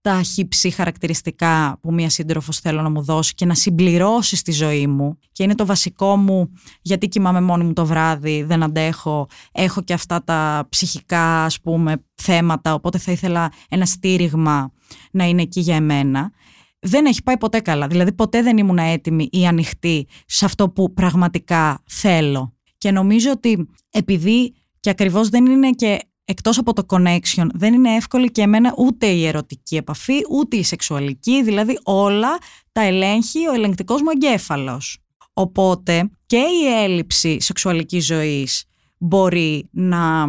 τα 0.01 0.21
χύψη 0.21 0.69
χαρακτηριστικά 0.69 1.77
που 1.81 1.93
μία 1.93 2.09
σύντροφος 2.09 2.59
θέλω 2.59 2.81
να 2.81 2.89
μου 2.89 3.01
δώσει 3.01 3.33
και 3.33 3.45
να 3.45 3.55
συμπληρώσει 3.55 4.35
στη 4.35 4.51
ζωή 4.51 4.87
μου. 4.87 5.17
Και 5.31 5.43
είναι 5.43 5.55
το 5.55 5.65
βασικό 5.65 6.15
μου, 6.15 6.51
γιατί 6.81 7.07
κοιμάμαι 7.07 7.41
μόνη 7.41 7.63
μου 7.63 7.73
το 7.73 7.85
βράδυ, 7.85 8.43
δεν 8.43 8.63
αντέχω. 8.63 9.27
Έχω 9.51 9.81
και 9.81 9.93
αυτά 9.93 10.23
τα 10.23 10.67
ψυχικά, 10.69 11.43
ας 11.43 11.61
πούμε, 11.61 12.05
θέματα, 12.15 12.73
οπότε 12.73 12.97
θα 12.97 13.11
ήθελα 13.11 13.51
ένα 13.69 13.85
στήριγμα 13.85 14.71
να 15.11 15.23
είναι 15.23 15.41
εκεί 15.41 15.59
για 15.59 15.75
εμένα. 15.75 16.31
Δεν 16.79 17.05
έχει 17.05 17.23
πάει 17.23 17.37
ποτέ 17.37 17.59
καλά. 17.59 17.87
Δηλαδή, 17.87 18.13
ποτέ 18.13 18.41
δεν 18.41 18.57
ήμουν 18.57 18.77
έτοιμη 18.77 19.27
ή 19.31 19.47
ανοιχτή 19.47 20.07
σε 20.25 20.45
αυτό 20.45 20.69
που 20.69 20.93
πραγματικά 20.93 21.81
θέλω. 21.85 22.56
Και 22.77 22.91
νομίζω 22.91 23.31
ότι 23.31 23.69
επειδή 23.89 24.53
και 24.79 24.89
ακριβώς 24.89 25.29
δεν 25.29 25.45
είναι 25.45 25.69
και 25.69 25.99
εκτός 26.25 26.57
από 26.57 26.73
το 26.73 26.85
connection, 26.89 27.47
δεν 27.53 27.73
είναι 27.73 27.95
εύκολη 27.95 28.31
και 28.31 28.41
εμένα 28.41 28.73
ούτε 28.77 29.07
η 29.07 29.25
ερωτική 29.25 29.75
επαφή, 29.75 30.13
ούτε 30.29 30.57
η 30.57 30.63
σεξουαλική, 30.63 31.43
δηλαδή 31.43 31.79
όλα 31.83 32.37
τα 32.71 32.81
ελέγχει 32.81 33.47
ο 33.47 33.53
ελεγκτικός 33.53 34.01
μου 34.01 34.09
εγκέφαλος. 34.13 34.97
Οπότε 35.33 36.09
και 36.25 36.37
η 36.37 36.83
έλλειψη 36.83 37.41
σεξουαλικής 37.41 38.05
ζωής 38.05 38.63
μπορεί 38.97 39.69
να 39.71 40.27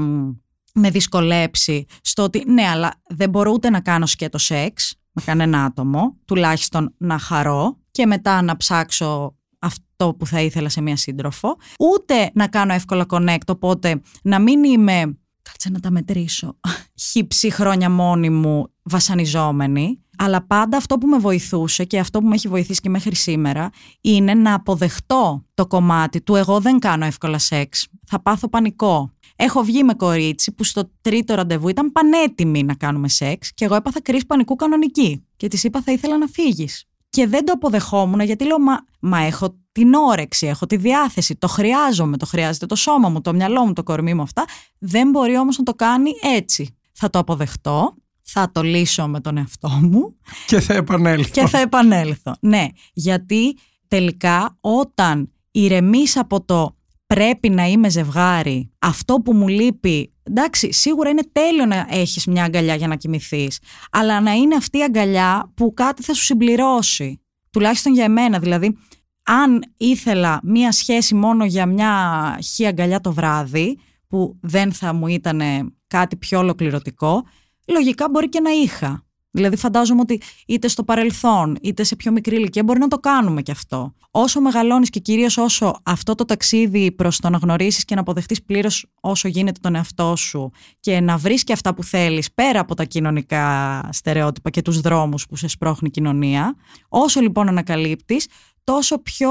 με 0.74 0.90
δυσκολέψει 0.90 1.84
στο 2.00 2.22
ότι 2.22 2.44
ναι, 2.46 2.62
αλλά 2.62 2.94
δεν 3.08 3.30
μπορώ 3.30 3.50
ούτε 3.50 3.70
να 3.70 3.80
κάνω 3.80 4.06
σκέτο 4.06 4.38
σεξ 4.38 4.94
με 5.12 5.22
κανένα 5.24 5.64
άτομο, 5.64 6.16
τουλάχιστον 6.24 6.94
να 6.98 7.18
χαρώ 7.18 7.78
και 7.90 8.06
μετά 8.06 8.42
να 8.42 8.56
ψάξω 8.56 9.37
αυτό 9.58 10.14
που 10.18 10.26
θα 10.26 10.40
ήθελα 10.40 10.68
σε 10.68 10.80
μία 10.80 10.96
σύντροφο, 10.96 11.56
ούτε 11.78 12.30
να 12.34 12.48
κάνω 12.48 12.72
εύκολα 12.72 13.06
connect, 13.08 13.46
οπότε 13.48 14.00
να 14.22 14.38
μην 14.38 14.64
είμαι, 14.64 15.18
κάτσε 15.42 15.70
να 15.70 15.80
τα 15.80 15.90
μετρήσω, 15.90 16.56
χύψη 17.10 17.50
χρόνια 17.50 17.90
μόνη 17.90 18.30
μου 18.30 18.72
βασανιζόμενη, 18.82 20.02
αλλά 20.18 20.46
πάντα 20.46 20.76
αυτό 20.76 20.98
που 20.98 21.06
με 21.06 21.18
βοηθούσε 21.18 21.84
και 21.84 21.98
αυτό 21.98 22.20
που 22.20 22.26
με 22.26 22.34
έχει 22.34 22.48
βοηθήσει 22.48 22.80
και 22.80 22.88
μέχρι 22.88 23.14
σήμερα 23.14 23.70
είναι 24.00 24.34
να 24.34 24.54
αποδεχτώ 24.54 25.44
το 25.54 25.66
κομμάτι 25.66 26.20
του 26.20 26.34
εγώ 26.34 26.60
δεν 26.60 26.78
κάνω 26.78 27.04
εύκολα 27.04 27.38
σεξ, 27.38 27.88
θα 28.06 28.22
πάθω 28.22 28.48
πανικό. 28.48 29.12
Έχω 29.36 29.62
βγει 29.62 29.84
με 29.84 29.94
κορίτσι 29.94 30.52
που 30.52 30.64
στο 30.64 30.90
τρίτο 31.00 31.34
ραντεβού 31.34 31.68
ήταν 31.68 31.92
πανέτοιμη 31.92 32.62
να 32.62 32.74
κάνουμε 32.74 33.08
σεξ 33.08 33.54
και 33.54 33.64
εγώ 33.64 33.74
έπαθα 33.74 34.02
κρίση 34.02 34.26
πανικού 34.26 34.56
κανονική 34.56 35.26
και 35.36 35.48
της 35.48 35.64
είπα 35.64 35.82
θα 35.82 35.92
ήθελα 35.92 36.18
να 36.18 36.26
φύγεις 36.26 36.87
και 37.10 37.26
δεν 37.26 37.44
το 37.44 37.52
αποδεχόμουν 37.52 38.20
γιατί 38.20 38.44
λέω 38.44 38.58
μα, 38.58 38.78
μα 39.00 39.18
έχω 39.18 39.54
την 39.72 39.94
όρεξη, 39.94 40.46
έχω 40.46 40.66
τη 40.66 40.76
διάθεση, 40.76 41.36
το 41.36 41.48
χρειάζομαι, 41.48 42.16
το 42.16 42.26
χρειάζεται 42.26 42.66
το 42.66 42.74
σώμα 42.74 43.08
μου, 43.08 43.20
το 43.20 43.34
μυαλό 43.34 43.66
μου, 43.66 43.72
το 43.72 43.82
κορμί 43.82 44.14
μου 44.14 44.22
αυτά. 44.22 44.44
Δεν 44.78 45.10
μπορεί 45.10 45.38
όμως 45.38 45.58
να 45.58 45.64
το 45.64 45.74
κάνει 45.74 46.10
έτσι. 46.36 46.76
Θα 46.92 47.10
το 47.10 47.18
αποδεχτώ, 47.18 47.94
θα 48.22 48.50
το 48.52 48.62
λύσω 48.62 49.06
με 49.06 49.20
τον 49.20 49.36
εαυτό 49.36 49.68
μου. 49.68 50.16
Και 50.46 50.60
θα 50.60 50.74
επανέλθω. 50.74 51.30
Και 51.30 51.46
θα 51.46 51.58
επανέλθω. 51.58 52.34
Ναι, 52.40 52.66
γιατί 52.92 53.58
τελικά 53.88 54.56
όταν 54.60 55.32
ηρεμείς 55.50 56.16
από 56.16 56.44
το 56.44 56.76
πρέπει 57.14 57.48
να 57.48 57.64
είμαι 57.64 57.88
ζευγάρι, 57.88 58.70
αυτό 58.78 59.14
που 59.14 59.34
μου 59.34 59.48
λείπει 59.48 60.12
εντάξει, 60.22 60.72
σίγουρα 60.72 61.10
είναι 61.10 61.22
τέλειο 61.32 61.66
να 61.66 61.86
έχεις 61.90 62.26
μια 62.26 62.44
αγκαλιά 62.44 62.74
για 62.74 62.88
να 62.88 62.96
κοιμηθείς, 62.96 63.58
αλλά 63.90 64.20
να 64.20 64.32
είναι 64.32 64.54
αυτή 64.54 64.78
η 64.78 64.82
αγκαλιά 64.82 65.52
που 65.54 65.74
κάτι 65.74 66.02
θα 66.02 66.14
σου 66.14 66.24
συμπληρώσει. 66.24 67.22
Τουλάχιστον 67.50 67.92
για 67.92 68.04
εμένα, 68.04 68.38
δηλαδή, 68.38 68.76
αν 69.22 69.62
ήθελα 69.76 70.40
μια 70.42 70.72
σχέση 70.72 71.14
μόνο 71.14 71.44
για 71.44 71.66
μια 71.66 72.38
χή 72.42 72.66
αγκαλιά 72.66 73.00
το 73.00 73.12
βράδυ, 73.12 73.78
που 74.08 74.38
δεν 74.40 74.72
θα 74.72 74.92
μου 74.92 75.06
ήταν 75.06 75.40
κάτι 75.86 76.16
πιο 76.16 76.38
ολοκληρωτικό, 76.38 77.26
λογικά 77.66 78.08
μπορεί 78.10 78.28
και 78.28 78.40
να 78.40 78.50
είχα. 78.50 79.06
Δηλαδή, 79.30 79.56
φαντάζομαι 79.56 80.00
ότι 80.00 80.20
είτε 80.46 80.68
στο 80.68 80.84
παρελθόν, 80.84 81.56
είτε 81.62 81.82
σε 81.82 81.96
πιο 81.96 82.12
μικρή 82.12 82.36
ηλικία 82.36 82.62
μπορεί 82.62 82.78
να 82.78 82.88
το 82.88 82.98
κάνουμε 82.98 83.42
κι 83.42 83.50
αυτό. 83.50 83.94
Όσο 84.10 84.40
μεγαλώνεις 84.40 84.90
και 84.90 85.00
κυρίως 85.00 85.36
όσο 85.36 85.80
αυτό 85.82 86.14
το 86.14 86.24
ταξίδι 86.24 86.92
προς 86.92 87.20
το 87.20 87.30
να 87.30 87.38
γνωρίσεις 87.38 87.84
και 87.84 87.94
να 87.94 88.00
αποδεχτείς 88.00 88.42
πλήρως 88.42 88.86
όσο 89.00 89.28
γίνεται 89.28 89.60
τον 89.62 89.74
εαυτό 89.74 90.16
σου 90.16 90.50
και 90.80 91.00
να 91.00 91.16
βρεις 91.16 91.44
και 91.44 91.52
αυτά 91.52 91.74
που 91.74 91.82
θέλεις 91.84 92.32
πέρα 92.32 92.60
από 92.60 92.74
τα 92.74 92.84
κοινωνικά 92.84 93.88
στερεότυπα 93.92 94.50
και 94.50 94.62
τους 94.62 94.80
δρόμους 94.80 95.26
που 95.26 95.36
σε 95.36 95.48
σπρώχνει 95.48 95.88
η 95.88 95.90
κοινωνία, 95.90 96.56
όσο 96.88 97.20
λοιπόν 97.20 97.48
ανακαλύπτεις, 97.48 98.26
τόσο 98.64 98.98
πιο 98.98 99.30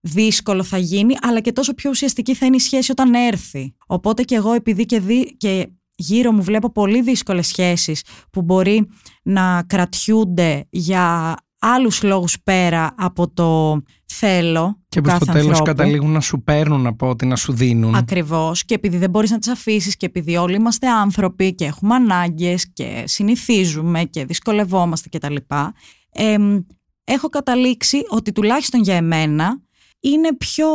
δύσκολο 0.00 0.62
θα 0.62 0.78
γίνει, 0.78 1.16
αλλά 1.20 1.40
και 1.40 1.52
τόσο 1.52 1.74
πιο 1.74 1.90
ουσιαστική 1.90 2.34
θα 2.34 2.46
είναι 2.46 2.56
η 2.56 2.58
σχέση 2.58 2.90
όταν 2.90 3.14
έρθει. 3.14 3.74
Οπότε 3.86 4.22
και 4.22 4.34
εγώ 4.34 4.52
επειδή 4.52 4.86
και, 4.86 5.00
δι... 5.00 5.36
και 5.36 5.68
γύρω 5.96 6.32
μου 6.32 6.42
βλέπω 6.42 6.72
πολύ 6.72 7.02
δύσκολες 7.02 7.46
σχέσεις 7.46 8.02
που 8.30 8.42
μπορεί 8.42 8.88
να 9.22 9.62
κρατιούνται 9.66 10.66
για 10.70 11.36
άλλους 11.58 12.02
λόγους 12.02 12.36
πέρα 12.44 12.94
από 12.96 13.30
το 13.30 13.80
θέλω 14.06 14.80
Και 14.88 15.00
που 15.00 15.08
κάθε 15.08 15.24
στο 15.24 15.32
τέλος 15.32 15.48
ανθρώπου. 15.48 15.70
καταλήγουν 15.70 16.10
να 16.10 16.20
σου 16.20 16.42
παίρνουν 16.42 16.86
από 16.86 17.08
ό,τι 17.08 17.26
να 17.26 17.36
σου 17.36 17.52
δίνουν. 17.52 17.94
Ακριβώς 17.94 18.64
και 18.64 18.74
επειδή 18.74 18.96
δεν 18.96 19.10
μπορείς 19.10 19.30
να 19.30 19.38
τις 19.38 19.48
αφήσεις 19.48 19.96
και 19.96 20.06
επειδή 20.06 20.36
όλοι 20.36 20.54
είμαστε 20.54 20.88
άνθρωποι 20.88 21.54
και 21.54 21.64
έχουμε 21.64 21.94
ανάγκες 21.94 22.72
και 22.72 23.02
συνηθίζουμε 23.06 24.04
και 24.04 24.24
δυσκολευόμαστε 24.24 25.08
κτλ. 25.08 25.36
εμ, 26.10 26.58
έχω 27.04 27.28
καταλήξει 27.28 27.98
ότι 28.08 28.32
τουλάχιστον 28.32 28.82
για 28.82 28.94
εμένα 28.94 29.60
είναι 30.00 30.36
πιο 30.36 30.66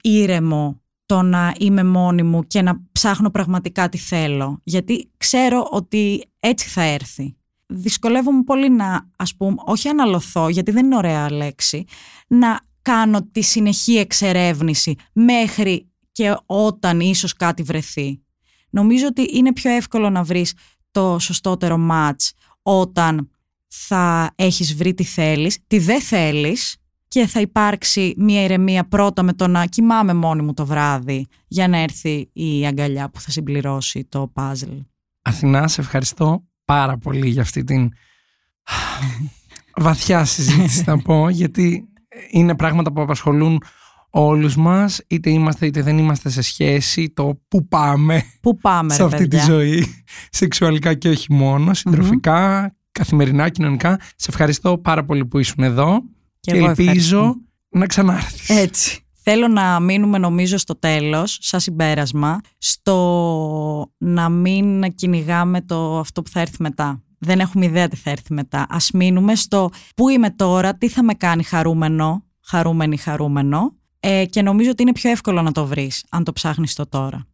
ήρεμο 0.00 0.82
το 1.08 1.22
να 1.22 1.54
είμαι 1.58 1.84
μόνη 1.84 2.22
μου 2.22 2.46
και 2.46 2.62
να 2.62 2.80
ψάχνω 2.92 3.30
πραγματικά 3.30 3.88
τι 3.88 3.98
θέλω. 3.98 4.60
Γιατί 4.64 5.10
ξέρω 5.16 5.68
ότι 5.70 6.30
έτσι 6.40 6.68
θα 6.68 6.82
έρθει. 6.82 7.36
Δυσκολεύομαι 7.66 8.42
πολύ 8.42 8.70
να, 8.70 9.10
ας 9.16 9.36
πούμε, 9.36 9.56
όχι 9.66 9.88
αναλωθώ, 9.88 10.48
γιατί 10.48 10.70
δεν 10.70 10.84
είναι 10.84 10.96
ωραία 10.96 11.30
λέξη, 11.30 11.84
να 12.26 12.60
κάνω 12.82 13.28
τη 13.32 13.42
συνεχή 13.42 13.96
εξερεύνηση 13.96 14.94
μέχρι 15.12 15.90
και 16.12 16.36
όταν 16.46 17.00
ίσως 17.00 17.32
κάτι 17.32 17.62
βρεθεί. 17.62 18.22
Νομίζω 18.70 19.06
ότι 19.06 19.36
είναι 19.36 19.52
πιο 19.52 19.70
εύκολο 19.70 20.10
να 20.10 20.22
βρεις 20.22 20.54
το 20.90 21.18
σωστότερο 21.18 21.88
match 21.90 22.30
όταν 22.62 23.30
θα 23.66 24.32
έχεις 24.34 24.74
βρει 24.74 24.94
τι 24.94 25.04
θέλεις, 25.04 25.58
τι 25.66 25.78
δεν 25.78 26.00
θέλεις 26.00 26.76
και 27.08 27.26
θα 27.26 27.40
υπάρξει 27.40 28.14
μια 28.16 28.44
ηρεμία 28.44 28.84
πρώτα 28.84 29.22
με 29.22 29.32
το 29.32 29.46
να 29.46 29.66
κοιμάμαι 29.66 30.14
μόνη 30.14 30.42
μου 30.42 30.54
το 30.54 30.66
βράδυ 30.66 31.26
για 31.46 31.68
να 31.68 31.78
έρθει 31.78 32.30
η 32.32 32.66
αγκαλιά 32.66 33.10
που 33.10 33.20
θα 33.20 33.30
συμπληρώσει 33.30 34.04
το 34.08 34.32
puzzle. 34.34 34.84
Αθηνά, 35.22 35.68
σε 35.68 35.80
ευχαριστώ 35.80 36.44
πάρα 36.64 36.98
πολύ 36.98 37.28
για 37.28 37.42
αυτή 37.42 37.64
την 37.64 37.90
βαθιά 39.76 40.24
συζήτηση 40.24 40.82
θα 40.82 41.02
πω 41.02 41.28
γιατί 41.28 41.88
είναι 42.30 42.56
πράγματα 42.56 42.92
που 42.92 43.00
απασχολούν 43.00 43.62
όλους 44.10 44.56
μας 44.56 45.00
είτε 45.06 45.30
είμαστε 45.30 45.66
είτε 45.66 45.82
δεν 45.82 45.98
είμαστε 45.98 46.30
σε 46.30 46.42
σχέση 46.42 47.10
το 47.10 47.40
που 47.48 47.68
πάμε 47.68 48.22
Πού 48.40 48.56
πάμε 48.56 48.92
σε 48.92 48.98
ρε 48.98 49.04
αυτή 49.04 49.16
παιδιά. 49.16 49.38
τη 49.38 49.44
ζωή 49.44 50.04
σεξουαλικά 50.30 50.94
και 50.94 51.08
όχι 51.08 51.32
μόνο 51.32 51.74
συντροφικά, 51.74 52.74
καθημερινά, 52.92 53.48
κοινωνικά 53.48 54.00
σε 54.00 54.26
ευχαριστώ 54.28 54.78
πάρα 54.78 55.04
πολύ 55.04 55.26
που 55.26 55.38
ήσουν 55.38 55.64
εδώ 55.64 56.02
Και 56.40 56.50
και, 56.50 56.56
εγώ 56.56 56.68
ελπίζω 56.68 57.18
ευχαριστώ. 57.18 57.36
να 57.68 57.86
ξανάρθεις 57.86 58.50
Έτσι. 58.50 59.02
Θέλω 59.30 59.48
να 59.48 59.80
μείνουμε 59.80 60.18
νομίζω 60.18 60.58
στο 60.58 60.78
τέλος, 60.78 61.38
σαν 61.40 61.60
συμπέρασμα, 61.60 62.40
στο 62.58 63.92
να 63.98 64.28
μην 64.28 64.94
κυνηγάμε 64.94 65.60
το 65.60 65.98
αυτό 65.98 66.22
που 66.22 66.30
θα 66.30 66.40
έρθει 66.40 66.56
μετά. 66.58 67.02
Δεν 67.18 67.40
έχουμε 67.40 67.64
ιδέα 67.64 67.88
τι 67.88 67.96
θα 67.96 68.10
έρθει 68.10 68.32
μετά. 68.32 68.66
Ας 68.68 68.90
μείνουμε 68.90 69.34
στο 69.34 69.70
πού 69.96 70.08
είμαι 70.08 70.30
τώρα, 70.30 70.74
τι 70.74 70.88
θα 70.88 71.02
με 71.02 71.14
κάνει 71.14 71.42
χαρούμενο, 71.42 72.24
χαρούμενη, 72.44 72.96
χαρούμενο 72.96 73.74
ε, 74.00 74.24
και 74.24 74.42
νομίζω 74.42 74.70
ότι 74.70 74.82
είναι 74.82 74.92
πιο 74.92 75.10
εύκολο 75.10 75.42
να 75.42 75.52
το 75.52 75.66
βρεις 75.66 76.04
αν 76.10 76.24
το 76.24 76.32
ψάχνεις 76.32 76.74
το 76.74 76.86
τώρα. 76.86 77.26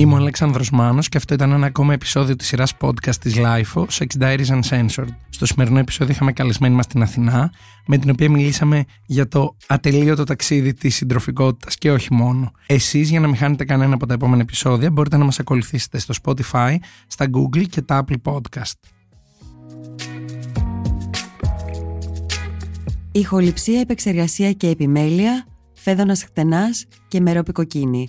Είμαι 0.00 0.14
ο 0.14 0.16
Αλέξανδρος 0.16 0.70
Μάνος 0.70 1.08
και 1.08 1.16
αυτό 1.16 1.34
ήταν 1.34 1.52
ένα 1.52 1.66
ακόμα 1.66 1.92
επεισόδιο 1.92 2.36
της 2.36 2.46
σειράς 2.46 2.74
podcast 2.80 3.14
της 3.14 3.34
LIFO, 3.36 3.84
Sex 3.84 4.06
Diaries 4.20 4.60
Uncensored. 4.60 5.08
Στο 5.28 5.46
σημερινό 5.46 5.78
επεισόδιο 5.78 6.14
είχαμε 6.14 6.32
καλεσμένη 6.32 6.74
μας 6.74 6.86
την 6.86 7.02
Αθηνά, 7.02 7.52
με 7.86 7.98
την 7.98 8.10
οποία 8.10 8.30
μιλήσαμε 8.30 8.84
για 9.06 9.28
το 9.28 9.56
ατελείωτο 9.66 10.24
ταξίδι 10.24 10.74
της 10.74 10.94
συντροφικότητας 10.94 11.76
και 11.76 11.90
όχι 11.90 12.14
μόνο. 12.14 12.52
Εσείς 12.66 13.10
για 13.10 13.20
να 13.20 13.26
μην 13.26 13.36
χάνετε 13.36 13.64
κανένα 13.64 13.94
από 13.94 14.06
τα 14.06 14.14
επόμενα 14.14 14.42
επεισόδια 14.42 14.90
μπορείτε 14.90 15.16
να 15.16 15.24
μας 15.24 15.38
ακολουθήσετε 15.38 15.98
στο 15.98 16.14
Spotify, 16.22 16.74
στα 17.06 17.26
Google 17.30 17.64
και 17.70 17.82
τα 17.82 18.04
Apple 18.04 18.32
Podcast. 18.32 18.72
Ηχοληψία, 23.12 23.80
επεξεργασία 23.80 24.52
και 24.52 24.68
επιμέλεια, 24.68 25.46
φέδωνας 25.72 26.22
χτενάς 26.22 26.86
και 27.08 27.20
μερόπικοκίνη. 27.20 28.08